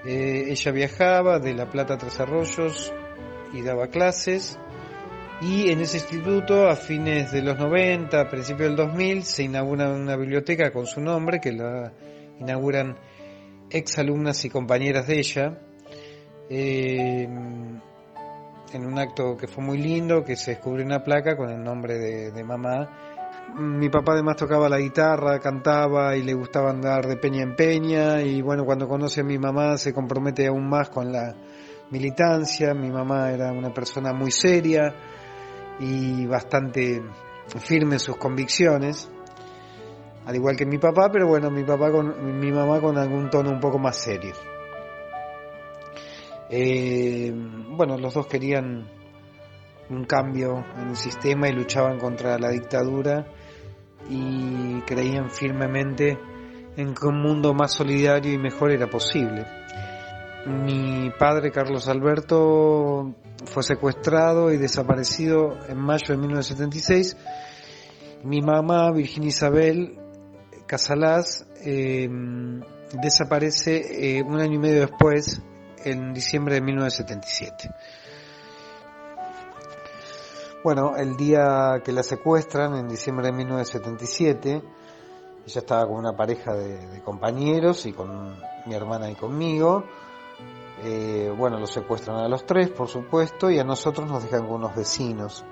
Eh, 0.06 0.46
ella 0.50 0.72
viajaba 0.72 1.40
de 1.40 1.54
La 1.54 1.70
Plata 1.70 1.94
a 1.94 1.98
Tres 1.98 2.20
Arroyos 2.20 2.94
y 3.54 3.62
daba 3.62 3.88
clases. 3.88 4.58
Y 5.42 5.70
en 5.70 5.82
ese 5.82 5.98
instituto, 5.98 6.70
a 6.70 6.76
fines 6.76 7.32
de 7.32 7.42
los 7.42 7.58
90, 7.58 8.20
a 8.20 8.30
principios 8.30 8.70
del 8.70 8.76
2000, 8.78 9.24
se 9.24 9.44
inaugura 9.44 9.90
una 9.90 10.16
biblioteca 10.16 10.72
con 10.72 10.86
su 10.86 11.02
nombre 11.02 11.40
que 11.42 11.52
la 11.52 11.92
inauguran 12.40 12.98
ex 13.70 13.98
alumnas 13.98 14.46
y 14.46 14.50
compañeras 14.50 15.08
de 15.08 15.20
ella, 15.20 15.60
eh, 16.50 17.24
en 18.74 18.86
un 18.86 19.00
acto 19.00 19.36
que 19.36 19.48
fue 19.48 19.64
muy 19.64 19.78
lindo, 19.78 20.24
que 20.24 20.36
se 20.36 20.52
descubrió 20.52 20.86
una 20.86 21.04
placa 21.04 21.36
con 21.36 21.50
el 21.50 21.64
nombre 21.64 21.98
de, 21.98 22.44
mamá. 22.44 23.13
Mi 23.56 23.90
papá 23.90 24.14
además 24.14 24.36
tocaba 24.36 24.68
la 24.68 24.80
guitarra, 24.80 25.40
cantaba 25.40 26.16
y 26.16 26.24
le 26.24 26.34
gustaba 26.34 26.72
andar 26.72 27.08
de 27.08 27.18
peña 27.18 27.44
en 27.44 27.56
peña 27.56 28.22
y 28.22 28.42
bueno, 28.42 28.66
cuando 28.66 28.88
conoce 28.88 29.22
a 29.22 29.24
mi 29.24 29.38
mamá 29.38 29.78
se 29.78 29.94
compromete 29.94 30.48
aún 30.48 30.68
más 30.68 30.90
con 30.90 31.12
la 31.12 31.36
militancia. 31.92 32.74
Mi 32.74 32.90
mamá 32.90 33.32
era 33.32 33.52
una 33.52 33.74
persona 33.74 34.14
muy 34.14 34.32
seria 34.32 34.94
y 35.80 36.26
bastante 36.26 37.02
firme 37.60 37.96
en 37.96 38.00
sus 38.00 38.18
convicciones 38.18 39.10
al 40.26 40.36
igual 40.36 40.56
que 40.56 40.66
mi 40.66 40.78
papá, 40.78 41.10
pero 41.12 41.28
bueno, 41.28 41.52
mi 41.52 41.64
papá 41.64 41.92
con 41.92 42.40
mi 42.40 42.52
mamá 42.52 42.80
con 42.80 42.98
algún 42.98 43.30
tono 43.30 43.50
un 43.50 43.60
poco 43.60 43.78
más 43.78 43.98
serio. 43.98 44.34
Eh, 46.50 47.34
bueno, 47.70 47.98
los 47.98 48.14
dos 48.14 48.28
querían 48.28 48.88
un 49.90 50.06
cambio 50.06 50.64
en 50.78 50.90
el 50.90 50.96
sistema 50.96 51.50
y 51.50 51.54
luchaban 51.54 52.00
contra 52.00 52.38
la 52.40 52.50
dictadura 52.50 53.26
y 54.10 54.82
creían 54.82 55.30
firmemente 55.30 56.18
en 56.76 56.94
que 56.94 57.08
un 57.08 57.22
mundo 57.22 57.54
más 57.54 57.74
solidario 57.74 58.34
y 58.34 58.38
mejor 58.38 58.72
era 58.72 58.88
posible. 58.88 59.46
Mi 60.46 61.10
padre, 61.18 61.52
Carlos 61.52 61.88
Alberto, 61.88 63.16
fue 63.46 63.64
secuestrado 63.64 64.52
y 64.52 64.58
desaparecido 64.58 65.58
en 65.70 65.78
mayo 65.80 66.06
de 66.10 66.18
1976. 66.18 67.18
Mi 68.24 68.42
mamá, 68.42 68.92
Virginia 68.92 69.30
Isabel, 69.30 70.00
Casalás 70.68 71.46
em, 71.62 72.62
desaparece 73.02 74.18
eh, 74.18 74.24
un 74.24 74.40
año 74.40 74.56
y 74.56 74.60
medio 74.60 74.82
después, 74.82 75.42
en 75.84 76.14
diciembre 76.14 76.56
de 76.56 76.62
1977. 76.62 77.70
Bueno, 80.64 80.96
el 80.96 81.18
día 81.18 81.82
que 81.84 81.92
la 81.92 82.04
secuestran, 82.04 82.78
en 82.78 82.88
diciembre 82.88 83.26
de 83.28 83.34
1977, 83.34 84.64
ella 85.46 85.60
estaba 85.60 85.86
con 85.86 85.98
una 85.98 86.16
pareja 86.16 86.54
de, 86.54 87.02
compañeros 87.04 87.86
y 87.86 87.92
con 87.92 88.38
mi 88.66 88.74
hermana 88.74 89.12
y 89.12 89.16
conmigo. 89.16 89.84
Eh, 90.86 91.30
bueno, 91.38 91.60
los 91.60 91.70
secuestran 91.70 92.16
a 92.16 92.30
los 92.30 92.46
tres, 92.46 92.70
por 92.70 92.88
supuesto, 92.88 93.52
y 93.52 93.60
a 93.60 93.66
nosotros 93.66 94.10
nos 94.10 94.24
dejan 94.24 94.48
con 94.48 94.56
unos 94.56 94.74
vecinos. 94.74 95.44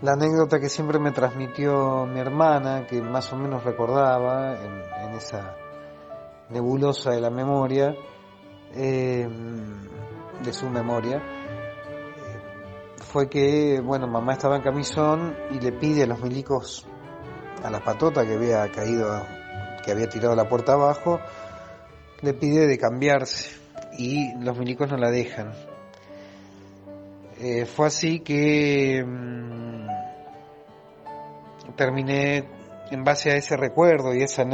La 0.00 0.14
anécdota 0.14 0.58
que 0.58 0.68
siempre 0.68 0.98
me 0.98 1.12
transmitió 1.12 2.04
mi 2.06 2.18
hermana, 2.18 2.84
que 2.88 3.00
más 3.00 3.32
o 3.32 3.36
menos 3.36 3.62
recordaba 3.62 4.56
en, 4.60 5.14
esa 5.14 5.54
nebulosa 6.48 7.12
de 7.12 7.20
la 7.20 7.30
memoria, 7.30 7.94
eh, 8.74 9.28
de 10.42 10.52
su 10.52 10.68
memoria, 10.68 11.41
fue 13.12 13.28
que, 13.28 13.78
bueno, 13.80 14.06
mamá 14.06 14.32
estaba 14.32 14.56
en 14.56 14.62
camisón 14.62 15.36
y 15.50 15.60
le 15.60 15.72
pide 15.72 16.04
a 16.04 16.06
los 16.06 16.22
milicos, 16.22 16.86
a 17.62 17.68
la 17.68 17.84
patota 17.84 18.24
que 18.24 18.32
había 18.32 18.66
caído, 18.72 19.22
que 19.84 19.92
había 19.92 20.08
tirado 20.08 20.34
la 20.34 20.48
puerta 20.48 20.72
abajo, 20.72 21.20
le 22.22 22.32
pide 22.32 22.66
de 22.66 22.78
cambiarse 22.78 23.54
y 23.98 24.34
los 24.38 24.58
milicos 24.58 24.90
no 24.90 24.96
la 24.96 25.10
dejan. 25.10 25.52
Eh, 27.38 27.66
fue 27.66 27.88
así 27.88 28.20
que 28.20 29.04
mm, 29.06 29.88
terminé 31.76 32.48
en 32.90 33.04
base 33.04 33.30
a 33.30 33.36
ese 33.36 33.58
recuerdo 33.58 34.14
y 34.14 34.22
esa 34.22 34.44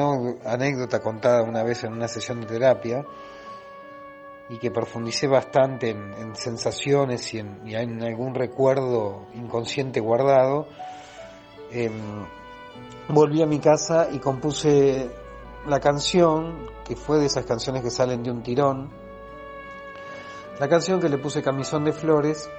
anécdota 0.45 0.99
contada 0.99 1.45
una 1.45 1.63
vez 1.63 1.85
en 1.85 1.93
una 1.93 2.09
sesión 2.09 2.41
de 2.41 2.49
terapia, 2.49 3.05
y 4.51 4.59
que 4.59 4.71
profundicé 4.71 5.27
bastante 5.27 5.91
en, 5.91 6.35
sensaciones 6.35 7.35
y 7.35 7.39
en, 7.39 8.03
algún 8.03 8.35
recuerdo 8.35 9.27
inconsciente 9.35 10.01
guardado, 10.01 10.69
em, 11.71 12.25
volví 13.09 13.43
a 13.43 13.47
mi 13.47 13.59
casa 13.59 14.09
y 14.11 14.19
compuse 14.19 15.11
la 15.67 15.81
canción, 15.81 16.67
que 16.85 16.97
fue 16.97 17.19
de 17.19 17.27
esas 17.27 17.45
canciones 17.45 17.83
que 17.83 17.91
salen 17.91 18.23
de 18.23 18.31
un 18.31 18.43
tirón, 18.43 18.91
la 20.59 20.69
canción 20.69 20.99
que 20.99 21.09
le 21.09 21.19
puse 21.19 21.43
Camisón 21.43 21.85
de 21.85 21.93
Flores, 21.93 22.51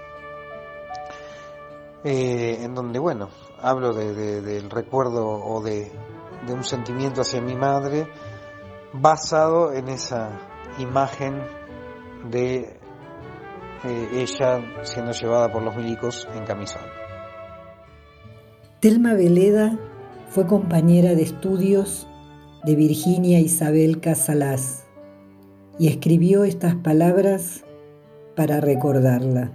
eh, 2.04 2.60
en 2.62 2.74
donde, 2.76 3.00
bueno, 3.00 3.30
hablo 3.62 3.94
del 3.94 4.70
recuerdo 4.70 5.28
o 5.28 5.62
de, 5.62 5.92
de 6.46 6.54
un 6.54 6.64
sentimiento 6.64 7.22
hacia 7.22 7.42
mi 7.42 7.56
madre, 7.56 8.08
basado 8.94 9.74
en 9.74 9.90
esa 9.90 10.30
imagen 10.78 11.59
de 12.32 12.80
eh, 13.84 14.08
ella 14.14 14.62
siendo 14.84 15.12
llevada 15.12 15.52
por 15.52 15.64
los 15.64 15.76
milicos 15.76 16.28
en 16.36 16.46
camisón. 16.46 16.82
Telma 18.80 19.14
Veleda 19.14 19.78
fue 20.30 20.48
compañera 20.48 21.16
de 21.16 21.24
estudios 21.24 22.08
de 22.66 22.76
Virginia 22.76 23.40
Isabel 23.40 24.00
Casalás 24.00 24.86
y 25.78 25.88
escribió 25.88 26.44
estas 26.44 26.76
palabras 26.76 27.64
para 28.36 28.62
recordarla. 28.62 29.52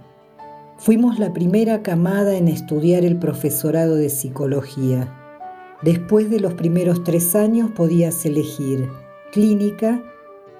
Fuimos 0.77 1.19
la 1.19 1.33
primera 1.33 1.81
camada 1.83 2.35
en 2.35 2.47
estudiar 2.47 3.05
el 3.05 3.17
profesorado 3.17 3.95
de 3.95 4.09
psicología. 4.09 5.13
Después 5.81 6.29
de 6.29 6.39
los 6.39 6.53
primeros 6.55 7.03
tres 7.03 7.35
años 7.35 7.71
podías 7.71 8.25
elegir 8.25 8.89
clínica 9.31 10.03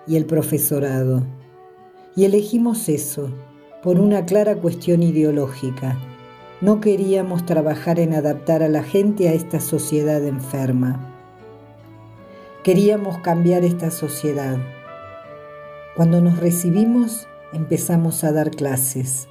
y 0.07 0.15
el 0.15 0.25
profesorado. 0.25 1.23
Y 2.15 2.23
elegimos 2.23 2.87
eso, 2.87 3.29
por 3.83 3.99
una 3.99 4.25
clara 4.25 4.55
cuestión 4.55 5.03
ideológica. 5.03 5.99
No 6.61 6.79
queríamos 6.79 7.45
trabajar 7.45 7.99
en 7.99 8.13
adaptar 8.13 8.63
a 8.63 8.69
la 8.69 8.83
gente 8.83 9.27
a 9.27 9.33
esta 9.33 9.59
sociedad 9.59 10.25
enferma. 10.25 11.13
Queríamos 12.63 13.17
cambiar 13.19 13.65
esta 13.65 13.91
sociedad. 13.91 14.57
Cuando 15.95 16.21
nos 16.21 16.39
recibimos 16.39 17.27
empezamos 17.51 18.23
a 18.23 18.31
dar 18.31 18.51
clases. 18.51 19.27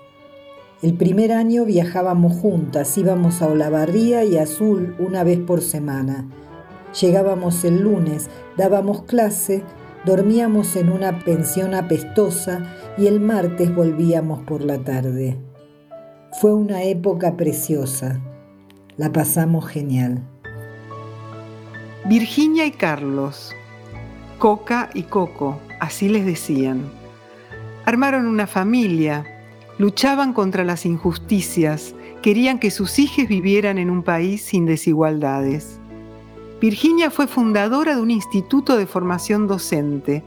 El 0.82 0.95
primer 0.95 1.32
año 1.32 1.64
viajábamos 1.64 2.37
juntas, 2.37 2.99
íbamos 2.99 3.41
a 3.41 3.49
Olavarría 3.49 4.24
y 4.24 4.37
Azul 4.37 4.95
una 4.99 5.24
vez 5.24 5.39
por 5.39 5.62
semana. 5.62 6.28
Llegábamos 7.01 7.64
el 7.64 7.80
lunes, 7.80 8.28
dábamos 8.59 9.03
clase 9.03 9.62
dormíamos 10.05 10.77
en 10.77 10.91
una 10.91 11.19
pensión 11.21 11.75
apestosa 11.75 12.63
y 12.99 13.07
el 13.07 13.21
martes 13.21 13.75
volvíamos 13.75 14.43
por 14.43 14.63
la 14.63 14.79
tarde. 14.79 15.39
Fue 16.41 16.55
una 16.55 16.83
época 16.83 17.37
preciosa. 17.37 18.21
La 18.97 19.13
pasamos 19.13 19.67
genial. 19.67 20.23
Virginia 22.07 22.67
y 22.67 22.71
Carlos, 22.71 23.53
Coca 24.39 24.91
y 24.95 25.05
Coco, 25.05 25.59
así 25.81 26.09
les 26.09 26.27
decían. 26.27 26.83
Armaron 27.87 28.27
una 28.27 28.47
familia, 28.47 29.25
luchaban 29.79 30.33
contra 30.33 30.65
las 30.65 30.87
injusticias, 30.87 31.95
querían 32.23 32.59
que 32.59 32.71
sus 32.71 32.99
hijos 32.99 33.27
vivieran 33.29 33.79
en 33.79 33.91
un 33.91 34.03
país 34.03 34.43
sin 34.43 34.67
desigualdades. 34.67 35.81
Virginia 36.65 37.11
fue 37.11 37.27
fundadora 37.27 37.95
de 37.95 38.01
un 38.01 38.11
instituto 38.11 38.79
de 38.79 38.87
formación 38.87 39.47
docente. 39.47 40.25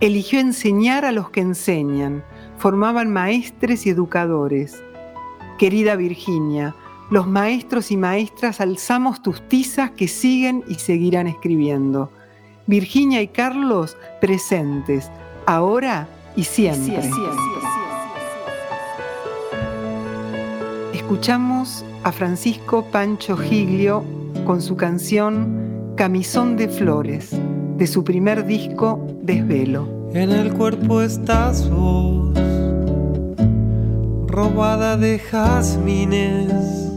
Eligió 0.00 0.40
enseñar 0.40 1.04
a 1.04 1.12
los 1.12 1.30
que 1.30 1.40
enseñan. 1.40 2.24
Formaban 2.56 3.12
maestres 3.12 3.86
y 3.86 3.90
educadores. 3.90 4.82
Querida 5.56 5.94
Virginia, 5.94 6.74
los 7.10 7.28
maestros 7.28 7.92
y 7.92 7.96
maestras 7.96 8.60
alzamos 8.60 9.22
tus 9.22 9.40
tizas 9.46 9.92
que 9.92 10.08
siguen 10.08 10.64
y 10.66 10.74
seguirán 10.74 11.28
escribiendo. 11.28 12.10
Virginia 12.66 13.22
y 13.22 13.28
Carlos 13.28 13.96
presentes, 14.20 15.12
ahora 15.46 16.08
y 16.34 16.42
siempre. 16.42 17.08
Escuchamos 20.92 21.84
a 22.02 22.10
Francisco 22.10 22.84
Pancho 22.90 23.36
Giglio 23.36 24.02
con 24.44 24.60
su 24.60 24.76
canción 24.76 25.67
Camisón 25.98 26.56
de 26.56 26.68
Flores, 26.68 27.30
de 27.76 27.88
su 27.88 28.04
primer 28.04 28.46
disco 28.46 29.04
Desvelo. 29.20 30.08
En 30.14 30.30
el 30.30 30.52
cuerpo 30.54 31.02
estás 31.02 31.68
vos, 31.68 32.38
robada 34.28 34.96
de 34.96 35.18
jazmines, 35.18 36.92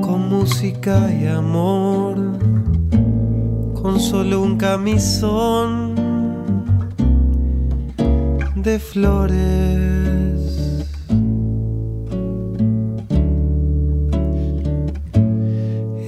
con 0.00 0.30
música 0.30 1.12
y 1.12 1.26
amor, 1.26 2.16
con 3.82 4.00
solo 4.00 4.40
un 4.40 4.56
camisón 4.56 5.94
de 8.54 8.78
flores. 8.78 10.25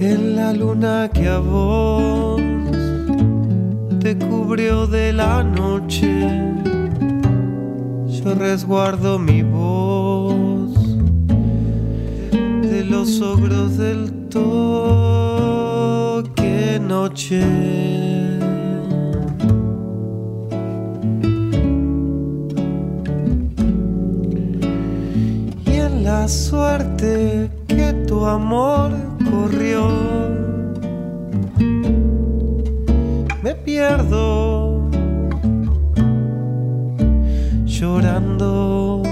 En 0.00 0.36
la 0.36 0.52
luna 0.52 1.10
que 1.12 1.26
a 1.28 1.38
vos 1.38 2.40
te 4.00 4.16
cubrió 4.16 4.86
de 4.86 5.12
la 5.12 5.42
noche. 5.42 6.28
Yo 8.06 8.34
resguardo 8.34 9.18
mi 9.18 9.42
voz 9.42 10.72
de 12.62 12.84
los 12.84 13.20
ogros 13.20 13.76
del 13.76 14.12
toque 14.28 14.78
noche. 16.80 17.40
Y 25.66 25.72
en 25.72 26.04
la 26.04 26.28
suerte 26.28 27.50
que 27.66 27.92
tu 28.06 28.24
amor 28.24 29.07
corrió. 29.30 29.88
Me 33.42 33.54
pierdo 33.54 34.88
llorando. 37.64 39.02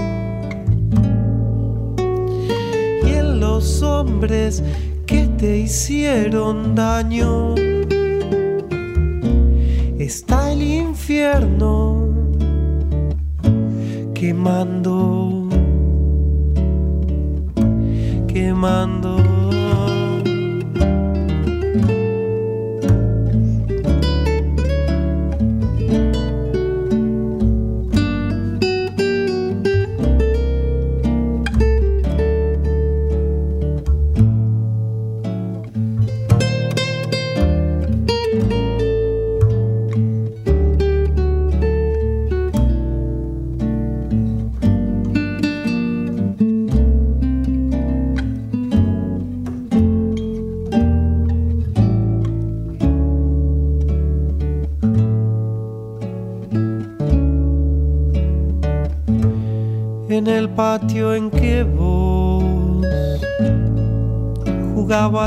Y 3.05 3.09
en 3.09 3.39
los 3.39 3.81
hombres 3.81 4.63
que 5.05 5.27
te 5.37 5.57
hicieron 5.57 6.75
daño 6.75 7.66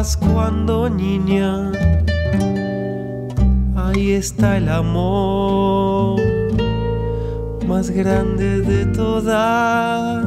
cuando 0.00 0.88
niña. 0.88 1.72
Ahí 3.76 4.12
está 4.12 4.56
el 4.56 4.70
amor 4.70 6.18
más 7.68 7.90
grande 7.90 8.62
de 8.62 8.86
toda 8.86 10.22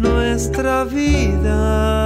nuestra 0.00 0.84
vida. 0.84 2.05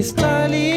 Está 0.00 0.46
el 0.46 0.69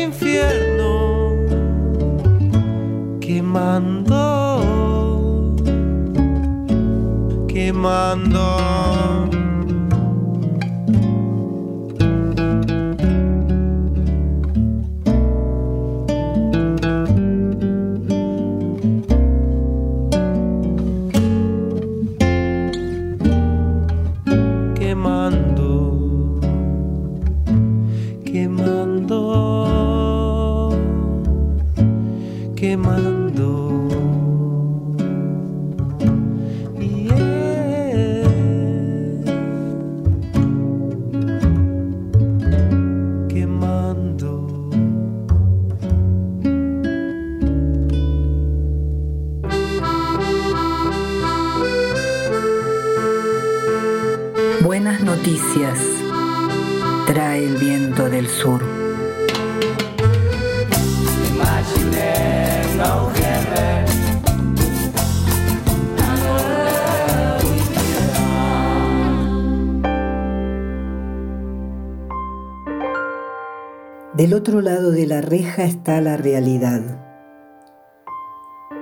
otro 74.44 74.60
lado 74.60 74.92
de 74.92 75.08
la 75.08 75.22
reja 75.22 75.64
está 75.64 76.02
la 76.02 76.18
realidad. 76.18 76.82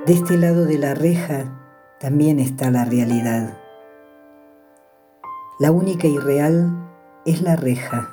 De 0.08 0.14
este 0.14 0.36
lado 0.36 0.66
de 0.66 0.80
la 0.80 0.96
reja 0.96 1.56
también 2.00 2.40
está 2.40 2.72
la 2.72 2.84
realidad. 2.84 3.60
La 5.60 5.72
única 5.72 6.08
y 6.08 6.18
real 6.18 6.90
es 7.28 7.44
la 7.44 7.58
reja. 7.58 8.10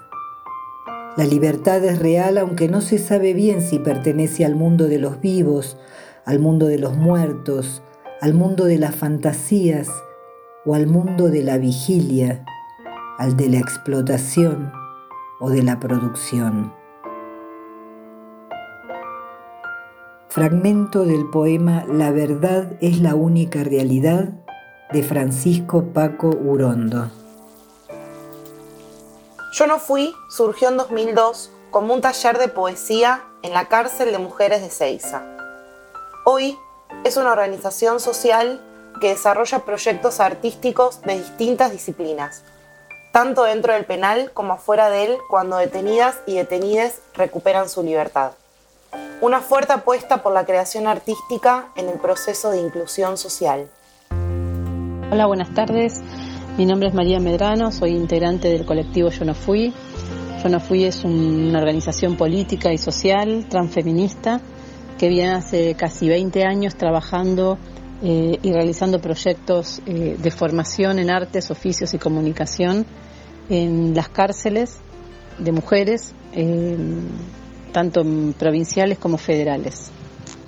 La 1.16 1.24
libertad 1.24 1.82
es 1.86 1.98
real 1.98 2.36
aunque 2.36 2.68
no 2.68 2.82
se 2.82 2.98
sabe 2.98 3.32
bien 3.32 3.62
si 3.62 3.78
pertenece 3.78 4.44
al 4.44 4.54
mundo 4.54 4.86
de 4.86 4.98
los 4.98 5.18
vivos, 5.22 5.78
al 6.26 6.40
mundo 6.40 6.66
de 6.66 6.76
los 6.76 6.98
muertos, 6.98 7.82
al 8.20 8.34
mundo 8.34 8.66
de 8.66 8.76
las 8.76 8.94
fantasías 8.94 9.88
o 10.66 10.74
al 10.74 10.86
mundo 10.86 11.30
de 11.30 11.42
la 11.42 11.56
vigilia, 11.56 12.44
al 13.16 13.38
de 13.38 13.48
la 13.48 13.58
explotación 13.58 14.70
o 15.40 15.48
de 15.48 15.62
la 15.62 15.80
producción. 15.80 16.77
Fragmento 20.30 21.06
del 21.06 21.30
poema 21.30 21.86
La 21.88 22.10
verdad 22.10 22.74
es 22.82 23.00
la 23.00 23.14
única 23.14 23.64
realidad 23.64 24.28
de 24.92 25.02
Francisco 25.02 25.86
Paco 25.94 26.28
Urondo. 26.28 27.10
Yo 29.54 29.66
no 29.66 29.78
fui 29.78 30.14
surgió 30.28 30.68
en 30.68 30.76
2002 30.76 31.50
como 31.70 31.94
un 31.94 32.02
taller 32.02 32.36
de 32.36 32.48
poesía 32.48 33.24
en 33.42 33.54
la 33.54 33.68
cárcel 33.68 34.12
de 34.12 34.18
mujeres 34.18 34.60
de 34.60 34.68
Ceiza. 34.68 35.24
Hoy 36.26 36.58
es 37.04 37.16
una 37.16 37.32
organización 37.32 37.98
social 37.98 38.60
que 39.00 39.08
desarrolla 39.08 39.60
proyectos 39.60 40.20
artísticos 40.20 41.00
de 41.00 41.20
distintas 41.20 41.72
disciplinas, 41.72 42.44
tanto 43.14 43.44
dentro 43.44 43.72
del 43.72 43.86
penal 43.86 44.30
como 44.34 44.52
afuera 44.52 44.90
de 44.90 45.06
él 45.06 45.18
cuando 45.30 45.56
detenidas 45.56 46.20
y 46.26 46.34
detenides 46.34 47.00
recuperan 47.14 47.70
su 47.70 47.82
libertad. 47.82 48.32
Una 49.20 49.40
fuerte 49.40 49.72
apuesta 49.72 50.22
por 50.22 50.32
la 50.32 50.46
creación 50.46 50.86
artística 50.86 51.70
en 51.74 51.88
el 51.88 51.98
proceso 51.98 52.50
de 52.52 52.60
inclusión 52.60 53.18
social. 53.18 53.66
Hola, 55.10 55.26
buenas 55.26 55.52
tardes. 55.52 56.00
Mi 56.56 56.64
nombre 56.64 56.88
es 56.88 56.94
María 56.94 57.18
Medrano, 57.18 57.72
soy 57.72 57.96
integrante 57.96 58.48
del 58.48 58.64
colectivo 58.64 59.08
Yo 59.08 59.24
No 59.24 59.34
Fui. 59.34 59.74
Yo 60.40 60.48
No 60.48 60.60
Fui 60.60 60.84
es 60.84 61.02
una 61.02 61.58
organización 61.58 62.16
política 62.16 62.72
y 62.72 62.78
social 62.78 63.46
transfeminista 63.48 64.40
que 64.98 65.08
viene 65.08 65.32
hace 65.32 65.74
casi 65.74 66.08
20 66.08 66.44
años 66.44 66.76
trabajando 66.76 67.58
eh, 68.04 68.38
y 68.40 68.52
realizando 68.52 69.00
proyectos 69.00 69.82
eh, 69.86 70.16
de 70.16 70.30
formación 70.30 71.00
en 71.00 71.10
artes, 71.10 71.50
oficios 71.50 71.92
y 71.92 71.98
comunicación 71.98 72.86
en 73.50 73.96
las 73.96 74.10
cárceles 74.10 74.78
de 75.38 75.50
mujeres, 75.50 76.14
eh, 76.34 76.76
tanto 77.72 78.02
provinciales 78.38 78.98
como 78.98 79.18
federales. 79.18 79.90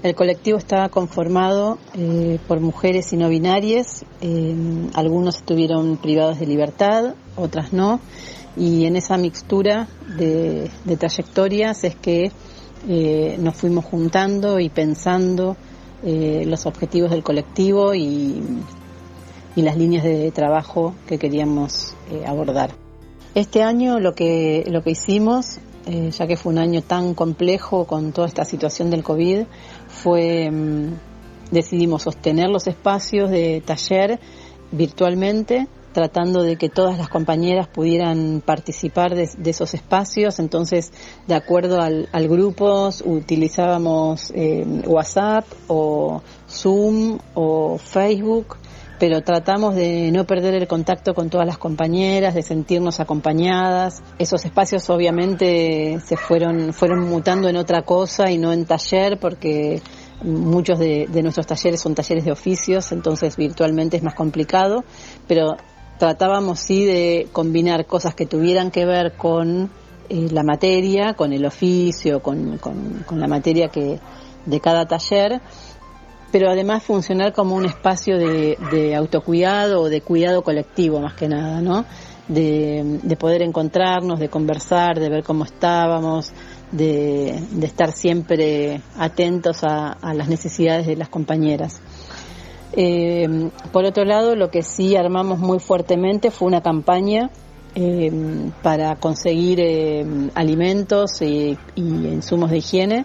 El 0.03 0.15
colectivo 0.15 0.57
está 0.57 0.89
conformado 0.89 1.79
eh, 1.95 2.39
por 2.49 2.61
mujeres 2.61 3.13
y 3.13 3.19
no 3.19 3.29
binarias, 3.29 4.07
eh, 4.23 4.55
algunos 4.95 5.37
estuvieron 5.37 5.99
privados 5.99 6.41
de 6.41 6.47
libertad, 6.47 7.15
otras 7.37 7.75
no, 7.75 8.01
y 8.57 8.87
en 8.87 8.97
esa 8.97 9.19
mixtura 9.19 9.89
de, 10.17 10.71
de 10.87 10.97
trayectorias 10.97 11.85
es 11.85 11.97
que 11.97 12.33
eh, 12.89 13.37
nos 13.39 13.57
fuimos 13.57 13.85
juntando 13.85 14.59
y 14.59 14.71
pensando 14.71 15.57
los 16.03 16.65
objetivos 16.65 17.11
del 17.11 17.23
colectivo 17.23 17.95
y, 17.95 18.43
y, 19.55 19.61
las 19.61 19.77
líneas 19.77 20.03
de 20.03 20.31
trabajo 20.31 20.95
que 21.07 21.19
queríamos 21.19 21.93
abordar. 22.27 22.71
Este 23.35 23.63
año 23.63 24.01
lo 24.01 24.15
que, 24.15 24.65
lo 24.71 24.83
que 24.83 24.93
hicimos 24.93 25.59
eh, 25.87 26.11
ya 26.11 26.27
que 26.27 26.37
fue 26.37 26.53
un 26.53 26.59
año 26.59 26.83
tan 26.83 27.15
complejo 27.15 27.87
con 27.87 28.13
toda 28.13 28.27
esta 28.27 28.45
situación 28.45 28.91
del 28.91 29.03
COVID, 29.03 29.45
fue 29.89 30.51
mm, 30.51 30.95
decidimos 31.51 32.03
sostener 32.03 32.49
los 32.49 32.67
espacios 32.67 33.31
de 33.31 33.63
taller 33.65 34.21
virtualmente, 34.73 35.69
tratando 35.93 36.43
de 36.43 36.57
que 36.57 36.69
todas 36.69 36.99
las 36.99 37.09
compañeras 37.09 37.67
pudieran 37.67 38.43
participar 38.45 39.15
de, 39.15 39.29
de 39.37 39.51
esos 39.51 39.75
espacios. 39.75 40.39
Entonces, 40.39 40.93
de 41.27 41.35
acuerdo 41.35 41.81
al, 41.81 42.09
al 42.13 42.29
grupo, 42.29 42.91
utilizábamos 43.05 44.33
eh, 44.35 44.65
WhatsApp 44.87 45.45
o 45.67 46.23
Zoom 46.49 47.19
o 47.35 47.79
Facebook 47.79 48.57
pero 49.01 49.23
tratamos 49.23 49.75
de 49.75 50.11
no 50.13 50.27
perder 50.27 50.53
el 50.55 50.69
contacto 50.69 51.15
con 51.15 51.31
todas 51.31 51.47
las 51.47 51.57
compañeras, 51.57 52.35
de 52.35 52.43
sentirnos 52.43 53.01
acompañadas. 53.01 54.03
Esos 54.19 54.45
espacios 54.45 54.91
obviamente 54.91 55.99
se 56.05 56.19
fueron, 56.19 56.75
fueron 56.75 57.09
mutando 57.09 57.49
en 57.49 57.57
otra 57.57 57.81
cosa 57.81 58.31
y 58.31 58.37
no 58.37 58.53
en 58.53 58.67
taller 58.67 59.19
porque 59.19 59.81
muchos 60.23 60.79
de, 60.79 61.09
nuestros 61.23 61.47
talleres 61.47 61.81
son 61.81 61.95
talleres 61.95 62.27
de 62.27 62.33
oficios, 62.33 62.93
entonces 62.93 63.39
virtualmente 63.39 63.97
es 63.97 64.03
más 64.03 64.15
complicado, 64.15 64.85
pero 65.27 65.57
tratábamos 65.99 66.61
sí 66.61 66.85
de 66.85 67.27
combinar 67.33 67.87
cosas 67.87 68.15
que 68.15 68.27
tuvieran 68.27 68.71
que 68.71 68.85
ver 68.85 69.17
con 69.17 69.71
eh, 70.11 70.29
la 70.31 70.43
materia, 70.43 71.15
con 71.15 71.33
el 71.33 71.47
oficio, 71.47 72.21
con, 72.21 72.59
con, 72.59 73.03
con 73.07 73.19
la 73.19 73.29
materia 73.29 73.69
que 73.69 73.99
de 74.45 74.61
cada 74.61 74.87
taller 74.87 75.41
pero 76.33 76.51
además 76.51 76.83
funcionar 76.83 77.33
como 77.33 77.55
un 77.55 77.67
espacio 77.67 78.19
de, 78.19 78.95
autocuidado 78.95 79.83
o 79.83 79.89
de 79.89 80.01
cuidado 80.01 80.43
colectivo 80.43 81.01
más 81.01 81.15
que 81.15 81.29
nada, 81.29 81.61
¿no? 81.61 81.85
De, 82.29 83.17
poder 83.19 83.43
encontrarnos, 83.43 84.21
de 84.21 84.29
conversar, 84.29 85.01
de 85.01 85.09
ver 85.09 85.25
cómo 85.25 85.45
estábamos, 85.45 86.33
de, 86.71 87.41
estar 87.63 87.93
siempre 87.93 88.81
atentos 88.97 89.65
a, 89.65 89.97
las 90.15 90.29
necesidades 90.29 90.87
de 90.87 90.97
las 90.97 91.09
compañeras. 91.09 91.81
Eh, 92.73 93.51
por 93.73 93.85
otro 93.85 94.05
lado, 94.05 94.37
lo 94.37 94.51
que 94.51 94.63
sí 94.63 94.95
armamos 94.95 95.41
muy 95.41 95.59
fuertemente 95.59 96.31
fue 96.31 96.47
una 96.47 96.63
campaña 96.63 97.31
eh, 97.75 98.51
para 98.63 98.97
conseguir 98.97 99.61
eh, 99.61 100.05
alimentos 100.35 101.23
y, 101.23 101.57
insumos 101.77 102.51
de 102.51 102.59
higiene 102.59 103.05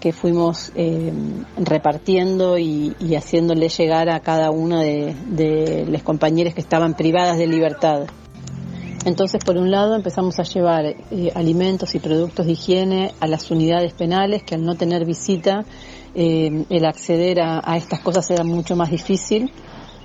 que 0.00 0.12
fuimos 0.12 0.72
eh, 0.74 1.12
repartiendo 1.56 2.58
y, 2.58 2.94
haciéndole 3.16 3.68
llegar 3.68 4.08
a 4.10 4.20
cada 4.20 4.50
una 4.50 4.82
de, 4.82 5.14
de 5.26 5.86
las 5.88 6.02
compañeras 6.02 6.54
que 6.54 6.60
estaban 6.60 6.94
privadas 6.94 7.38
de 7.38 7.46
libertad. 7.46 8.06
Entonces, 9.04 9.42
por 9.44 9.56
un 9.56 9.70
lado, 9.70 9.94
empezamos 9.94 10.38
a 10.38 10.42
llevar 10.42 10.84
eh, 10.84 11.32
alimentos 11.34 11.94
y 11.94 11.98
productos 11.98 12.46
de 12.46 12.52
higiene 12.52 13.14
a 13.20 13.26
las 13.26 13.50
unidades 13.50 13.92
penales, 13.92 14.42
que 14.42 14.54
al 14.54 14.64
no 14.64 14.74
tener 14.74 15.04
visita, 15.04 15.64
eh, 16.14 16.64
el 16.68 16.84
acceder 16.84 17.40
a, 17.40 17.76
estas 17.76 18.00
cosas 18.00 18.30
era 18.30 18.44
mucho 18.44 18.76
más 18.76 18.90
difícil 18.90 19.50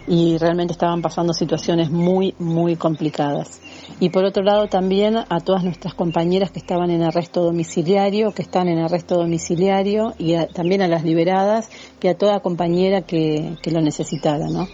y 0.07 0.37
realmente 0.37 0.73
estaban 0.73 1.01
pasando 1.01 1.33
situaciones 1.33 1.89
muy, 1.89 2.35
muy 2.39 2.75
complicadas 2.75 3.61
y 3.99 4.09
por 4.09 4.25
otro 4.25 4.43
lado 4.43 4.67
también 4.67 5.17
a 5.17 5.39
todas 5.39 5.63
nuestras 5.63 5.93
compañeras 5.93 6.51
que 6.51 6.59
estaban 6.59 6.89
en 6.89 7.03
arresto 7.03 7.41
domiciliario, 7.43 8.31
que 8.31 8.41
están 8.41 8.67
en 8.67 8.79
arresto 8.79 9.15
domiciliario 9.15 10.13
y 10.17 10.35
también 10.53 10.81
a 10.81 10.87
las 10.87 11.03
liberadas 11.03 11.69
y 12.01 12.07
a 12.07 12.17
toda 12.17 12.39
compañera 12.41 13.01
que, 13.01 13.57
lo 13.65 13.81
necesitara, 13.81 14.47
¿no? 14.49 14.67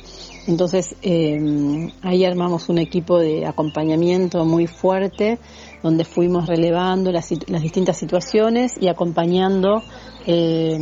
Entonces 0.48 0.96
eh, 1.04 1.92
ahí 2.02 2.26
armamos 2.26 2.70
un 2.70 2.80
equipo 2.80 3.20
de 3.20 3.46
acompañamiento 3.46 4.46
muy 4.46 4.68
fuerte 4.68 5.38
donde 5.82 6.04
fuimos 6.04 6.48
relevando 6.48 7.12
las, 7.12 7.30
distintas 7.30 7.98
situaciones 7.98 8.74
y 8.80 8.88
acompañando 8.88 9.82
eh, 10.26 10.78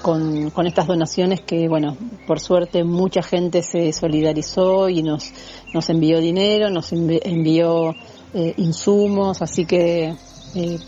con, 0.00 0.50
con, 0.50 0.66
estas 0.66 0.86
donaciones 0.86 1.40
que, 1.42 1.68
bueno, 1.68 1.96
por 2.26 2.40
suerte 2.40 2.84
mucha 2.84 3.22
gente 3.22 3.62
se 3.62 3.92
solidarizó 3.92 4.88
y 4.88 5.02
nos, 5.02 5.32
nos 5.74 5.88
envió 5.90 6.20
dinero, 6.20 6.70
nos 6.70 6.92
envió 6.92 7.94
eh, 8.34 8.54
insumos, 8.56 9.42
así 9.42 9.66
que 9.66 10.14
eh, 10.54 10.78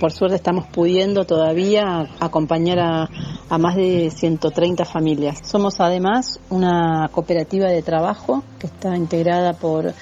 por 0.00 0.10
suerte 0.12 0.36
estamos 0.36 0.66
pudiendo 0.68 1.26
todavía 1.26 2.08
acompañar 2.20 2.78
a, 2.78 3.08
a, 3.50 3.58
más 3.58 3.76
de 3.76 4.10
130 4.10 4.86
familias. 4.86 5.40
Somos 5.44 5.80
además 5.80 6.40
una 6.48 7.10
cooperativa 7.12 7.66
de 7.68 7.82
trabajo 7.82 8.42
que 8.58 8.66
está 8.66 8.96
integrada 8.96 9.52
por 9.52 9.92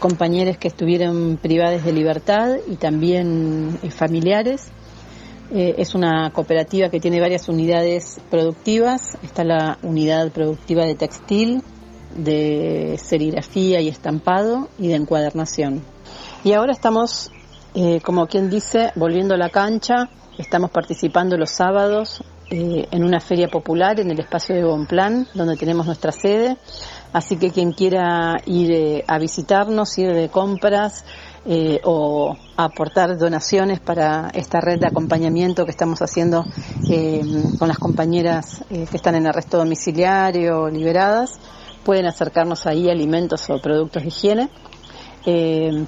compañeros 0.00 0.56
que 0.56 0.66
estuvieron 0.66 1.38
privados 1.40 1.84
de 1.84 1.92
libertad 1.92 2.56
y 2.66 2.74
también 2.76 3.78
eh, 3.84 3.90
familiares. 3.90 4.72
Eh, 5.52 5.76
es 5.78 5.94
una 5.94 6.30
cooperativa 6.32 6.88
que 6.88 6.98
tiene 6.98 7.20
varias 7.20 7.48
unidades 7.48 8.20
productivas. 8.30 9.16
Está 9.22 9.44
la 9.44 9.78
unidad 9.82 10.32
productiva 10.32 10.84
de 10.84 10.94
textil, 10.96 11.62
de 12.16 12.98
serigrafía 13.00 13.80
y 13.80 13.88
estampado 13.88 14.68
y 14.78 14.88
de 14.88 14.94
encuadernación. 14.94 15.82
Y 16.42 16.54
ahora 16.54 16.72
estamos, 16.72 17.30
eh, 17.74 18.00
como 18.00 18.26
quien 18.26 18.50
dice, 18.50 18.92
volviendo 18.96 19.34
a 19.34 19.38
la 19.38 19.50
cancha. 19.50 20.08
Estamos 20.38 20.70
participando 20.70 21.36
los 21.36 21.50
sábados 21.50 22.24
en 22.52 23.04
una 23.04 23.20
feria 23.20 23.46
popular 23.46 24.00
en 24.00 24.10
el 24.10 24.18
espacio 24.18 24.56
de 24.56 24.64
Bonplan, 24.64 25.28
donde 25.34 25.56
tenemos 25.56 25.86
nuestra 25.86 26.10
sede. 26.10 26.56
Así 27.12 27.36
que 27.36 27.50
quien 27.50 27.72
quiera 27.72 28.40
ir 28.46 28.70
eh, 28.70 29.04
a 29.06 29.18
visitarnos, 29.18 29.98
ir 29.98 30.12
de 30.12 30.28
compras 30.28 31.04
eh, 31.44 31.80
o 31.84 32.36
aportar 32.56 33.18
donaciones 33.18 33.80
para 33.80 34.30
esta 34.32 34.60
red 34.60 34.78
de 34.78 34.86
acompañamiento 34.86 35.64
que 35.64 35.72
estamos 35.72 36.00
haciendo 36.02 36.44
eh, 36.88 37.22
con 37.58 37.66
las 37.66 37.78
compañeras 37.78 38.62
que 38.68 38.96
están 38.96 39.16
en 39.16 39.26
arresto 39.26 39.58
domiciliario 39.58 40.68
liberadas, 40.68 41.40
pueden 41.84 42.06
acercarnos 42.06 42.66
ahí 42.66 42.88
alimentos 42.88 43.48
o 43.50 43.60
productos 43.60 44.02
de 44.02 44.08
higiene. 44.08 44.50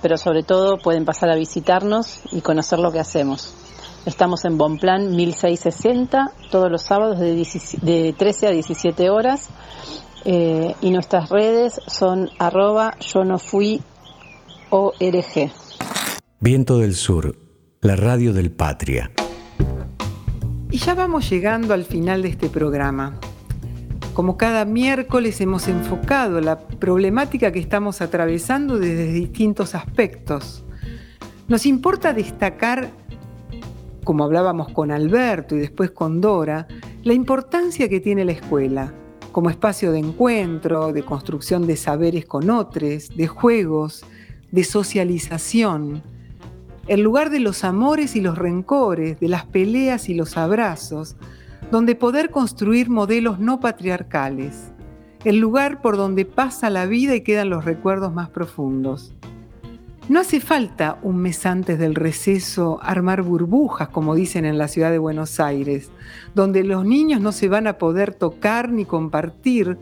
pero 0.03 0.17
sobre 0.17 0.43
todo 0.43 0.79
pueden 0.79 1.05
pasar 1.05 1.31
a 1.31 1.37
visitarnos 1.37 2.21
y 2.33 2.41
conocer 2.41 2.79
lo 2.81 2.91
que 2.91 3.01
hacemos. 3.01 3.55
Estamos 4.05 4.45
en 4.45 4.59
Bonplan 4.59 5.15
1660 5.15 6.33
todos 6.51 6.69
los 6.69 6.83
sábados 6.83 7.21
de, 7.21 7.47
de 7.83 8.13
13 8.19 8.49
a 8.49 8.51
17 8.51 9.11
horas 9.11 9.49
eh, 10.25 10.75
y 10.81 10.91
nuestras 10.91 11.31
redes 11.31 11.81
son 11.87 12.31
arroba 12.39 12.97
yo 13.01 13.25
no 13.25 13.39
fui 13.39 13.81
ORG. 14.71 15.51
Viento 16.41 16.79
del 16.79 16.95
Sur, 16.95 17.37
la 17.81 17.97
radio 17.97 18.33
del 18.33 18.51
Patria. 18.51 19.11
Y 20.71 20.79
ya 20.79 20.95
vamos 20.95 21.29
llegando 21.29 21.75
al 21.75 21.85
final 21.85 22.23
de 22.23 22.29
este 22.29 22.49
programa. 22.49 23.19
Como 24.15 24.37
cada 24.37 24.65
miércoles 24.65 25.41
hemos 25.41 25.69
enfocado 25.69 26.41
la 26.41 26.59
problemática 26.59 27.51
que 27.51 27.59
estamos 27.59 28.01
atravesando 28.01 28.79
desde 28.79 29.13
distintos 29.13 29.75
aspectos. 29.75 30.65
Nos 31.49 31.67
importa 31.67 32.13
destacar, 32.13 32.91
como 34.05 34.25
hablábamos 34.25 34.73
con 34.73 34.91
Alberto 34.91 35.57
y 35.57 35.61
después 35.61 35.91
con 35.91 36.21
Dora, 36.21 36.69
la 37.03 37.13
importancia 37.13 37.89
que 37.89 38.01
tiene 38.01 38.25
la 38.25 38.33
escuela 38.33 38.95
como 39.33 39.51
espacio 39.51 39.91
de 39.91 39.99
encuentro, 39.99 40.93
de 40.93 41.03
construcción 41.03 41.67
de 41.67 41.77
saberes 41.77 42.27
con 42.27 42.51
otros, 42.51 43.09
de 43.09 43.27
juegos, 43.27 44.05
de 44.51 44.65
socialización, 44.65 46.03
el 46.87 47.01
lugar 47.01 47.31
de 47.31 47.41
los 47.41 47.65
amores 47.65 48.17
y 48.17 48.21
los 48.21 48.37
rencores, 48.37 49.19
de 49.19 49.29
las 49.29 49.47
peleas 49.47 50.09
y 50.09 50.15
los 50.15 50.37
abrazos, 50.37 51.17
donde 51.71 51.95
poder 51.95 52.31
construir 52.31 52.91
modelos 52.91 53.39
no 53.39 53.61
patriarcales, 53.61 54.73
el 55.25 55.39
lugar 55.39 55.81
por 55.81 55.97
donde 55.97 56.25
pasa 56.25 56.69
la 56.69 56.87
vida 56.87 57.15
y 57.15 57.23
quedan 57.23 57.51
los 57.51 57.65
recuerdos 57.65 58.13
más 58.13 58.29
profundos. 58.29 59.15
No 60.09 60.19
hace 60.19 60.41
falta 60.41 60.99
un 61.03 61.19
mes 61.19 61.47
antes 61.47 61.79
del 61.79 61.95
receso 61.95 62.81
armar 62.83 63.23
burbujas, 63.23 63.89
como 63.89 64.17
dicen 64.17 64.45
en 64.45 64.59
la 64.59 64.67
ciudad 64.67 64.91
de 64.91 64.99
Buenos 64.99 65.39
Aires, 65.39 65.93
donde 66.35 66.65
los 66.65 66.85
niños 66.85 67.21
no 67.21 67.31
se 67.31 67.49
van 67.49 67.69
a 67.69 67.79
poder 67.79 68.13
tocar 68.13 68.71
ni 68.71 68.85
compartir. 68.85 69.79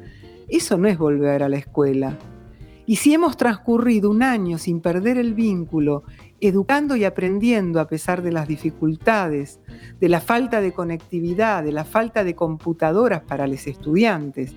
Eso 0.46 0.76
no 0.76 0.88
es 0.88 0.98
volver 0.98 1.42
a 1.42 1.48
la 1.48 1.56
escuela. 1.56 2.18
Y 2.84 2.96
si 2.96 3.14
hemos 3.14 3.38
transcurrido 3.38 4.10
un 4.10 4.22
año 4.22 4.58
sin 4.58 4.80
perder 4.80 5.16
el 5.16 5.32
vínculo, 5.32 6.02
educando 6.40 6.96
y 6.96 7.04
aprendiendo 7.04 7.80
a 7.80 7.86
pesar 7.86 8.20
de 8.20 8.32
las 8.32 8.46
dificultades, 8.46 9.58
de 10.00 10.08
la 10.10 10.20
falta 10.20 10.60
de 10.60 10.72
conectividad, 10.72 11.64
de 11.64 11.72
la 11.72 11.84
falta 11.84 12.24
de 12.24 12.34
computadoras 12.34 13.22
para 13.22 13.46
los 13.46 13.66
estudiantes, 13.66 14.54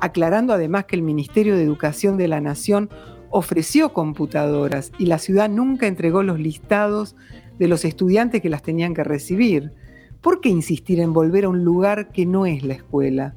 aclarando 0.00 0.52
además 0.52 0.86
que 0.86 0.96
el 0.96 1.02
Ministerio 1.02 1.56
de 1.56 1.62
Educación 1.62 2.16
de 2.16 2.28
la 2.28 2.40
Nación 2.40 2.88
ofreció 3.34 3.92
computadoras 3.92 4.92
y 4.96 5.06
la 5.06 5.18
ciudad 5.18 5.50
nunca 5.50 5.88
entregó 5.88 6.22
los 6.22 6.38
listados 6.38 7.16
de 7.58 7.66
los 7.66 7.84
estudiantes 7.84 8.40
que 8.40 8.48
las 8.48 8.62
tenían 8.62 8.94
que 8.94 9.02
recibir. 9.02 9.72
¿Por 10.20 10.40
qué 10.40 10.50
insistir 10.50 11.00
en 11.00 11.12
volver 11.12 11.44
a 11.44 11.48
un 11.48 11.64
lugar 11.64 12.12
que 12.12 12.26
no 12.26 12.46
es 12.46 12.62
la 12.62 12.74
escuela? 12.74 13.34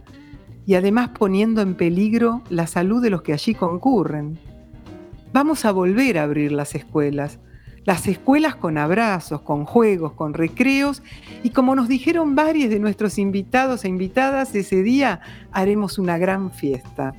Y 0.67 0.75
además 0.75 1.09
poniendo 1.17 1.61
en 1.61 1.73
peligro 1.73 2.43
la 2.49 2.67
salud 2.67 3.01
de 3.01 3.09
los 3.09 3.23
que 3.23 3.33
allí 3.33 3.55
concurren. 3.55 4.37
Vamos 5.33 5.65
a 5.65 5.71
volver 5.71 6.19
a 6.19 6.23
abrir 6.23 6.51
las 6.51 6.75
escuelas, 6.75 7.39
las 7.83 8.07
escuelas 8.07 8.55
con 8.55 8.77
abrazos, 8.77 9.41
con 9.41 9.65
juegos, 9.65 10.13
con 10.13 10.35
recreos 10.35 11.01
y 11.41 11.49
como 11.49 11.73
nos 11.73 11.87
dijeron 11.87 12.35
varios 12.35 12.69
de 12.69 12.79
nuestros 12.79 13.17
invitados 13.17 13.83
e 13.83 13.87
invitadas, 13.87 14.53
ese 14.53 14.83
día 14.83 15.21
haremos 15.51 15.97
una 15.97 16.19
gran 16.19 16.51
fiesta. 16.51 17.15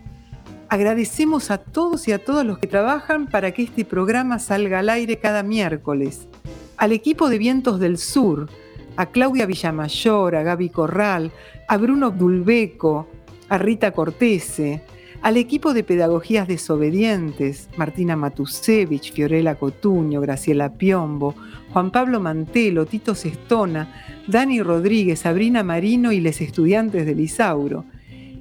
Agradecemos 0.70 1.50
a 1.50 1.56
todos 1.56 2.08
y 2.08 2.12
a 2.12 2.22
todas 2.22 2.44
los 2.44 2.58
que 2.58 2.66
trabajan 2.66 3.26
para 3.26 3.52
que 3.52 3.62
este 3.62 3.86
programa 3.86 4.38
salga 4.38 4.80
al 4.80 4.90
aire 4.90 5.16
cada 5.16 5.42
miércoles. 5.42 6.28
Al 6.76 6.92
equipo 6.92 7.30
de 7.30 7.38
Vientos 7.38 7.80
del 7.80 7.96
Sur, 7.96 8.50
a 8.96 9.06
Claudia 9.06 9.46
Villamayor, 9.46 10.36
a 10.36 10.42
Gaby 10.42 10.68
Corral, 10.68 11.32
a 11.68 11.76
Bruno 11.78 12.10
Dulbeco, 12.10 13.08
a 13.48 13.56
Rita 13.56 13.92
Cortese, 13.92 14.82
al 15.22 15.38
equipo 15.38 15.72
de 15.72 15.84
Pedagogías 15.84 16.46
Desobedientes, 16.46 17.70
Martina 17.78 18.14
Matusevich, 18.14 19.14
Fiorella 19.14 19.54
Cotuño, 19.54 20.20
Graciela 20.20 20.74
Piombo, 20.74 21.34
Juan 21.72 21.90
Pablo 21.90 22.20
Mantelo, 22.20 22.84
Tito 22.84 23.14
Sestona, 23.14 24.04
Dani 24.26 24.62
Rodríguez, 24.62 25.20
Sabrina 25.20 25.62
Marino 25.62 26.12
y 26.12 26.20
les 26.20 26.42
estudiantes 26.42 27.06
del 27.06 27.20
Isauro 27.20 27.86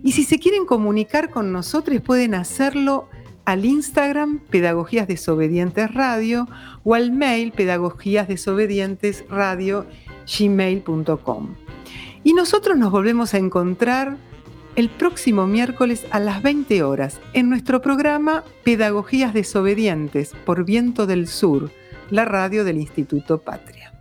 y 0.04 0.12
si 0.12 0.24
se 0.24 0.40
quieren 0.40 0.66
comunicar 0.66 1.30
con 1.30 1.52
nosotros, 1.52 2.02
pueden 2.02 2.36
hacerlo 2.36 3.10
al 3.46 3.64
Instagram 3.64 4.40
Pedagogías 4.50 5.08
Desobedientes 5.08 5.94
Radio 5.94 6.48
o 6.84 6.96
al 6.96 7.12
mail 7.12 7.52
Pedagogías 7.54 8.28
Desobedientes 8.28 9.24
Radio 9.30 9.86
gmail.com. 10.38 11.56
Y 12.24 12.34
nosotros 12.34 12.78
nos 12.78 12.92
volvemos 12.92 13.34
a 13.34 13.38
encontrar 13.38 14.18
el 14.76 14.90
próximo 14.90 15.48
miércoles 15.48 16.06
a 16.12 16.20
las 16.20 16.44
20 16.44 16.84
horas 16.84 17.20
en 17.34 17.50
nuestro 17.50 17.82
programa 17.82 18.44
Pedagogías 18.64 19.34
Desobedientes 19.34 20.34
por 20.46 20.66
Viento 20.66 21.08
del 21.08 21.28
Sur, 21.28 21.72
la 22.10 22.26
radio 22.26 22.64
del 22.64 22.78
Instituto 22.78 23.40
Patria. 23.40 23.94